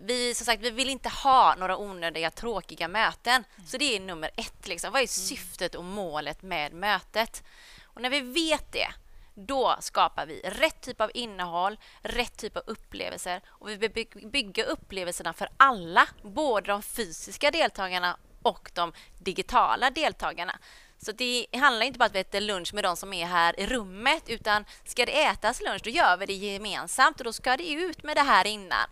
Vi, 0.00 0.34
som 0.34 0.44
sagt, 0.44 0.62
vi 0.62 0.70
vill 0.70 0.90
inte 0.90 1.08
ha 1.08 1.54
några 1.54 1.76
onödiga, 1.76 2.30
tråkiga 2.30 2.88
möten. 2.88 3.44
Så 3.66 3.76
det 3.76 3.96
är 3.96 4.00
nummer 4.00 4.30
ett. 4.36 4.68
Liksom. 4.68 4.92
Vad 4.92 5.02
är 5.02 5.06
syftet 5.06 5.74
och 5.74 5.84
målet 5.84 6.42
med 6.42 6.72
mötet? 6.72 7.42
Och 7.84 8.02
när 8.02 8.10
vi 8.10 8.20
vet 8.20 8.72
det, 8.72 8.88
då 9.34 9.76
skapar 9.80 10.26
vi 10.26 10.40
rätt 10.40 10.80
typ 10.80 11.00
av 11.00 11.10
innehåll, 11.14 11.78
rätt 12.02 12.36
typ 12.36 12.56
av 12.56 12.62
upplevelser 12.66 13.40
och 13.46 13.68
vi 13.68 13.88
by- 13.88 14.26
bygger 14.32 14.64
upplevelserna 14.64 15.32
för 15.32 15.48
alla, 15.56 16.08
både 16.22 16.66
de 16.66 16.82
fysiska 16.82 17.50
deltagarna 17.50 18.16
och 18.42 18.70
de 18.74 18.92
digitala 19.18 19.90
deltagarna. 19.90 20.58
Så 20.98 21.12
det 21.12 21.46
handlar 21.52 21.86
inte 21.86 21.98
bara 21.98 22.04
om 22.04 22.06
att 22.06 22.14
vi 22.14 22.20
äter 22.20 22.40
lunch 22.40 22.74
med 22.74 22.84
de 22.84 22.96
som 22.96 23.12
är 23.12 23.26
här 23.26 23.60
i 23.60 23.66
rummet 23.66 24.22
utan 24.28 24.64
ska 24.84 25.06
det 25.06 25.24
ätas 25.24 25.60
lunch 25.60 25.80
då 25.84 25.90
gör 25.90 26.16
vi 26.16 26.26
det 26.26 26.32
gemensamt 26.32 27.18
och 27.18 27.24
då 27.24 27.32
ska 27.32 27.56
det 27.56 27.72
ut 27.72 28.02
med 28.02 28.16
det 28.16 28.22
här 28.22 28.46
innan. 28.46 28.88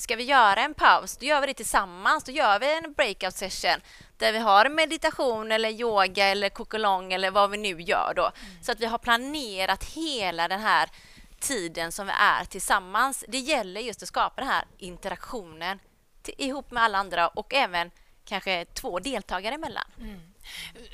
Ska 0.00 0.16
vi 0.16 0.24
göra 0.24 0.60
en 0.60 0.74
paus, 0.74 1.16
då 1.16 1.26
gör 1.26 1.40
vi 1.40 1.46
det 1.46 1.54
tillsammans. 1.54 2.24
Då 2.24 2.32
gör 2.32 2.58
vi 2.58 2.74
en 2.74 2.92
breakout 2.92 3.34
session 3.34 3.80
där 4.16 4.32
vi 4.32 4.38
har 4.38 4.68
meditation 4.68 5.52
eller 5.52 5.70
yoga 5.70 6.26
eller 6.26 6.48
kokolong 6.48 7.12
eller 7.12 7.30
vad 7.30 7.50
vi 7.50 7.56
nu 7.56 7.80
gör 7.82 8.12
då. 8.16 8.32
Så 8.62 8.72
att 8.72 8.80
vi 8.80 8.86
har 8.86 8.98
planerat 8.98 9.84
hela 9.84 10.48
den 10.48 10.60
här 10.60 10.90
tiden 11.40 11.92
som 11.92 12.06
vi 12.06 12.12
är 12.12 12.44
tillsammans. 12.44 13.24
Det 13.28 13.38
gäller 13.38 13.80
just 13.80 14.02
att 14.02 14.08
skapa 14.08 14.40
den 14.40 14.50
här 14.50 14.64
interaktionen 14.78 15.78
till, 16.22 16.34
ihop 16.38 16.70
med 16.70 16.82
alla 16.82 16.98
andra 16.98 17.28
och 17.28 17.54
även 17.54 17.90
kanske 18.24 18.64
två 18.64 18.98
deltagare 18.98 19.54
emellan. 19.54 19.84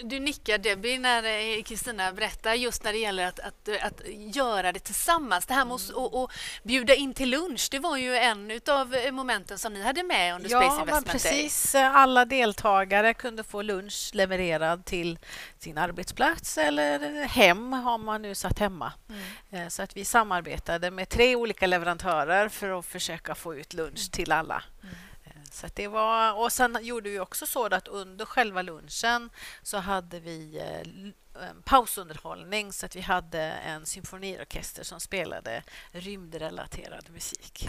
Du 0.04 0.20
nickar 0.20 0.58
Debbie 0.58 0.98
när 0.98 1.22
eh, 1.58 1.62
Kristina 1.62 2.12
berättar 2.12 2.54
just 2.54 2.84
när 2.84 2.92
det 2.92 2.98
gäller 2.98 3.26
att, 3.26 3.40
att, 3.40 3.68
att 3.82 4.00
göra 4.36 4.72
det 4.72 4.78
tillsammans. 4.80 5.46
Det 5.46 5.54
här 5.54 5.64
med 5.64 5.74
att 5.74 5.90
Mm. 5.90 6.28
bjuda 6.62 6.94
in 6.94 7.14
till 7.14 7.30
lunch, 7.30 7.68
det 7.70 7.78
var 7.78 7.96
ju 7.96 8.16
en 8.16 8.60
av 8.68 8.96
momenten 9.12 9.58
som 9.58 9.72
ni 9.74 9.82
hade 9.82 10.02
med 10.02 10.34
under 10.34 10.48
Space 10.48 10.64
Ja, 10.64 10.70
men 10.70 10.80
Investment 10.80 11.06
Day. 11.06 11.12
precis. 11.32 11.74
Alla 11.74 12.24
deltagare 12.24 13.14
kunde 13.14 13.44
få 13.44 13.62
lunch 13.62 14.10
levererad 14.14 14.84
till 14.84 15.18
sin 15.58 15.78
arbetsplats 15.78 16.58
eller 16.58 17.24
hem 17.24 17.72
har 17.72 17.98
man 17.98 18.22
nu 18.22 18.34
satt 18.34 18.58
hemma. 18.58 18.92
Eh, 19.50 19.68
Så 19.68 19.82
att 19.82 19.96
vi 19.96 20.04
samarbetade 20.04 20.90
med 20.90 21.08
tre 21.08 21.36
olika 21.36 21.66
leverantörer 21.66 22.48
för 22.48 22.78
att 22.78 22.86
försöka 22.86 23.34
få 23.34 23.54
ut 23.54 23.72
lunch 23.74 24.10
till 24.12 24.32
alla. 24.32 24.62
Eh, 24.82 24.88
Så 25.56 25.66
att 25.66 25.74
det 25.74 25.88
var, 25.88 26.34
och 26.34 26.52
sen 26.52 26.78
gjorde 26.80 27.10
vi 27.10 27.20
också 27.20 27.46
så 27.46 27.66
att 27.66 27.88
under 27.88 28.24
själva 28.24 28.62
lunchen 28.62 29.30
så 29.62 29.78
hade 29.78 30.20
vi 30.20 30.58
eh, 30.58 31.48
pausunderhållning 31.64 32.72
så 32.72 32.86
att 32.86 32.96
vi 32.96 33.00
hade 33.00 33.40
en 33.40 33.86
symfoniorkester 33.86 34.84
som 34.84 35.00
spelade 35.00 35.62
rymdrelaterad 35.92 37.10
musik. 37.10 37.68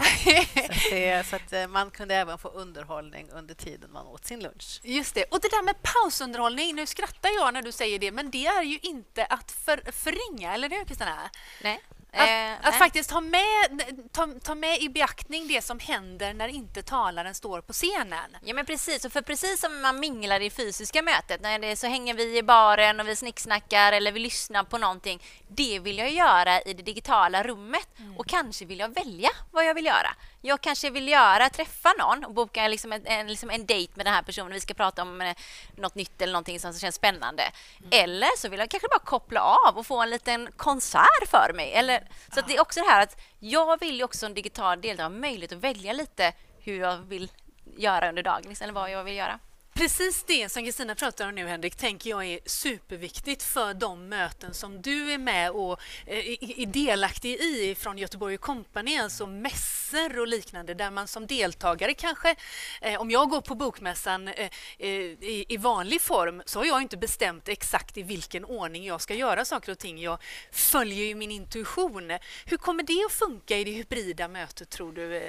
så 0.54 0.60
att, 0.60 0.90
det, 0.90 1.26
så 1.26 1.36
att 1.36 1.52
eh, 1.52 1.66
man 1.66 1.90
kunde 1.90 2.14
även 2.14 2.38
få 2.38 2.48
underhållning 2.48 3.30
under 3.30 3.54
tiden 3.54 3.92
man 3.92 4.06
åt 4.06 4.24
sin 4.24 4.40
lunch. 4.40 4.80
Just 4.82 5.14
det. 5.14 5.24
Och 5.24 5.40
det 5.40 5.48
där 5.48 5.64
med 5.64 5.82
pausunderhållning, 5.82 6.76
nu 6.76 6.86
skrattar 6.86 7.30
jag 7.30 7.54
när 7.54 7.62
du 7.62 7.72
säger 7.72 7.98
det, 7.98 8.12
men 8.12 8.30
det 8.30 8.46
är 8.46 8.62
ju 8.62 8.78
inte 8.78 9.24
att 9.24 9.50
för, 9.50 9.92
förringa, 9.92 10.54
eller 10.54 10.70
hur 10.70 10.84
Kristina? 10.84 11.30
Nej. 11.62 11.80
Att, 12.12 12.28
Eh, 12.28 12.68
att 12.68 12.74
faktiskt 12.74 13.10
ta 13.10 13.20
med, 13.20 13.82
ta, 14.12 14.28
ta 14.42 14.54
med 14.54 14.78
i 14.78 14.88
beaktning 14.88 15.48
det 15.48 15.62
som 15.62 15.78
händer 15.78 16.34
när 16.34 16.48
inte 16.48 16.82
talaren 16.82 17.34
står 17.34 17.60
på 17.60 17.72
scenen. 17.72 18.36
Ja 18.44 18.54
men 18.54 18.66
precis, 18.66 19.04
och 19.04 19.12
för 19.12 19.22
precis 19.22 19.60
som 19.60 19.80
man 19.80 20.00
minglar 20.00 20.40
i 20.40 20.50
fysiska 20.50 21.02
mötet, 21.02 21.40
när 21.40 21.58
det 21.58 21.76
så 21.76 21.86
hänger 21.86 22.14
vi 22.14 22.38
i 22.38 22.42
baren 22.42 23.00
och 23.00 23.08
vi 23.08 23.16
snicksnackar 23.16 23.92
eller 23.92 24.12
vi 24.12 24.20
lyssnar 24.20 24.64
på 24.64 24.78
någonting. 24.78 25.22
Det 25.48 25.78
vill 25.78 25.98
jag 25.98 26.10
göra 26.10 26.60
i 26.60 26.74
det 26.74 26.82
digitala 26.82 27.42
rummet 27.42 27.88
och 28.16 28.26
kanske 28.26 28.64
vill 28.64 28.78
jag 28.78 28.94
välja 28.94 29.30
vad 29.50 29.64
jag 29.64 29.74
vill 29.74 29.86
göra. 29.86 30.14
Jag 30.40 30.60
kanske 30.60 30.90
vill 30.90 31.08
göra, 31.08 31.50
träffa 31.50 31.92
någon 31.98 32.24
och 32.24 32.34
boka 32.34 32.68
liksom 32.68 32.92
en, 32.92 33.06
en, 33.06 33.26
liksom 33.26 33.50
en 33.50 33.66
dejt 33.66 33.92
med 33.96 34.06
den 34.06 34.14
här 34.14 34.22
personen. 34.22 34.52
Vi 34.52 34.60
ska 34.60 34.74
prata 34.74 35.02
om 35.02 35.20
eh, 35.20 35.36
något 35.76 35.94
nytt 35.94 36.22
eller 36.22 36.32
någonting 36.32 36.60
som 36.60 36.72
känns 36.72 36.94
spännande. 36.94 37.42
Mm. 37.78 37.88
Eller 37.90 38.36
så 38.38 38.48
vill 38.48 38.60
jag 38.60 38.70
kanske 38.70 38.88
bara 38.88 38.98
koppla 38.98 39.40
av 39.40 39.78
och 39.78 39.86
få 39.86 40.02
en 40.02 40.10
liten 40.10 40.48
konsert 40.56 41.28
för 41.30 41.52
mig. 41.54 41.72
Eller, 41.72 42.08
så 42.34 42.40
det 42.40 42.56
är 42.56 42.60
också 42.60 42.80
det 42.80 42.86
här 42.86 43.02
att 43.02 43.20
jag 43.38 43.80
vill 43.80 43.96
ju 43.96 44.04
också 44.04 44.18
som 44.18 44.34
digital 44.34 44.80
deltagare 44.80 45.12
ha 45.12 45.20
möjlighet 45.20 45.52
att 45.52 45.58
välja 45.58 45.92
lite 45.92 46.32
hur 46.60 46.80
jag 46.80 46.96
vill 46.96 47.30
göra 47.76 48.08
under 48.08 48.22
dagen, 48.22 48.42
liksom, 48.48 48.64
eller 48.64 48.74
vad 48.74 48.90
jag 48.90 49.04
vill 49.04 49.16
göra. 49.16 49.38
Precis 49.78 50.22
det 50.22 50.48
som 50.48 50.64
Kristina 50.64 50.94
pratar 50.94 51.28
om 51.28 51.34
nu, 51.34 51.46
Henrik, 51.46 51.76
tänker 51.76 52.10
jag 52.10 52.24
är 52.24 52.40
superviktigt 52.44 53.42
för 53.42 53.74
de 53.74 54.08
möten 54.08 54.54
som 54.54 54.82
du 54.82 55.12
är 55.12 55.18
med 55.18 55.50
och 55.50 55.80
eh, 56.06 56.60
är 56.60 56.66
delaktig 56.66 57.40
i 57.40 57.74
från 57.74 57.98
Göteborg 57.98 58.38
Company, 58.38 58.98
alltså 58.98 59.26
mässor 59.26 60.18
och 60.18 60.26
liknande, 60.26 60.74
där 60.74 60.90
man 60.90 61.08
som 61.08 61.26
deltagare 61.26 61.94
kanske... 61.94 62.36
Eh, 62.80 63.00
om 63.00 63.10
jag 63.10 63.30
går 63.30 63.40
på 63.40 63.54
Bokmässan 63.54 64.28
eh, 64.28 64.50
i 64.78 65.56
vanlig 65.60 66.00
form 66.00 66.42
så 66.46 66.58
har 66.58 66.66
jag 66.66 66.82
inte 66.82 66.96
bestämt 66.96 67.48
exakt 67.48 67.96
i 67.96 68.02
vilken 68.02 68.44
ordning 68.44 68.84
jag 68.84 69.00
ska 69.00 69.14
göra 69.14 69.44
saker 69.44 69.72
och 69.72 69.78
ting. 69.78 69.98
Jag 69.98 70.22
följer 70.52 71.04
ju 71.04 71.14
min 71.14 71.30
intuition. 71.30 72.12
Hur 72.44 72.56
kommer 72.56 72.82
det 72.82 73.04
att 73.06 73.12
funka 73.12 73.58
i 73.58 73.64
det 73.64 73.72
hybrida 73.72 74.28
mötet, 74.28 74.70
tror 74.70 74.92
du? 74.92 75.22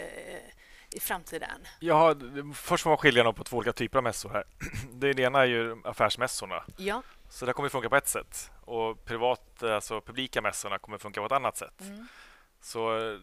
I 0.92 1.00
framtiden? 1.00 1.68
Ja, 1.80 2.16
först 2.54 2.84
får 2.84 2.90
man 2.90 2.98
skilja 2.98 3.34
på 3.34 3.44
två 3.44 3.58
olika 3.58 3.74
typer 3.74 3.98
av 3.98 4.04
mässor 4.04 4.30
här. 4.30 4.44
Det 4.94 5.20
ena 5.20 5.42
är 5.42 5.46
ju 5.46 5.82
affärsmässorna. 5.84 6.64
Ja. 6.78 7.04
Så 7.30 7.46
det 7.46 7.54
kommer 7.54 7.70
funka 7.70 7.90
på 7.90 7.96
ett 7.96 8.08
sätt. 8.08 8.52
Och 8.62 9.06
privat, 9.06 9.64
alltså 9.64 10.02
publika 10.02 10.42
mässorna 10.42 10.80
kommer 10.80 10.98
funka 10.98 11.20
på 11.20 11.26
ett 11.26 11.32
annat 11.32 11.58
sätt. 11.58 11.82
Mm. 11.82 12.08
Så 12.62 13.18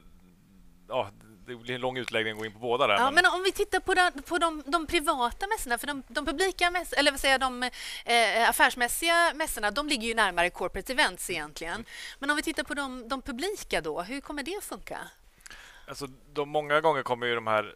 ja, 0.89 1.11
det 1.47 1.57
blir 1.57 1.75
en 1.75 1.81
lång 1.81 1.97
utläggning 1.97 2.33
att 2.33 2.39
gå 2.39 2.45
in 2.45 2.53
på 2.53 2.59
båda 2.59 2.87
där. 2.87 2.95
Ja, 2.95 3.05
men... 3.05 3.14
men 3.14 3.27
om 3.27 3.43
vi 3.43 3.53
tittar 3.53 3.81
på, 3.81 3.95
den, 3.95 4.23
på 4.23 4.39
de, 4.39 4.62
de, 4.67 4.87
privata 4.87 5.47
mässorna, 5.47 5.79
för 5.79 5.87
de, 5.87 6.03
de 6.09 6.27
publika 6.27 6.71
mäss, 6.71 6.93
eller 6.93 7.11
vad 7.11 7.21
säger 7.21 7.39
de 7.39 7.62
eh, 7.62 8.49
affärsmässiga 8.49 9.33
mässorna, 9.35 9.71
de 9.71 9.89
ligger 9.89 10.09
ju 10.09 10.14
närmare 10.14 10.51
corporate 10.51 10.93
events 10.93 11.31
egentligen. 11.31 11.85
Men 12.19 12.31
om 12.31 12.37
vi 12.37 12.43
tittar 12.43 12.64
på 12.64 12.75
de, 12.75 13.09
de 13.09 13.23
publika 13.23 13.81
då, 13.81 14.03
hur 14.03 14.21
kommer 14.21 14.43
det 14.43 14.57
att 14.57 14.64
funka? 14.64 14.99
Alltså, 15.89 16.07
de, 16.32 16.49
många 16.49 16.80
gånger 16.80 17.03
kommer 17.03 17.26
ju 17.26 17.34
de 17.34 17.47
här 17.47 17.74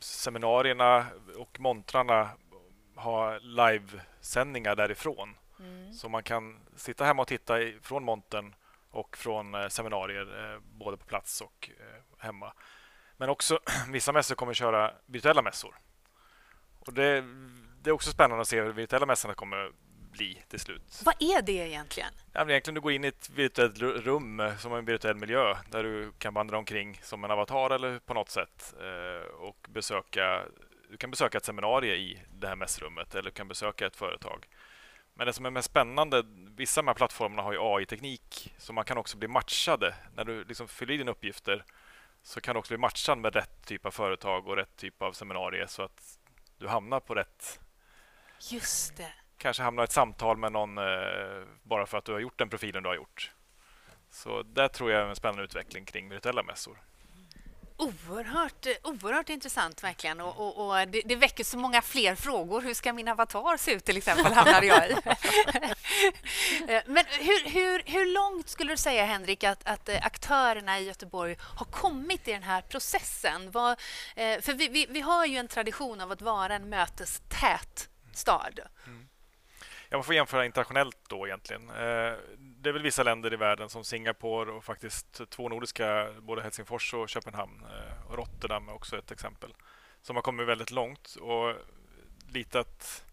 seminarierna 0.00 1.06
och 1.36 1.60
montrarna 1.60 2.30
ha 2.96 3.38
livesändningar 3.38 4.76
därifrån. 4.76 5.36
Mm. 5.60 5.92
Så 5.92 6.08
man 6.08 6.22
kan 6.22 6.60
sitta 6.76 7.04
hemma 7.04 7.22
och 7.22 7.28
titta 7.28 7.54
från 7.82 8.04
montern 8.04 8.54
och 8.90 9.16
från 9.16 9.54
eh, 9.54 9.68
seminarier, 9.68 10.54
eh, 10.54 10.60
både 10.60 10.96
på 10.96 11.06
plats 11.06 11.40
och 11.40 11.70
eh, 11.80 12.24
hemma. 12.24 12.52
Men 13.16 13.28
också 13.28 13.60
vissa 13.88 14.12
mässor 14.12 14.34
kommer 14.34 14.54
köra 14.54 14.92
virtuella 15.06 15.42
mässor. 15.42 15.74
Och 16.78 16.92
det, 16.92 17.24
det 17.82 17.90
är 17.90 17.94
också 17.94 18.10
spännande 18.10 18.42
att 18.42 18.48
se 18.48 18.60
hur 18.60 18.72
virtuella 18.72 19.06
mässorna 19.06 19.34
kommer 19.34 19.72
bli 20.16 20.42
till 20.48 20.60
slut. 20.60 21.02
Vad 21.04 21.14
är 21.18 21.42
det 21.42 21.52
egentligen? 21.52 22.10
Ja, 22.32 22.40
men 22.40 22.50
egentligen 22.50 22.74
du 22.74 22.80
går 22.80 22.92
in 22.92 23.04
i 23.04 23.08
ett 23.08 23.30
virtuellt 23.30 23.78
rum 23.78 24.40
eh, 24.40 24.56
som 24.56 24.74
en 24.74 24.84
virtuell 24.84 25.16
miljö 25.16 25.56
där 25.70 25.82
du 25.82 26.12
kan 26.18 26.34
vandra 26.34 26.58
omkring 26.58 27.00
som 27.02 27.24
en 27.24 27.30
avatar 27.30 27.70
eller 27.70 27.98
på 27.98 28.14
något 28.14 28.30
sätt 28.30 28.74
eh, 28.80 29.34
och 29.34 29.66
besöka 29.68 30.42
du 30.90 30.96
kan 30.96 31.10
besöka 31.10 31.38
ett 31.38 31.44
seminarium 31.44 31.96
i 31.96 32.22
det 32.30 32.48
här 32.48 32.56
mässrummet 32.56 33.14
eller 33.14 33.22
du 33.22 33.30
kan 33.30 33.48
besöka 33.48 33.86
ett 33.86 33.96
företag. 33.96 34.46
Men 35.14 35.26
det 35.26 35.32
som 35.32 35.46
är 35.46 35.50
mest 35.50 35.70
spännande, 35.70 36.22
vissa 36.56 36.80
av 36.80 36.84
de 36.84 36.88
här 36.88 36.94
plattformarna 36.94 37.42
har 37.42 37.52
ju 37.52 37.58
AI-teknik 37.62 38.54
så 38.58 38.72
man 38.72 38.84
kan 38.84 38.98
också 38.98 39.16
bli 39.16 39.28
matchade. 39.28 39.94
När 40.14 40.24
du 40.24 40.44
liksom 40.44 40.68
fyller 40.68 40.94
i 40.94 40.96
dina 40.96 41.10
uppgifter 41.10 41.64
så 42.22 42.40
kan 42.40 42.54
du 42.54 42.58
också 42.58 42.70
bli 42.70 42.78
matchad 42.78 43.18
med 43.18 43.34
rätt 43.34 43.66
typ 43.66 43.86
av 43.86 43.90
företag 43.90 44.46
och 44.46 44.56
rätt 44.56 44.76
typ 44.76 45.02
av 45.02 45.12
seminarier 45.12 45.66
så 45.66 45.82
att 45.82 46.18
du 46.58 46.68
hamnar 46.68 47.00
på 47.00 47.14
rätt 47.14 47.60
Just 48.50 48.96
det 48.96 49.12
kanske 49.38 49.62
hamna 49.62 49.82
i 49.82 49.84
ett 49.84 49.92
samtal 49.92 50.36
med 50.36 50.52
någon 50.52 50.78
eh, 50.78 50.84
bara 51.62 51.86
för 51.86 51.98
att 51.98 52.04
du 52.04 52.12
har 52.12 52.20
gjort 52.20 52.38
den 52.38 52.48
profilen 52.48 52.82
du 52.82 52.88
har 52.88 52.96
gjort. 52.96 53.30
Så 54.10 54.42
där 54.42 54.68
tror 54.68 54.90
jag 54.90 55.02
är 55.02 55.06
en 55.06 55.16
spännande 55.16 55.42
utveckling 55.42 55.84
kring 55.84 56.08
virtuella 56.08 56.42
mässor. 56.42 56.78
Oerhört, 57.78 58.66
oerhört 58.82 59.28
intressant 59.28 59.84
verkligen 59.84 60.20
och, 60.20 60.40
och, 60.40 60.68
och 60.68 60.88
det, 60.88 61.02
det, 61.04 61.16
väcker 61.16 61.44
så 61.44 61.58
många 61.58 61.82
fler 61.82 62.14
frågor. 62.14 62.60
Hur 62.60 62.74
ska 62.74 62.92
min 62.92 63.08
avatar 63.08 63.56
se 63.56 63.72
ut 63.72 63.84
till 63.84 63.96
exempel, 63.96 64.32
hamnade 64.32 64.66
jag 64.66 64.90
i. 64.90 64.96
Eh, 66.68 66.82
men 66.86 67.04
hur, 67.08 67.50
hur, 67.50 67.82
hur 67.86 68.06
långt 68.06 68.48
skulle 68.48 68.72
du 68.72 68.76
säga, 68.76 69.04
Henrik, 69.04 69.44
att, 69.44 69.68
att 69.68 69.88
eh, 69.88 70.06
aktörerna 70.06 70.80
i 70.80 70.84
Göteborg 70.84 71.36
har 71.40 71.66
kommit 71.66 72.28
i 72.28 72.32
den 72.32 72.42
här 72.42 72.62
processen? 72.62 73.46
Eh, 73.46 74.40
för 74.40 74.52
vi, 74.52 74.68
vi, 74.68 74.86
vi, 74.90 75.00
har 75.00 75.26
ju 75.26 75.36
en 75.36 75.48
tradition 75.48 76.00
av 76.00 76.12
att 76.12 76.22
vara 76.22 76.54
en 76.54 76.68
mötestät 76.68 77.88
stad. 78.12 78.60
Mm. 78.86 79.08
Ja, 79.88 79.96
man 79.96 80.04
får 80.04 80.14
jämföra 80.14 80.46
internationellt 80.46 80.98
då 81.08 81.26
egentligen. 81.26 81.70
Eh, 81.70 82.12
det 82.38 82.68
är 82.68 82.72
väl 82.72 82.82
vissa 82.82 83.02
länder 83.02 83.32
i 83.32 83.36
världen 83.36 83.68
som 83.68 83.84
Singapore 83.84 84.52
och 84.52 84.64
faktiskt 84.64 85.30
två 85.30 85.48
nordiska, 85.48 86.12
både 86.20 86.42
Helsingfors 86.42 86.94
och 86.94 87.08
Köpenhamn. 87.08 87.64
Eh, 87.64 88.10
och 88.10 88.16
Rotterdam 88.16 88.68
är 88.68 88.74
också 88.74 88.98
ett 88.98 89.10
exempel. 89.10 89.54
Som 90.02 90.16
har 90.16 90.22
kommit 90.22 90.48
väldigt 90.48 90.70
långt 90.70 91.16
och 91.20 91.54
lite 92.28 92.60
att... 92.60 93.04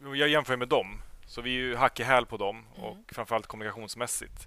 Jag 0.00 0.28
jämför 0.28 0.56
med 0.56 0.68
dem, 0.68 1.02
så 1.26 1.40
vi 1.40 1.50
är 1.50 1.60
ju 1.60 1.76
hack 1.76 2.00
i 2.00 2.02
häl 2.02 2.26
på 2.26 2.36
dem 2.36 2.64
och 2.76 2.92
mm. 2.92 3.04
framförallt 3.08 3.46
kommunikationsmässigt. 3.46 4.46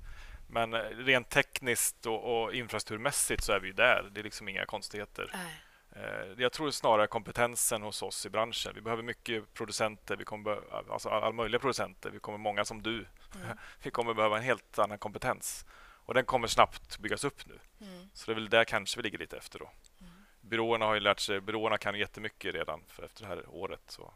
Men 0.49 0.73
rent 0.73 1.29
tekniskt 1.29 2.05
och, 2.05 2.43
och 2.43 2.53
infrastrukturmässigt 2.53 3.43
så 3.43 3.51
är 3.51 3.59
vi 3.59 3.67
ju 3.67 3.73
där. 3.73 4.09
Det 4.11 4.21
är 4.21 4.23
liksom 4.23 4.47
inga 4.47 4.65
konstigheter. 4.65 5.29
Nej. 5.33 5.61
Eh, 5.95 6.33
jag 6.37 6.51
tror 6.51 6.71
snarare 6.71 7.07
kompetensen 7.07 7.81
hos 7.81 8.01
oss 8.01 8.25
i 8.25 8.29
branschen. 8.29 8.71
Vi 8.75 8.81
behöver 8.81 9.03
mycket 9.03 9.53
producenter, 9.53 10.15
vi 10.15 10.23
kommer 10.23 10.59
alltså 10.91 11.09
alla 11.09 11.31
möjliga 11.31 11.59
producenter. 11.59 12.09
Vi 12.09 12.19
kommer 12.19 12.37
många 12.37 12.65
som 12.65 12.81
du. 12.83 13.05
Mm. 13.35 13.57
Vi 13.83 13.91
kommer 13.91 14.13
behöva 14.13 14.37
en 14.37 14.43
helt 14.43 14.79
annan 14.79 14.97
kompetens 14.97 15.65
och 16.05 16.13
den 16.13 16.25
kommer 16.25 16.47
snabbt 16.47 16.97
byggas 16.97 17.23
upp 17.23 17.45
nu. 17.45 17.59
Mm. 17.81 18.09
Så 18.13 18.25
det 18.25 18.33
är 18.33 18.35
väl 18.35 18.49
där 18.49 18.63
kanske 18.63 18.99
vi 18.99 19.03
ligger 19.03 19.17
lite 19.17 19.37
efter 19.37 19.59
då. 19.59 19.71
Mm. 19.99 20.11
Byråerna 20.41 20.85
har 20.85 20.93
ju 20.93 20.99
lärt 20.99 21.19
sig, 21.19 21.41
byråerna 21.41 21.77
kan 21.77 21.99
jättemycket 21.99 22.53
redan 22.53 22.81
för 22.87 23.03
efter 23.03 23.21
det 23.21 23.27
här 23.27 23.43
året. 23.49 23.81
Så 23.87 24.13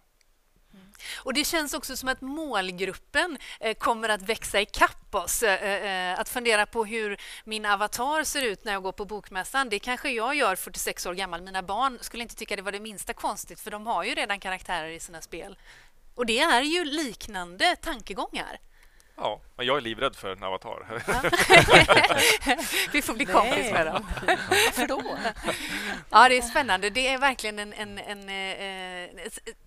och 1.16 1.34
Det 1.34 1.44
känns 1.44 1.74
också 1.74 1.98
som 1.98 2.10
att 2.10 2.22
målgruppen 2.22 3.38
eh, 3.60 3.74
kommer 3.74 4.10
att 4.10 4.22
växa 4.22 4.62
i 4.62 4.66
kapp 4.66 5.16
oss. 5.16 5.44
Eh, 5.44 6.12
eh, 6.12 6.20
att 6.20 6.30
fundera 6.30 6.66
på 6.66 6.86
hur 6.86 7.18
min 7.44 7.66
avatar 7.66 8.24
ser 8.24 8.42
ut 8.42 8.66
när 8.66 8.74
jag 8.74 8.84
går 8.84 8.92
på 8.92 9.06
Bokmässan, 9.06 9.70
det 9.70 9.80
kanske 9.80 10.10
jag 10.10 10.36
gör 10.36 10.56
46 10.56 11.06
år 11.06 11.14
gammal. 11.14 11.42
Mina 11.42 11.64
barn 11.64 11.98
skulle 12.02 12.24
inte 12.24 12.36
tycka 12.36 12.56
det 12.56 12.62
var 12.62 12.72
det 12.72 12.80
minsta 12.80 13.14
konstigt, 13.14 13.60
för 13.60 13.72
de 13.72 13.88
har 13.88 14.04
ju 14.04 14.16
redan 14.16 14.40
karaktärer 14.40 14.90
i 14.90 15.00
sina 15.00 15.22
spel. 15.22 15.58
Och 16.16 16.26
det 16.26 16.40
är 16.40 16.62
ju 16.62 16.86
liknande 16.86 17.76
tankegångar. 17.76 18.60
Ja, 19.18 19.42
men 19.56 19.66
jag 19.66 19.78
är 19.78 19.82
livrädd 19.82 20.16
för 20.16 20.32
en 20.32 20.44
avatar. 20.44 20.86
Vi 22.92 23.02
får 23.02 23.14
bli 23.14 23.26
kompis 23.26 23.72
med 23.72 23.86
dem. 23.86 24.06
Varför 24.28 24.88
då? 24.88 25.02
Ja, 26.10 26.30
det 26.30 26.38
är 26.38 26.42
spännande. 26.42 26.90
Det 26.90 27.08
är 27.08 27.18
verkligen 27.18 27.60
en, 27.60 27.74
en, 27.74 27.98
en, 27.98 28.30
eh, 28.30 29.10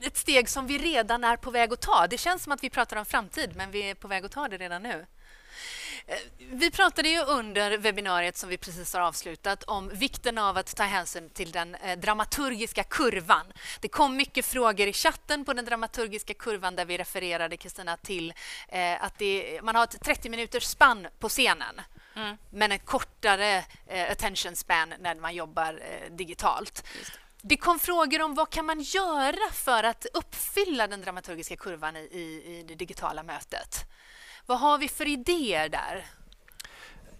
ett 0.00 0.16
steg 0.16 0.48
som 0.48 0.66
vi 0.66 0.78
redan 0.78 1.24
är 1.24 1.36
på 1.36 1.50
väg 1.50 1.72
att 1.72 1.80
ta. 1.80 2.06
Det 2.06 2.18
känns 2.18 2.42
som 2.42 2.52
att 2.52 2.64
vi 2.64 2.70
pratar 2.70 2.96
om 2.96 3.04
framtid, 3.04 3.50
men 3.56 3.70
vi 3.70 3.90
är 3.90 3.94
på 3.94 4.08
väg 4.08 4.24
att 4.24 4.32
ta 4.32 4.48
det 4.48 4.56
redan 4.56 4.82
nu. 4.82 5.06
Eh, 6.08 6.18
vi 6.38 6.70
pratade 6.70 7.08
ju 7.08 7.20
under 7.20 7.78
webbinariet 7.78 8.36
som 8.36 8.48
vi 8.48 8.58
precis 8.58 8.92
har 8.92 9.00
avslutat 9.00 9.64
om 9.64 9.88
vikten 9.88 10.38
av 10.38 10.56
att 10.56 10.76
ta 10.76 10.82
hänsyn 10.82 11.30
till 11.30 11.52
den 11.52 11.74
eh, 11.74 11.98
dramaturgiska 11.98 12.84
kurvan. 12.84 13.46
Det 13.80 13.88
kom 13.88 14.16
mycket 14.16 14.46
frågor 14.46 14.86
i 14.86 14.92
chatten 14.92 15.44
på 15.44 15.52
den 15.52 15.64
dramaturgiska 15.64 16.34
kurvan 16.34 16.76
där 16.76 16.84
vi 16.84 16.98
refererade, 16.98 17.56
Kristina, 17.56 17.96
till 17.96 18.32
eh, 18.68 19.04
att 19.04 19.18
det, 19.18 19.60
man 19.62 19.74
har 19.74 19.84
ett 19.84 20.00
30 20.00 20.28
minuters 20.28 20.64
spann 20.64 21.08
på 21.18 21.28
scenen. 21.28 21.80
Mm. 22.16 22.36
men 22.50 22.72
en 22.72 22.78
kortare 22.78 23.64
attention 24.10 24.56
span 24.56 24.94
när 24.98 25.14
man 25.14 25.34
jobbar 25.34 25.80
digitalt. 26.10 26.86
Det 27.42 27.56
kom 27.56 27.78
frågor 27.78 28.22
om 28.22 28.34
vad 28.34 28.50
kan 28.50 28.66
man 28.66 28.80
göra 28.80 29.52
för 29.52 29.84
att 29.84 30.06
uppfylla 30.14 30.86
den 30.86 31.00
dramaturgiska 31.00 31.56
kurvan 31.56 31.96
i, 31.96 32.00
i, 32.00 32.58
i 32.58 32.64
det 32.68 32.74
digitala 32.74 33.22
mötet. 33.22 33.86
Vad 34.48 34.60
har 34.60 34.78
vi 34.78 34.88
för 34.88 35.08
idéer 35.08 35.68
där? 35.68 36.04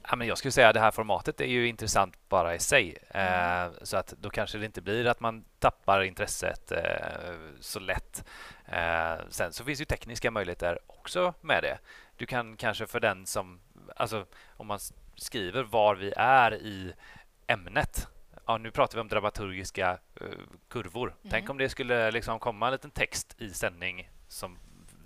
Ja, 0.02 0.16
men 0.16 0.26
jag 0.26 0.38
skulle 0.38 0.52
säga 0.52 0.68
att 0.68 0.74
det 0.74 0.80
här 0.80 0.90
formatet 0.90 1.40
är 1.40 1.46
ju 1.46 1.68
intressant 1.68 2.28
bara 2.28 2.54
i 2.54 2.58
sig. 2.58 2.98
Mm. 3.10 3.66
Eh, 3.66 3.72
så 3.82 3.96
att 3.96 4.14
då 4.18 4.30
kanske 4.30 4.58
det 4.58 4.66
inte 4.66 4.80
blir 4.80 5.06
att 5.06 5.20
man 5.20 5.44
tappar 5.58 6.02
intresset 6.02 6.72
eh, 6.72 7.34
så 7.60 7.80
lätt. 7.80 8.24
Eh, 8.66 9.14
sen 9.28 9.52
så 9.52 9.64
finns 9.64 9.80
ju 9.80 9.84
tekniska 9.84 10.30
möjligheter 10.30 10.78
också 10.86 11.34
med 11.40 11.62
det. 11.62 11.78
Du 12.16 12.26
kan 12.26 12.56
kanske 12.56 12.86
för 12.86 13.00
den 13.00 13.26
som... 13.26 13.60
Alltså 13.96 14.26
om 14.56 14.66
man 14.66 14.78
skriver 15.16 15.62
var 15.62 15.94
vi 15.94 16.12
är 16.16 16.54
i 16.54 16.92
ämnet. 17.46 18.08
Ja, 18.46 18.58
nu 18.58 18.70
pratar 18.70 18.94
vi 18.94 19.00
om 19.00 19.08
dramaturgiska 19.08 19.98
kurvor. 20.68 21.08
Mm. 21.08 21.30
Tänk 21.30 21.50
om 21.50 21.58
det 21.58 21.68
skulle 21.68 22.10
liksom 22.10 22.38
komma 22.38 22.66
en 22.66 22.72
liten 22.72 22.90
text 22.90 23.34
i 23.38 23.50
sändning 23.50 24.10
som 24.28 24.58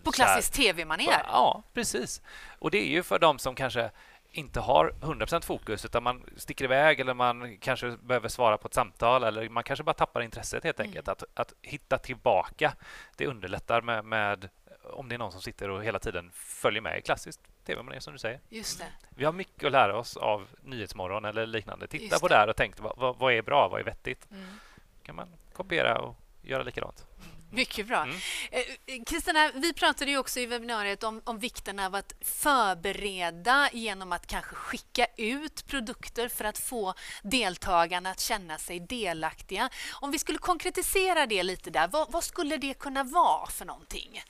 på 0.04 0.12
klassiskt 0.12 0.54
tv-manér? 0.54 1.22
Ja, 1.26 1.62
precis. 1.74 2.22
Och 2.58 2.70
det 2.70 2.78
är 2.78 2.88
ju 2.88 3.02
för 3.02 3.18
dem 3.18 3.38
som 3.38 3.54
kanske 3.54 3.90
inte 4.32 4.60
har 4.60 4.94
100% 5.00 5.44
fokus 5.44 5.84
utan 5.84 6.02
man 6.02 6.24
sticker 6.36 6.64
iväg 6.64 7.00
eller 7.00 7.14
man 7.14 7.58
kanske 7.58 7.90
behöver 7.90 8.28
svara 8.28 8.58
på 8.58 8.68
ett 8.68 8.74
samtal 8.74 9.24
eller 9.24 9.48
man 9.48 9.64
kanske 9.64 9.84
bara 9.84 9.94
tappar 9.94 10.20
intresset 10.20 10.64
helt 10.64 10.80
enkelt. 10.80 11.08
Att, 11.08 11.24
att 11.34 11.52
hitta 11.62 11.98
tillbaka, 11.98 12.74
det 13.16 13.26
underlättar 13.26 13.82
med, 13.82 14.04
med 14.04 14.48
om 14.84 15.08
det 15.08 15.14
är 15.14 15.18
någon 15.18 15.32
som 15.32 15.42
sitter 15.42 15.70
och 15.70 15.84
hela 15.84 15.98
tiden 15.98 16.30
följer 16.34 16.82
med 16.82 16.98
i 16.98 17.02
klassiskt 17.02 17.40
tv-manér 17.66 18.00
som 18.00 18.12
du 18.12 18.18
säger. 18.18 18.40
Just 18.48 18.78
det. 18.78 18.86
Vi 19.10 19.24
har 19.24 19.32
mycket 19.32 19.64
att 19.64 19.72
lära 19.72 19.98
oss 19.98 20.16
av 20.16 20.48
Nyhetsmorgon 20.62 21.24
eller 21.24 21.46
liknande. 21.46 21.86
Titta 21.86 22.04
Just 22.04 22.20
på 22.20 22.28
det. 22.28 22.34
här 22.34 22.48
och 22.48 22.56
tänk 22.56 22.80
vad, 22.80 22.92
vad, 22.96 23.18
vad 23.18 23.32
är 23.32 23.42
bra, 23.42 23.68
vad 23.68 23.80
är 23.80 23.84
vettigt? 23.84 24.28
Mm. 24.30 24.44
kan 25.02 25.16
man 25.16 25.28
kopiera 25.52 25.98
och 25.98 26.16
göra 26.42 26.62
likadant. 26.62 27.06
Mycket 27.54 27.86
bra. 27.86 28.02
Mm. 28.02 28.16
Eh, 28.50 28.60
eh, 28.60 29.02
Kristina, 29.06 29.50
vi 29.54 29.72
pratade 29.72 30.10
ju 30.10 30.18
också 30.18 30.40
i 30.40 30.46
webbinariet 30.46 31.02
om, 31.02 31.20
om 31.24 31.38
vikten 31.38 31.78
av 31.78 31.94
att 31.94 32.12
förbereda 32.20 33.68
genom 33.72 34.12
att 34.12 34.26
kanske 34.26 34.54
skicka 34.54 35.06
ut 35.16 35.66
produkter 35.66 36.28
för 36.28 36.44
att 36.44 36.58
få 36.58 36.94
deltagarna 37.22 38.10
att 38.10 38.20
känna 38.20 38.58
sig 38.58 38.80
delaktiga. 38.80 39.68
Om 39.92 40.10
vi 40.10 40.18
skulle 40.18 40.38
konkretisera 40.38 41.26
det 41.26 41.42
lite 41.42 41.70
där, 41.70 41.88
vad, 41.88 42.12
vad 42.12 42.24
skulle 42.24 42.56
det 42.56 42.74
kunna 42.74 43.04
vara 43.04 43.46
för 43.46 43.64
någonting? 43.64 44.22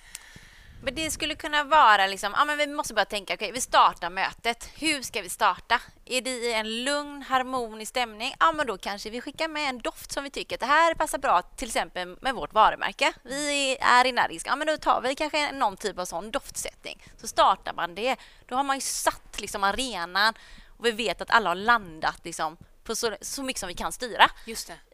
Men 0.84 0.94
det 0.94 1.10
skulle 1.10 1.34
kunna 1.34 1.64
vara 1.64 2.06
liksom, 2.06 2.34
ja 2.36 2.44
men 2.44 2.58
vi 2.58 2.66
måste 2.66 2.94
bara 2.94 3.04
tänka, 3.04 3.34
okej 3.34 3.52
vi 3.52 3.60
startar 3.60 4.10
mötet. 4.10 4.70
Hur 4.74 5.02
ska 5.02 5.22
vi 5.22 5.28
starta? 5.28 5.80
Är 6.04 6.20
det 6.20 6.30
i 6.30 6.52
en 6.52 6.84
lugn, 6.84 7.22
harmonisk 7.22 7.90
stämning? 7.90 8.34
Ja 8.40 8.52
men 8.52 8.66
då 8.66 8.78
kanske 8.78 9.10
vi 9.10 9.20
skickar 9.20 9.48
med 9.48 9.68
en 9.68 9.78
doft 9.78 10.12
som 10.12 10.24
vi 10.24 10.30
tycker 10.30 10.56
att 10.56 10.60
det 10.60 10.66
här 10.66 10.94
passar 10.94 11.18
bra 11.18 11.42
till 11.42 11.68
exempel 11.68 12.16
med 12.20 12.34
vårt 12.34 12.52
varumärke. 12.52 13.12
Vi 13.22 13.76
är 13.80 14.04
energiska, 14.04 14.50
ja 14.50 14.56
men 14.56 14.66
då 14.66 14.76
tar 14.76 15.00
vi 15.00 15.14
kanske 15.14 15.52
någon 15.52 15.76
typ 15.76 15.98
av 15.98 16.04
sån 16.04 16.30
doftsättning. 16.30 17.02
Så 17.20 17.26
startar 17.26 17.72
man 17.72 17.94
det. 17.94 18.16
Då 18.46 18.56
har 18.56 18.64
man 18.64 18.76
ju 18.76 18.80
satt 18.80 19.40
liksom 19.40 19.64
arenan 19.64 20.34
och 20.78 20.86
vi 20.86 20.90
vet 20.90 21.20
att 21.20 21.30
alla 21.30 21.50
har 21.50 21.54
landat 21.54 22.24
liksom 22.24 22.56
på 22.84 22.96
så, 22.96 23.16
så 23.20 23.42
mycket 23.42 23.60
som 23.60 23.68
vi 23.68 23.74
kan 23.74 23.92
styra 23.92 24.30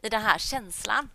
i 0.03 0.09
den 0.09 0.21
här 0.21 0.37
känslan. 0.37 1.09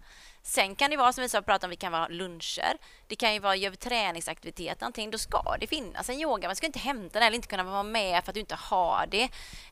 Sen 0.47 0.77
kan 0.77 0.91
det 0.91 0.97
vara 0.97 1.12
som 1.12 1.22
vi 1.22 1.29
sa 1.29 1.43
pratat 1.43 1.64
om, 1.64 1.70
vi 1.70 1.77
kan 1.77 1.93
vara 1.93 2.09
luncher. 2.09 2.79
Det 3.07 3.16
kan 3.16 3.34
ju 3.34 3.38
vara, 3.38 3.57
gör 3.57 3.70
vi 3.70 3.76
träningsaktivitet 3.76 4.80
någonting, 4.80 5.11
då 5.11 5.18
ska 5.18 5.57
det 5.61 5.66
finnas 5.66 6.11
en 6.11 6.20
yoga. 6.20 6.48
Man 6.48 6.57
ska 6.57 6.66
inte 6.66 6.78
hämta 6.78 7.18
den 7.18 7.26
eller 7.26 7.36
inte 7.36 7.48
kunna 7.48 7.62
vara 7.62 7.82
med 7.82 8.24
för 8.24 8.30
att 8.30 8.34
du 8.34 8.40
inte 8.40 8.55
har 8.55 9.07
det. 9.11 9.22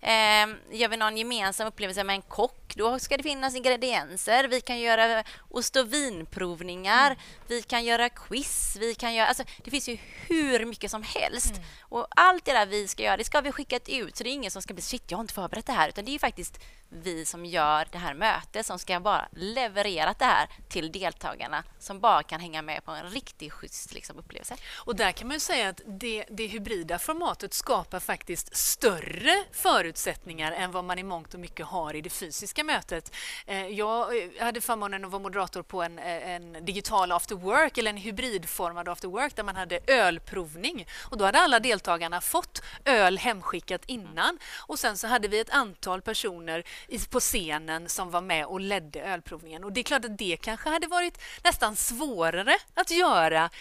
Eh, 0.01 0.79
gör 0.79 0.89
vi 0.89 0.97
någon 0.97 1.17
gemensam 1.17 1.67
upplevelse 1.67 2.05
med 2.05 2.17
en 2.17 2.23
kock, 2.23 2.75
då 2.77 2.99
ska 2.99 3.17
det 3.17 3.23
finnas 3.23 3.55
ingredienser. 3.55 4.45
Vi 4.45 4.61
kan 4.61 4.81
göra 4.81 5.25
ost 5.51 5.77
och 5.77 5.93
vinprovningar, 5.93 7.17
vi 7.47 7.63
kan 7.63 7.85
göra 7.85 8.09
quiz, 8.09 8.77
vi 8.81 8.95
kan 8.95 9.15
göra... 9.15 9.29
Alltså, 9.29 9.45
det 9.65 9.71
finns 9.71 9.89
ju 9.89 9.99
hur 10.27 10.65
mycket 10.65 10.91
som 10.91 11.03
helst. 11.03 11.55
Och 11.81 12.07
allt 12.11 12.45
det 12.45 12.53
där 12.53 12.67
vi 12.67 12.89
ska 12.89 13.03
göra, 13.03 13.17
det 13.17 13.25
ska 13.25 13.41
vi 13.41 13.53
skicka 13.53 13.79
ut. 13.87 14.17
Så 14.17 14.25
det 14.25 14.31
är 14.31 14.35
ingen 14.35 14.51
som 14.51 14.63
ska 14.63 14.75
bli 14.75 14.83
shit, 14.83 15.11
jag 15.11 15.19
har 15.19 15.23
inte 15.23 15.35
förberett 15.35 15.67
det 15.67 15.73
här. 15.73 15.89
Utan 15.89 16.05
det 16.05 16.15
är 16.15 16.19
faktiskt 16.19 16.59
vi 16.89 17.25
som 17.25 17.47
gör 17.47 17.89
det 17.93 17.99
här 17.99 18.15
mötet 18.15 18.67
som 18.67 18.79
ska 18.79 19.01
bara 19.01 19.29
leverera 19.33 20.15
det 20.19 20.25
här 20.25 20.49
till 20.69 20.93
deltagarna 20.93 21.65
som 21.79 22.01
bara 22.01 22.23
kan 22.23 22.41
hänga 22.41 22.63
med 22.63 22.85
på 22.85 22.91
en 22.91 23.11
riktigt 23.23 23.53
schysst 23.53 23.95
liksom, 23.95 24.19
upplevelse. 24.19 24.57
Och 24.75 24.97
där 24.97 25.13
kan 25.13 25.29
man 25.29 25.35
ju 25.35 25.41
säga 25.41 25.69
att 25.69 25.81
det, 25.87 26.25
det 26.31 26.47
hybrida 26.47 26.99
formatet 26.99 27.55
skapar 27.55 28.01
faktiskt 28.01 28.57
större 28.57 29.45
förutsättningar 29.53 30.53
än 30.53 30.73
vad 30.73 30.85
man 30.85 30.99
i 30.99 31.03
mångt 31.03 31.35
och 31.35 31.41
mycket 31.41 31.67
har 31.67 31.95
i 31.95 32.01
det 32.01 32.11
fysiska 32.11 32.65
mötet. 32.65 33.15
Eh, 33.47 33.67
jag 33.67 34.23
eh, 34.23 34.45
hade 34.45 34.61
förmånen 34.61 35.05
att 35.05 35.11
vara 35.11 35.23
moderator 35.23 35.63
på 35.63 35.83
en, 35.83 35.99
eh, 35.99 36.31
en 36.31 36.65
digital 36.65 37.13
after 37.13 37.35
work 37.35 37.79
eller 37.79 37.91
en 37.91 37.97
hybridformad 37.97 38.89
after 38.89 39.09
work 39.09 39.37
där 39.37 39.43
man 39.43 39.57
hade 39.57 39.79
ölprovning. 39.87 40.87
Och 41.11 41.19
då 41.19 41.25
hade 41.25 41.39
alla 41.39 41.61
deltagarna 41.61 42.21
fått 42.21 42.63
öl 42.85 43.19
hemskickat 43.19 43.83
innan 43.87 44.39
och 44.67 44.79
sen 44.79 44.99
så 44.99 45.07
hade 45.07 45.29
vi 45.29 45.41
ett 45.41 45.51
antal 45.51 46.03
personer 46.03 46.65
på 47.11 47.21
scenen 47.21 47.89
som 47.89 48.11
var 48.11 48.21
med 48.21 48.47
och 48.47 48.61
ledde 48.61 49.01
ölprovningen. 49.01 49.65
Och 49.65 49.73
det 49.73 49.81
är 49.81 49.85
klart 49.85 50.05
att 50.05 50.19
det 50.19 50.37
kanske 50.37 50.69
hade 50.69 50.87
varit 50.87 51.19
nästan 51.45 51.77
svårare 51.77 52.57
att 52.75 52.91
göra 52.91 53.12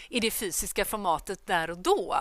i 0.10 0.20
det 0.20 0.32
fysiska 0.32 0.86
formatet 0.86 1.47
där 1.47 1.70
och 1.70 1.78
då. 1.78 2.16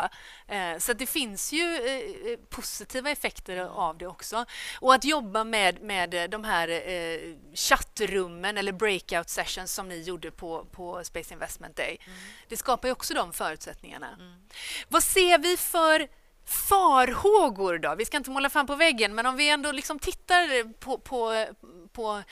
Eh, 0.49 0.79
Så 0.79 0.93
det 0.93 1.07
finns 1.07 1.53
ju 1.53 1.75
eh, 1.77 2.37
positiva 2.49 3.11
effekter 3.11 3.57
av 3.57 3.99
det 3.99 4.07
också. 4.07 4.45
Och 4.81 4.95
att 4.95 5.05
jobba 5.05 5.45
med, 5.45 5.83
med 5.83 6.31
de 6.31 6.45
här 6.45 6.69
eh, 6.69 7.35
chattrummen 7.55 8.59
eller 8.59 8.73
breakout 8.73 9.29
sessions 9.29 9.73
som 9.75 9.89
ni 9.89 10.03
gjorde 10.03 10.31
på, 10.31 10.65
på 10.73 11.05
Space 11.05 11.35
Investment 11.35 11.77
Day. 11.77 11.99
Det 12.49 12.57
skapar 12.57 12.89
ju 12.89 12.93
också 12.93 13.15
de 13.15 13.33
förutsättningarna. 13.33 14.19
Vad 14.89 15.03
ser 15.03 15.39
vi 15.39 15.57
för 15.57 16.09
farhågor 16.47 17.79
då? 17.79 17.95
Vi 17.95 18.05
ska 18.05 18.17
inte 18.17 18.31
måla 18.31 18.51
fan 18.51 18.67
på 18.67 18.75
väggen, 18.75 19.15
men 19.15 19.27
om 19.27 19.37
vi 19.37 19.49
ändå 19.51 19.73
liksom 19.73 19.99
tittar 19.99 20.73
på, 20.73 20.99
på, 20.99 21.47
på 21.93 22.23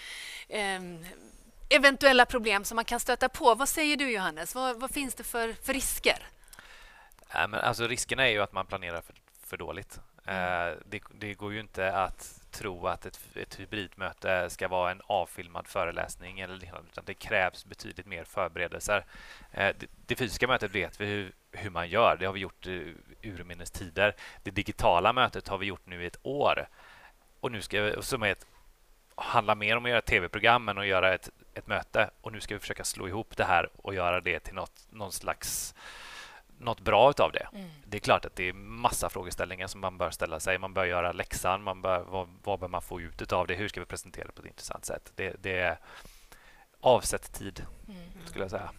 ehm, 0.49 1.05
eventuella 1.69 2.27
problem 2.27 2.65
som 2.65 2.77
man 2.77 2.85
kan 2.85 3.01
stöta 3.01 3.29
på. 3.29 3.55
Vad 3.55 3.69
säger 3.69 3.97
du 3.97 4.11
Johannes? 4.11 4.55
Vad, 4.55 4.81
vad 4.81 4.91
finns 4.91 5.15
det 5.15 5.25
för, 5.25 5.53
för 5.53 5.75
risker? 5.75 6.19
Nej, 7.35 7.49
men 7.49 7.61
alltså, 7.61 7.87
riskerna 7.87 8.29
är 8.29 8.31
ju 8.31 8.43
att 8.43 8.53
man 8.53 8.67
planerar 8.67 9.01
för, 9.01 9.15
för 9.47 9.57
dåligt. 9.57 10.01
Eh, 10.29 10.73
det, 10.87 11.03
det 11.15 11.35
går 11.35 11.53
ju 11.53 11.61
inte 11.61 11.93
att 11.93 12.41
tro 12.51 12.87
att 12.87 13.07
ett, 13.07 13.21
ett 13.35 13.61
hybridmöte 13.61 14.51
ska 14.51 14.69
vara 14.69 14.91
en 14.91 15.01
avfilmad 15.07 15.67
föreläsning 15.67 16.41
eller 16.41 16.55
liknande, 16.55 16.89
utan 16.93 17.05
det 17.05 17.15
krävs 17.15 17.65
betydligt 17.65 18.07
mer 18.07 18.25
förberedelser. 18.25 19.05
Eh, 19.53 19.75
det, 19.79 19.87
det 20.07 20.17
fysiska 20.17 20.47
mötet 20.47 20.75
vet 20.75 21.01
vi 21.01 21.07
hur, 21.07 21.33
hur 21.53 21.71
man 21.71 21.89
gör. 21.89 22.17
Det 22.21 22.27
har 22.27 22.33
vi 22.33 22.41
gjort 22.41 22.67
uh, 22.67 22.95
urminnes 23.23 23.71
tider. 23.71 24.15
Det 24.43 24.51
digitala 24.51 25.13
mötet 25.13 25.49
har 25.49 25.59
vi 25.59 25.67
gjort 25.67 25.87
nu 25.87 26.03
i 26.03 26.07
ett 26.07 26.19
år. 26.23 26.69
Och 27.41 27.53
nu 27.53 27.63
ska 27.63 27.83
vi, 27.83 28.03
som 28.03 28.23
är 28.23 28.29
ett, 28.29 28.47
handlar 29.15 29.55
mer 29.55 29.77
om 29.77 29.85
att 29.85 29.91
göra 29.91 30.03
tv-program 30.03 30.69
än 30.69 30.79
att 30.79 30.87
göra 30.87 31.15
ett, 31.15 31.31
ett 31.59 31.67
möte. 31.67 32.11
Och 32.21 32.33
nu 32.33 32.41
ska 32.41 32.55
vi 32.55 32.61
försöka 32.61 32.85
slå 32.85 33.09
ihop 33.09 33.37
det 33.37 33.45
här 33.45 33.71
och 33.77 33.95
göra 33.95 34.21
det 34.21 34.41
till 34.41 34.55
något, 34.55 34.87
någon 34.91 35.13
slags 35.13 35.75
något 36.59 36.81
bra 36.81 37.11
utav 37.11 37.33
det. 37.33 37.49
Det 37.85 37.97
är 37.97 38.01
klart 38.01 38.25
att 38.25 38.37
det 38.37 38.49
är 38.49 38.53
massa 38.53 39.09
frågeställningar 39.09 39.67
som 39.67 39.81
man 39.81 39.99
bör 39.99 40.11
ställa 40.11 40.41
sig. 40.41 40.59
Man 40.59 40.75
bör 40.75 40.85
göra 40.85 41.13
läxan. 41.13 41.63
Man 41.63 41.83
bör, 41.83 42.01
vad, 42.01 42.29
vad 42.45 42.61
bör 42.61 42.69
man 42.69 42.83
få 42.83 43.01
ut 43.01 43.23
utav 43.23 43.47
det? 43.47 43.55
Hur 43.55 43.69
ska 43.69 43.81
vi 43.81 43.87
presentera 43.87 44.27
det 44.27 44.33
på 44.33 44.43
ett 44.43 44.49
intressant 44.49 44.85
sätt? 44.85 45.13
Det, 45.15 45.37
det 45.43 45.59
är 45.59 45.79
avsätt 46.81 47.33
tid, 47.33 47.67
skulle 48.27 48.45
jag 48.45 48.51
säga. 48.51 48.71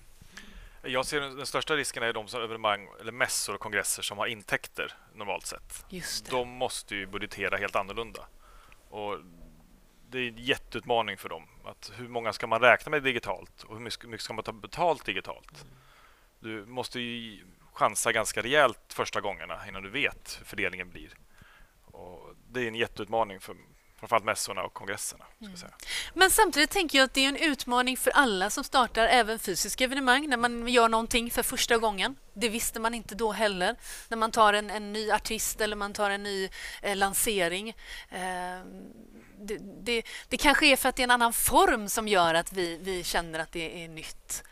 Jag 0.82 1.06
ser 1.06 1.22
den 1.22 1.36
den 1.36 1.46
största 1.46 1.76
risken 1.76 2.04
är 2.04 2.14
de 2.14 2.28
som 2.28 2.42
evenemang 2.42 2.88
eller 3.02 3.12
mässor 3.12 3.56
och 3.56 3.60
kongresser 3.60 4.04
som 4.04 4.18
har 4.18 4.28
intäkter 4.28 4.94
normalt 5.14 5.46
sett. 5.46 5.86
Just 5.90 6.26
det. 6.26 6.32
De 6.32 6.50
måste 6.50 6.96
ju 6.96 7.06
budgetera 7.06 7.58
helt 7.58 7.76
annorlunda. 7.76 8.26
Och 8.90 9.18
det 10.12 10.20
är 10.20 10.28
en 10.28 10.38
jätteutmaning 10.38 11.18
för 11.18 11.30
dem. 11.30 11.44
Att 11.66 11.92
hur 11.96 12.08
många 12.08 12.34
ska 12.34 12.48
man 12.48 12.62
räkna 12.62 12.90
med 12.90 13.04
digitalt 13.04 13.64
och 13.64 13.76
hur 13.76 13.84
mycket 13.84 14.22
ska 14.22 14.34
man 14.34 14.44
ta 14.44 14.52
betalt 14.52 15.06
digitalt? 15.06 15.66
Du 16.40 16.66
måste 16.66 17.00
ju 17.00 17.46
chansa 17.74 18.12
ganska 18.12 18.42
rejält 18.42 18.94
första 18.94 19.22
gångerna 19.22 19.68
innan 19.68 19.84
du 19.84 19.90
vet 19.90 20.36
hur 20.40 20.46
fördelningen 20.46 20.90
blir. 20.90 21.14
Och 21.86 22.36
det 22.52 22.64
är 22.64 22.68
en 22.68 22.76
jätteutmaning 22.76 23.40
för 23.40 23.56
framförallt 24.00 24.26
mässorna 24.26 24.64
och 24.64 24.74
kongresserna. 24.74 25.26
Säga. 25.56 25.72
Men 26.14 26.30
samtidigt 26.30 26.70
tänker 26.70 26.98
jag 26.98 27.06
att 27.06 27.14
det 27.14 27.26
är 27.26 27.30
en 27.30 27.36
utmaning 27.36 27.98
för 27.98 28.12
alla 28.12 28.50
som 28.50 28.64
startar 28.64 29.08
även 29.08 29.40
fysiska 29.40 29.84
evenemang 29.84 30.30
när 30.30 30.38
man 30.38 30.68
gör 30.68 30.90
någonting 30.90 31.32
för 31.32 31.44
första 31.44 31.78
gången. 31.78 32.16
Det 32.34 32.50
visste 32.50 32.80
man 32.80 32.94
inte 32.94 33.16
då 33.16 33.32
heller. 33.32 33.76
När 34.10 34.18
man 34.18 34.32
tar 34.32 34.54
en, 34.54 34.70
en 34.70 34.94
ny 34.94 35.12
artist 35.12 35.62
eller 35.62 35.76
man 35.76 35.94
tar 35.94 36.10
en 36.10 36.24
ny 36.24 36.50
eh, 36.82 36.96
lansering. 36.96 37.70
Eh, 38.10 38.20
det, 39.40 39.58
det, 39.84 40.04
det 40.30 40.38
kanske 40.38 40.66
är 40.66 40.76
för 40.76 40.90
att 40.90 40.96
det 40.96 41.02
är 41.02 41.04
en 41.04 41.12
annan 41.12 41.34
form 41.34 41.90
som 41.90 42.08
gör 42.08 42.34
att 42.34 42.54
vi, 42.54 42.78
vi 42.82 43.04
känner 43.04 43.40
att 43.40 43.52
det 43.52 43.84
är 43.84 43.88
nytt. 43.88 44.44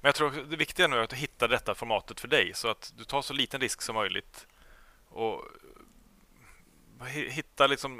Men 0.00 0.08
jag 0.08 0.14
tror 0.14 0.28
också 0.28 0.42
det 0.42 0.56
viktiga 0.56 0.88
nu 0.88 0.96
är 0.96 1.02
att 1.02 1.12
hitta 1.12 1.48
detta 1.48 1.74
formatet 1.74 2.20
för 2.20 2.28
dig 2.28 2.52
så 2.54 2.68
att 2.68 2.92
du 2.96 3.04
tar 3.04 3.22
så 3.22 3.32
liten 3.32 3.60
risk 3.60 3.82
som 3.82 3.94
möjligt. 3.94 4.46
Och 5.08 5.44
hi- 7.00 7.28
hitta 7.28 7.66
liksom, 7.66 7.96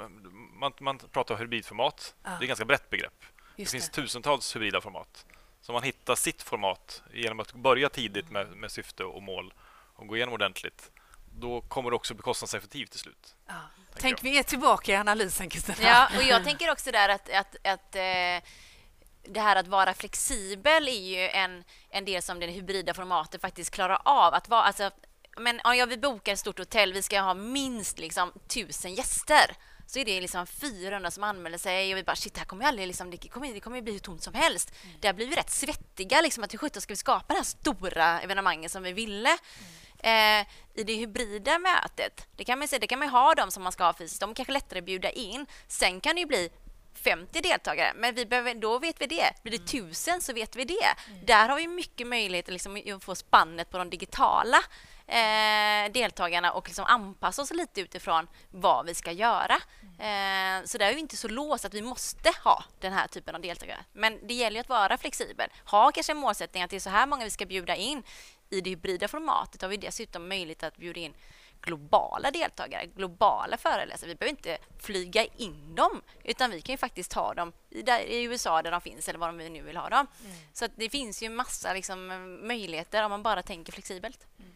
man, 0.53 0.73
man 0.79 0.97
pratar 0.97 1.35
om 1.35 1.41
hybridformat. 1.41 2.15
Ja. 2.23 2.29
Det 2.29 2.35
är 2.35 2.41
ett 2.41 2.47
ganska 2.47 2.65
brett 2.65 2.89
begrepp. 2.89 3.23
Just 3.55 3.71
det 3.71 3.77
finns 3.77 3.89
det. 3.89 4.01
tusentals 4.01 4.55
hybrida 4.55 4.81
format. 4.81 5.25
Så 5.61 5.71
man 5.73 5.83
hittar 5.83 6.15
sitt 6.15 6.41
format 6.41 7.03
genom 7.13 7.39
att 7.39 7.53
börja 7.53 7.89
tidigt 7.89 8.31
med, 8.31 8.47
med 8.57 8.71
syfte 8.71 9.03
och 9.03 9.23
mål 9.23 9.53
och 9.95 10.07
gå 10.07 10.15
igenom 10.15 10.33
ordentligt. 10.33 10.91
Då 11.35 11.61
kommer 11.61 11.89
det 11.89 11.95
också 11.95 12.13
bli 12.13 12.21
kostnadseffektivt 12.21 12.91
till 12.91 12.99
slut. 12.99 13.35
Ja. 13.47 13.53
Tänk, 13.95 14.19
jag. 14.19 14.23
vi 14.23 14.37
är 14.37 14.43
tillbaka 14.43 14.91
i 14.91 14.95
analysen, 14.95 15.49
Kristina. 15.49 15.77
Ja, 15.81 16.07
och 16.17 16.23
jag 16.23 16.43
tänker 16.43 16.71
också 16.71 16.91
där 16.91 17.09
att, 17.09 17.29
att, 17.29 17.55
att 17.63 17.95
eh, 17.95 18.49
det 19.23 19.39
här 19.39 19.55
att 19.55 19.67
vara 19.67 19.93
flexibel 19.93 20.87
är 20.87 20.91
ju 20.91 21.29
en, 21.29 21.63
en 21.89 22.05
del 22.05 22.21
som 22.21 22.39
det 22.39 22.47
hybrida 22.47 22.93
formatet 22.93 23.41
faktiskt 23.41 23.71
klarar 23.71 24.01
av. 24.05 24.33
Att 24.33 24.49
vara, 24.49 24.63
alltså, 24.63 24.91
men 25.37 25.59
om 25.63 25.75
jag 25.75 25.87
vill 25.87 25.99
boka 25.99 26.31
ett 26.31 26.39
stort 26.39 26.59
hotell, 26.59 26.93
vi 26.93 27.01
ska 27.01 27.21
ha 27.21 27.33
minst 27.33 27.99
liksom, 27.99 28.31
tusen 28.47 28.93
gäster 28.93 29.55
så 29.87 29.99
är 29.99 30.05
det 30.05 30.21
liksom 30.21 30.47
400 30.47 31.11
som 31.11 31.23
anmäler 31.23 31.57
sig 31.57 31.93
och 31.93 31.97
vi 31.97 32.03
bara 32.03 32.15
shit, 32.15 32.37
här 32.37 32.45
kommer 32.45 32.65
aldrig, 32.65 32.87
liksom, 32.87 33.11
det, 33.11 33.17
kommer, 33.17 33.53
det 33.53 33.59
kommer 33.59 33.81
bli 33.81 33.91
hur 33.91 33.99
tomt 33.99 34.23
som 34.23 34.33
helst. 34.33 34.73
Där 34.99 35.13
blir 35.13 35.27
vi 35.27 35.35
rätt 35.35 35.49
svettiga, 35.49 36.21
liksom, 36.21 36.43
att 36.43 36.53
hur 36.53 36.57
sjutton 36.57 36.81
ska 36.81 36.93
vi 36.93 36.97
skapa 36.97 37.33
det 37.33 37.39
här 37.39 37.43
stora 37.43 38.21
evenemanget 38.21 38.71
som 38.71 38.83
vi 38.83 38.93
ville? 38.93 39.37
Eh, 40.03 40.45
I 40.73 40.83
det 40.83 40.93
hybrida 40.93 41.59
mötet, 41.59 42.27
det 42.35 42.43
kan 42.43 42.59
man 42.59 42.67
säga, 42.67 42.79
det 42.79 42.87
kan 42.87 42.99
man 42.99 43.09
ha 43.09 43.33
de 43.33 43.51
som 43.51 43.63
man 43.63 43.71
ska 43.71 43.83
ha 43.83 43.93
fysiskt, 43.93 44.21
de 44.21 44.33
kanske 44.33 44.53
lättare 44.53 44.79
att 44.79 44.85
bjuda 44.85 45.09
in. 45.09 45.45
Sen 45.67 46.01
kan 46.01 46.15
det 46.15 46.21
ju 46.21 46.27
bli 46.27 46.49
50 46.93 47.41
deltagare, 47.41 47.93
men 47.95 48.15
vi 48.15 48.25
behöver, 48.25 48.55
då 48.55 48.79
vet 48.79 49.01
vi 49.01 49.07
det. 49.07 49.33
Blir 49.43 49.57
det 49.57 49.63
1000 49.63 50.21
så 50.21 50.33
vet 50.33 50.55
vi 50.55 50.65
det. 50.65 50.95
Där 51.25 51.49
har 51.49 51.55
vi 51.55 51.67
mycket 51.67 52.07
möjlighet 52.07 52.47
liksom, 52.47 52.81
att 52.95 53.03
få 53.03 53.15
spannet 53.15 53.69
på 53.69 53.77
de 53.77 53.89
digitala 53.89 54.57
eh, 55.07 55.91
deltagarna 55.91 56.51
och 56.51 56.67
liksom 56.67 56.85
anpassa 56.85 57.41
oss 57.41 57.51
lite 57.51 57.81
utifrån 57.81 58.27
vad 58.51 58.85
vi 58.85 58.93
ska 58.95 59.11
göra. 59.11 59.55
Eh, 59.99 60.65
så 60.65 60.77
det 60.77 60.85
är 60.85 60.91
ju 60.91 60.99
inte 60.99 61.17
så 61.17 61.27
låst 61.27 61.65
att 61.65 61.73
vi 61.73 61.81
måste 61.81 62.31
ha 62.43 62.63
den 62.79 62.93
här 62.93 63.07
typen 63.07 63.35
av 63.35 63.41
deltagare. 63.41 63.79
Men 63.93 64.27
det 64.27 64.33
gäller 64.33 64.59
att 64.59 64.69
vara 64.69 64.97
flexibel. 64.97 65.49
Ha 65.65 65.91
kanske 65.91 66.11
en 66.11 66.17
målsättning 66.17 66.63
att 66.63 66.69
det 66.69 66.75
är 66.75 66.79
så 66.79 66.89
här 66.89 67.07
många 67.07 67.23
vi 67.23 67.29
ska 67.29 67.45
bjuda 67.45 67.75
in. 67.75 68.03
I 68.53 68.61
det 68.61 68.69
hybrida 68.69 69.07
formatet 69.07 69.61
har 69.61 69.69
vi 69.69 69.77
dessutom 69.77 70.29
möjlighet 70.29 70.63
att 70.63 70.77
bjuda 70.77 70.99
in 70.99 71.13
globala 71.61 72.31
deltagare, 72.31 72.85
globala 72.85 73.57
föreläsare. 73.57 74.07
Vi 74.07 74.15
behöver 74.15 74.37
inte 74.37 74.57
flyga 74.79 75.25
in 75.25 75.75
dem, 75.75 76.01
utan 76.23 76.51
vi 76.51 76.61
kan 76.61 76.73
ju 76.73 76.77
faktiskt 76.77 77.13
ha 77.13 77.33
dem 77.33 77.53
i, 77.69 77.81
där, 77.81 77.99
i 77.99 78.23
USA 78.23 78.61
där 78.61 78.71
de 78.71 78.81
finns 78.81 79.09
eller 79.09 79.19
var 79.19 79.31
vi 79.31 79.49
nu 79.49 79.61
vill 79.61 79.77
ha 79.77 79.89
dem. 79.89 80.07
Mm. 80.25 80.35
Så 80.53 80.67
det 80.75 80.89
finns 80.89 81.23
ju 81.23 81.29
massa 81.29 81.73
liksom, 81.73 82.07
möjligheter 82.47 83.03
om 83.03 83.11
man 83.11 83.23
bara 83.23 83.41
tänker 83.41 83.73
flexibelt. 83.73 84.27
Mm. 84.39 84.51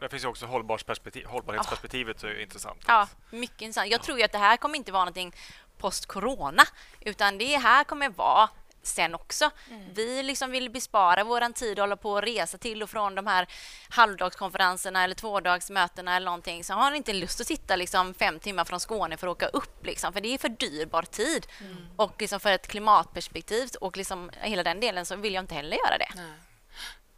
Det 0.00 0.08
finns 0.08 0.24
ju 0.24 0.28
också 0.28 0.46
hållbarhetsperspektiv, 0.46 1.26
hållbarhetsperspektivet. 1.26 2.24
Oh. 2.24 2.30
är 2.30 2.40
intressant. 2.40 2.84
Ja, 2.86 3.08
mycket 3.30 3.62
intressant. 3.62 3.90
Jag 3.90 4.02
tror 4.02 4.18
ju 4.18 4.24
att 4.24 4.32
det 4.32 4.38
här 4.38 4.56
kommer 4.56 4.76
inte 4.76 4.92
vara 4.92 5.04
någonting 5.04 5.34
post-corona, 5.78 6.62
utan 7.00 7.38
det 7.38 7.56
här 7.56 7.84
kommer 7.84 8.08
vara 8.08 8.48
sen 8.82 9.14
också. 9.14 9.50
Mm. 9.70 9.94
Vi 9.94 10.22
liksom 10.22 10.50
vill 10.50 10.70
bespara 10.70 11.24
vår 11.24 11.52
tid 11.52 11.78
och 11.78 11.82
hålla 11.82 11.96
på 11.96 12.12
och 12.12 12.22
resa 12.22 12.58
till 12.58 12.82
och 12.82 12.90
från 12.90 13.14
de 13.14 13.26
här 13.26 13.46
halvdagskonferenserna 13.88 15.04
eller 15.04 15.14
tvådagsmötena 15.14 16.16
eller 16.16 16.24
någonting. 16.24 16.64
Så 16.64 16.74
har 16.74 16.92
inte 16.92 17.12
lust 17.12 17.40
att 17.40 17.46
sitta 17.46 17.76
liksom 17.76 18.14
fem 18.14 18.38
timmar 18.38 18.64
från 18.64 18.80
Skåne 18.80 19.16
för 19.16 19.26
att 19.26 19.32
åka 19.32 19.46
upp, 19.46 19.86
liksom, 19.86 20.12
för 20.12 20.20
det 20.20 20.34
är 20.34 20.38
för 20.38 20.48
dyrbar 20.48 21.02
tid. 21.02 21.46
Mm. 21.60 21.76
Och 21.96 22.20
liksom 22.20 22.40
för 22.40 22.52
ett 22.52 22.66
klimatperspektiv 22.66 23.68
och 23.80 23.96
liksom 23.96 24.30
hela 24.40 24.62
den 24.62 24.80
delen 24.80 25.06
så 25.06 25.16
vill 25.16 25.34
jag 25.34 25.42
inte 25.42 25.54
heller 25.54 25.76
göra 25.76 25.98
det. 25.98 26.08
Nej. 26.14 26.32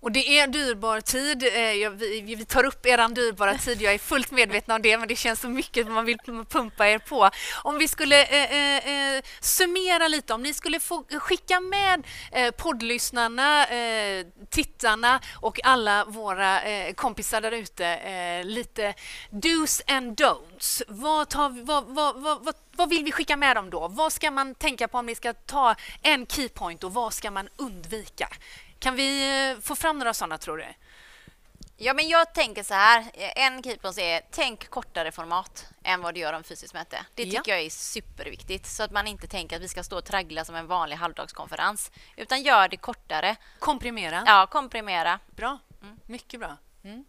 Och 0.05 0.13
det 0.13 0.39
är 0.39 0.47
dyrbar 0.47 1.01
tid. 1.01 1.43
Eh, 1.43 1.91
vi 2.37 2.45
tar 2.45 2.65
upp 2.65 2.87
er 2.87 3.09
dyrbara 3.09 3.59
tid. 3.59 3.83
Jag 3.83 3.95
är 3.95 3.99
fullt 3.99 4.31
medveten 4.31 4.75
om 4.75 4.83
det, 4.83 4.99
men 4.99 5.09
det 5.09 5.17
känns 5.17 5.41
så 5.41 5.49
mycket 5.49 5.87
man 5.87 6.05
vill 6.05 6.19
pumpa 6.49 6.89
er 6.89 6.99
på. 6.99 7.31
Om 7.63 7.79
vi 7.79 7.89
skulle 7.89 8.25
eh, 8.25 8.55
eh, 8.55 9.17
eh, 9.17 9.23
summera 9.41 10.09
lite, 10.09 10.35
om 10.35 10.43
ni 10.43 10.55
skulle 10.55 10.81
få 10.81 11.05
skicka 11.11 11.61
med 11.61 12.07
eh, 12.33 12.51
poddlyssnarna, 12.51 13.67
eh, 13.67 14.27
tittarna 14.51 15.21
och 15.41 15.61
alla 15.65 16.05
våra 16.05 16.63
eh, 16.63 16.95
kompisar 16.95 17.41
där 17.41 17.53
ute 17.53 17.87
eh, 17.87 18.45
lite 18.45 18.95
dos 19.31 19.83
and 19.87 20.21
don'ts. 20.21 20.83
Vad, 20.89 21.29
tar, 21.29 21.65
vad, 21.65 21.85
vad, 21.85 22.23
vad, 22.45 22.55
vad 22.77 22.89
vill 22.89 23.05
vi 23.05 23.13
skicka 23.13 23.37
med 23.37 23.57
dem 23.57 23.71
då? 23.71 23.89
Vad 23.89 24.13
ska 24.13 24.31
man 24.31 24.55
tänka 24.55 24.89
på 24.89 24.99
om 24.99 25.07
ni 25.07 25.15
ska 25.15 25.33
ta 25.33 25.75
en 26.03 26.27
keypoint 26.27 26.85
och 26.85 26.95
vad 26.95 27.15
ska 27.15 27.31
man 27.31 27.49
undvika? 27.57 28.29
Kan 28.85 28.97
vi 28.97 29.51
eh, 29.51 29.61
få 29.61 29.77
fram 29.77 29.99
några 29.99 30.15
sådana, 30.15 30.39
tror 30.39 30.57
du? 30.57 30.65
Ja, 31.77 31.95
men 31.95 32.09
jag 32.09 32.35
tänker 32.35 32.63
så 32.63 32.75
här. 32.75 33.05
En 33.15 33.63
keepers 33.63 33.99
är 33.99 34.21
tänk 34.31 34.71
kortare 34.71 35.13
format 35.13 35.69
än 35.85 36.03
vad 36.03 36.15
du 36.15 36.21
gör 36.21 36.33
om 36.33 36.45
fysiskt 36.45 36.75
möte. 36.75 37.07
Det 37.15 37.23
tycker 37.25 37.43
ja. 37.53 37.55
jag 37.55 37.61
är 37.61 37.71
superviktigt 37.71 38.67
så 38.67 38.83
att 38.83 38.91
man 38.91 39.07
inte 39.07 39.27
tänker 39.27 39.57
att 39.57 39.63
vi 39.63 39.69
ska 39.69 39.83
stå 39.83 39.99
och 39.99 40.05
traggla 40.05 40.45
som 40.45 40.55
en 40.55 40.67
vanlig 40.67 40.97
halvdagskonferens 40.97 41.91
utan 42.17 42.43
gör 42.43 42.69
det 42.69 42.77
kortare. 42.77 43.37
Komprimera. 43.59 44.23
Ja, 44.27 44.47
komprimera. 44.51 45.21
Bra. 45.37 45.59
Mm. 45.83 45.99
Mycket 46.07 46.41
bra. 46.41 46.57
Mm. 46.85 47.05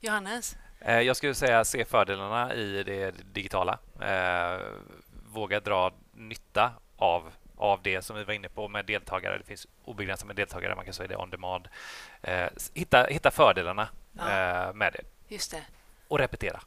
Johannes? 0.00 0.56
Eh, 0.80 1.00
jag 1.00 1.16
skulle 1.16 1.34
säga 1.34 1.64
se 1.64 1.84
fördelarna 1.84 2.54
i 2.54 2.82
det 2.82 3.10
digitala. 3.10 3.78
Eh, 4.00 4.60
våga 5.32 5.60
dra 5.60 5.92
nytta 6.12 6.70
av 6.96 7.32
av 7.62 7.82
det 7.82 8.02
som 8.02 8.16
vi 8.16 8.24
var 8.24 8.34
inne 8.34 8.48
på 8.48 8.68
med 8.68 8.84
deltagare. 8.84 9.38
Det 9.38 9.44
finns 9.44 9.66
obegränsat 9.84 10.26
med 10.26 10.36
deltagare, 10.36 10.74
man 10.74 10.84
kan 10.84 10.94
säga 10.94 11.08
det 11.08 11.16
on 11.16 11.30
demand. 11.30 11.68
Eh, 12.22 12.46
hitta, 12.74 13.04
hitta 13.04 13.30
fördelarna 13.30 13.88
ja. 14.12 14.22
eh, 14.22 14.74
med 14.74 14.92
det. 14.92 15.34
Just 15.34 15.50
det. 15.50 15.62
Och 16.08 16.18
repetera. 16.18 16.60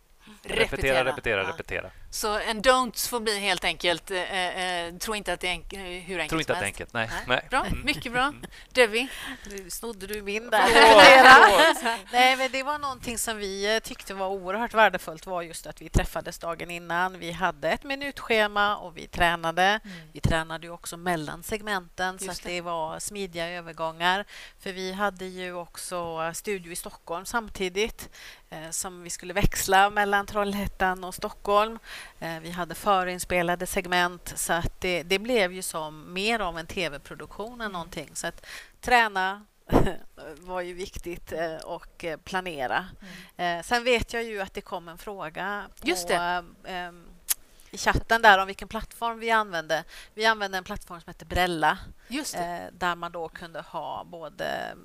Repetera, 0.43 1.05
repetera, 1.05 1.43
ja. 1.43 1.49
repetera. 1.49 1.91
Så 2.15 2.39
en 2.39 2.61
don'ts 2.61 3.09
får 3.09 3.19
bli 3.19 3.39
helt 3.39 3.63
enkelt, 3.63 4.11
eh, 4.11 4.87
eh, 4.87 4.95
tro 4.95 5.15
inte 5.15 5.33
att 5.33 5.39
det 5.39 5.47
är 5.47 5.51
enk 5.51 5.73
hur 5.73 6.19
enkelt 6.19 6.29
Tro 6.29 6.39
inte 6.39 6.53
att 6.53 6.59
det 6.59 6.65
är 6.65 6.67
enkelt, 6.67 6.93
nej. 6.93 7.09
nej. 7.27 7.47
Bra, 7.49 7.65
mm. 7.65 7.85
mycket 7.85 8.11
bra. 8.11 8.33
Debbie? 8.71 9.07
Nu 9.49 9.69
snodde 9.69 10.07
du 10.07 10.21
min 10.21 10.49
där. 10.49 10.67
nej, 12.11 12.37
men 12.37 12.51
det 12.51 12.63
var 12.63 12.79
någonting 12.79 13.17
som 13.17 13.37
vi 13.37 13.75
eh, 13.75 13.79
tyckte 13.79 14.13
var 14.13 14.27
oerhört 14.27 14.73
värdefullt 14.73 15.25
var 15.25 15.41
just 15.41 15.67
att 15.67 15.81
vi 15.81 15.89
träffades 15.89 16.39
dagen 16.39 16.71
innan. 16.71 17.19
Vi 17.19 17.31
hade 17.31 17.69
ett 17.69 17.83
minutschema 17.83 18.77
och 18.77 18.97
vi 18.97 19.07
tränade. 19.07 19.63
Mm. 19.63 19.97
Vi 20.13 20.19
tränade 20.19 20.67
ju 20.67 20.73
också 20.73 20.97
mellan 20.97 21.43
segmenten 21.43 22.13
just 22.13 22.25
så 22.25 22.31
att 22.31 22.43
det. 22.43 22.49
det 22.49 22.61
var 22.61 22.99
smidiga 22.99 23.49
övergångar. 23.49 24.25
För 24.59 24.71
vi 24.71 24.91
hade 24.91 25.25
ju 25.25 25.53
också 25.53 26.31
studio 26.33 26.71
i 26.71 26.75
Stockholm 26.75 27.25
samtidigt 27.25 28.09
eh, 28.49 28.69
som 28.69 29.03
vi 29.03 29.09
skulle 29.09 29.33
växla 29.33 29.89
mellan 29.89 30.25
Trollhättan 30.25 31.03
och 31.03 31.15
Stockholm. 31.15 31.79
Eh, 32.19 32.39
vi 32.39 32.49
hade 32.49 32.75
förinspelade 32.75 33.67
segment 33.67 34.33
så 34.35 34.53
att 34.53 34.81
det, 34.81 35.03
det 35.03 35.19
blev 35.19 35.53
ju 35.53 35.61
som 35.61 36.13
mer 36.13 36.39
av 36.39 36.59
en 36.59 36.67
tv-produktion 36.67 37.53
än 37.53 37.61
mm. 37.61 37.71
någonting. 37.71 38.09
Så 38.13 38.27
att 38.27 38.45
träna 38.81 39.45
var 40.39 40.61
ju 40.61 40.73
viktigt 40.73 41.31
eh, 41.31 41.55
och 41.55 42.05
eh, 42.05 42.17
planera. 42.17 42.85
Mm. 43.37 43.63
Sen 43.63 43.83
vet 43.83 44.13
jag 44.13 44.23
ju 44.23 44.41
att 44.41 44.53
det 44.53 44.61
kom 44.61 44.87
en 44.87 44.97
fråga 44.97 45.63
Just 45.81 46.07
det. 46.07 46.43
Um, 46.89 47.05
i 47.71 47.77
chatten 47.77 48.21
där 48.21 48.39
om 48.39 48.47
vilken 48.47 48.67
plattform 48.67 49.19
vi 49.19 49.31
använde. 49.31 49.83
Vi 50.13 50.25
använde 50.25 50.57
en 50.57 50.63
plattform 50.63 51.01
som 51.01 51.09
heter 51.09 51.25
Brella 51.25 51.77
där 52.71 52.95
man 52.95 53.11
då 53.11 53.29
kunde 53.29 53.61
ha 53.61 54.03
både 54.03 54.75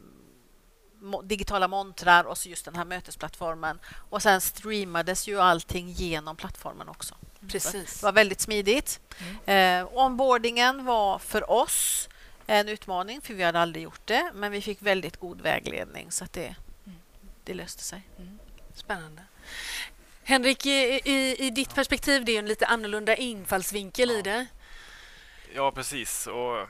digitala 1.25 1.69
montrar 1.69 2.25
och 2.25 2.39
så 2.39 2.49
just 2.49 2.65
den 2.65 2.77
här 2.77 2.85
mötesplattformen. 2.85 3.79
Och 4.11 4.23
sen 4.23 4.41
streamades 4.41 5.29
ju 5.29 5.41
allting 5.41 5.91
genom 5.91 6.37
plattformen 6.37 6.89
också. 6.89 7.15
Precis. 7.49 8.01
det 8.01 8.07
var 8.07 8.13
väldigt 8.13 8.41
smidigt. 8.41 9.01
Mm. 9.47 9.83
Eh, 9.83 9.89
onboardingen 9.93 10.85
var 10.85 11.19
för 11.19 11.51
oss 11.51 12.09
en 12.47 12.69
utmaning, 12.69 13.21
för 13.21 13.35
vi 13.35 13.43
hade 13.43 13.61
aldrig 13.61 13.85
gjort 13.85 14.01
det. 14.07 14.31
Men 14.35 14.53
vi 14.53 14.61
fick 14.61 14.83
väldigt 14.83 15.17
god 15.17 15.41
vägledning, 15.41 16.11
så 16.11 16.25
att 16.25 16.33
det, 16.33 16.55
mm. 16.87 16.99
det 17.45 17.55
löste 17.55 17.83
sig. 17.83 18.03
Mm. 18.19 18.39
Spännande. 18.75 19.23
Henrik, 20.23 20.67
i, 20.67 21.01
i, 21.05 21.47
i, 21.47 21.51
ditt 21.51 21.75
perspektiv, 21.75 22.25
det 22.25 22.33
är 22.33 22.39
en 22.39 22.47
lite 22.47 22.67
annorlunda 22.67 23.17
infallsvinkel 23.17 24.11
ja. 24.11 24.17
i 24.17 24.23
det. 24.23 24.47
Ja, 25.55 25.73
precis. 25.73 26.27
Och 26.27 26.69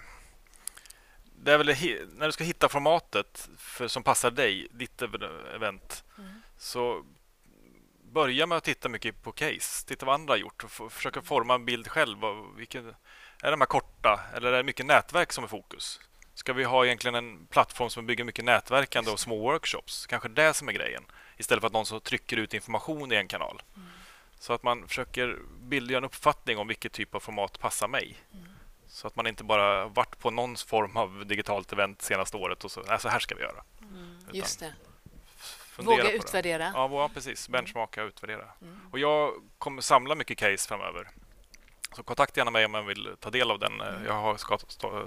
det 1.43 1.53
är 1.53 1.59
väl 1.59 1.67
när 2.17 2.27
du 2.27 2.33
ska 2.33 2.45
hitta 2.45 2.69
formatet 2.69 3.49
för, 3.59 3.89
som 3.89 4.03
passar 4.03 4.31
dig, 4.31 4.69
ditt 4.71 5.03
event, 5.55 6.05
mm. 6.19 6.31
så 6.59 7.05
börja 8.13 8.47
med 8.47 8.59
att 8.59 8.65
titta 8.65 8.89
mycket 8.89 9.23
på 9.23 9.33
case. 9.33 9.87
Titta 9.87 10.07
vad 10.07 10.15
andra 10.15 10.33
har 10.33 10.39
gjort 10.39 10.65
och 10.65 10.93
försöka 10.93 11.23
forma 11.23 11.55
en 11.55 11.65
bild 11.65 11.89
själv. 11.89 12.19
Vilken, 12.57 12.95
är 13.43 13.51
de 13.51 13.61
här 13.61 13.67
korta 13.67 14.21
eller 14.35 14.53
är 14.53 14.57
det 14.57 14.63
mycket 14.63 14.87
nätverk 14.87 15.33
som 15.33 15.45
är 15.45 15.49
fokus? 15.49 16.01
Ska 16.35 16.53
vi 16.53 16.65
ha 16.65 16.85
egentligen 16.85 17.15
en 17.15 17.47
plattform 17.47 17.91
som 17.91 18.07
bygger 18.07 18.25
mycket 18.25 18.45
nätverkande 18.45 19.11
och 19.11 19.21
små 19.21 19.39
workshops? 19.39 20.07
Kanske 20.07 20.29
det 20.29 20.55
som 20.55 20.69
är 20.69 20.73
grejen. 20.73 21.03
Istället 21.37 21.61
för 21.61 21.67
att 21.67 21.73
någon 21.73 21.87
som 21.87 22.01
trycker 22.01 22.37
ut 22.37 22.55
information 22.55 23.13
i 23.13 23.17
en 23.17 23.29
kanal. 23.29 23.63
Mm. 23.77 23.89
Så 24.39 24.53
att 24.53 24.63
man 24.63 24.89
försöker 24.89 25.39
bilda 25.61 25.97
en 25.97 26.05
uppfattning 26.05 26.59
om 26.59 26.69
vilket 26.69 26.93
typ 26.93 27.15
av 27.15 27.21
format 27.21 27.59
passar 27.59 27.89
mig. 27.89 28.17
Mm. 28.33 28.47
Så 28.91 29.07
att 29.07 29.17
man 29.17 29.27
inte 29.27 29.45
bara 29.45 29.89
varit 29.89 30.19
på 30.19 30.31
någon 30.31 30.57
form 30.57 30.97
av 30.97 31.27
digitalt 31.27 31.73
event 31.73 32.03
senaste 32.03 32.37
året 32.37 32.65
och 32.65 32.71
så, 32.71 32.83
nej, 32.83 33.01
så 33.01 33.09
här 33.09 33.19
ska 33.19 33.35
vi 33.35 33.43
göra. 33.43 33.65
Mm, 33.81 34.19
just 34.33 34.61
det. 34.61 34.75
Våga 35.77 36.11
utvärdera. 36.11 36.65
Det. 36.65 36.73
Ja, 36.75 37.11
precis. 37.15 37.49
Benchmarka 37.49 38.03
och 38.03 38.09
utvärdera. 38.09 38.45
Mm. 38.63 38.81
Och 38.93 38.99
jag 38.99 39.33
kommer 39.59 39.83
samla 39.83 40.15
mycket 40.15 40.39
case 40.39 40.69
framöver. 40.69 41.09
Så 41.97 42.03
kontakta 42.03 42.41
gärna 42.41 42.51
mig 42.51 42.65
om 42.65 42.73
man 42.73 42.87
vill 42.87 43.09
ta 43.21 43.31
del 43.31 43.51
av 43.51 43.59
den. 43.59 43.81
Mm. 43.81 44.05
Jag 44.05 44.13
har 44.13 44.37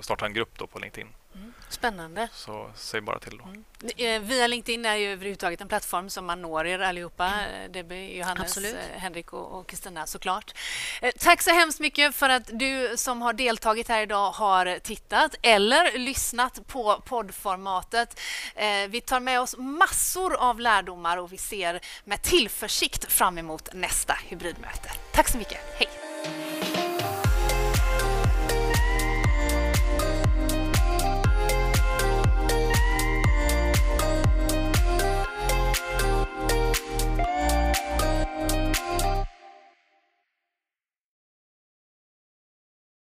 startat 0.02 0.22
en 0.22 0.34
grupp 0.34 0.60
då 0.60 0.68
på 0.68 0.80
LinkedIn. 0.80 1.08
Mm. 1.36 1.54
Spännande. 1.70 2.28
Så 2.34 2.72
säg 2.76 3.02
bara 3.02 3.20
till 3.20 3.38
då. 3.38 3.44
Mm. 3.44 3.64
Eh, 3.98 4.30
via 4.30 4.48
LinkedIn 4.48 4.86
är 4.86 4.96
ju 4.96 5.14
överhuvudtaget 5.14 5.62
en 5.62 5.68
plattform 5.68 6.10
som 6.10 6.26
man 6.26 6.42
når 6.42 6.68
er 6.68 6.80
allihopa. 6.80 7.32
Mm. 7.34 7.72
Debbie, 7.72 8.18
Johannes, 8.18 8.44
Absolut. 8.44 8.76
Eh, 8.76 9.00
Henrik 9.00 9.34
och 9.34 9.68
Kristina 9.68 10.06
såklart. 10.06 10.54
Eh, 11.02 11.12
tack 11.20 11.42
så 11.42 11.52
hemskt 11.52 11.80
mycket 11.80 12.16
för 12.16 12.30
att 12.30 12.50
du 12.60 12.98
som 12.98 13.22
har 13.22 13.34
deltagit 13.34 13.88
här 13.88 14.02
idag 14.02 14.32
har 14.32 14.80
tittat 14.80 15.36
eller 15.42 15.98
lyssnat 15.98 16.68
på 16.68 17.02
poddformatet. 17.06 18.20
Vi 18.90 19.02
tar 19.02 19.20
med 19.20 19.42
oss 19.42 19.58
massor 19.58 20.36
av 20.36 20.60
lärdomar 20.60 21.18
och 21.18 21.34
vi 21.34 21.38
ser 21.38 21.80
med 22.04 22.22
tillförsikt 22.22 23.12
fram 23.12 23.38
emot 23.38 23.74
nästa 23.74 24.18
hybridmöte. 24.28 24.92
Tack 25.14 25.28
så 25.28 25.38
mycket. 25.38 25.60
Hej! 25.80 26.13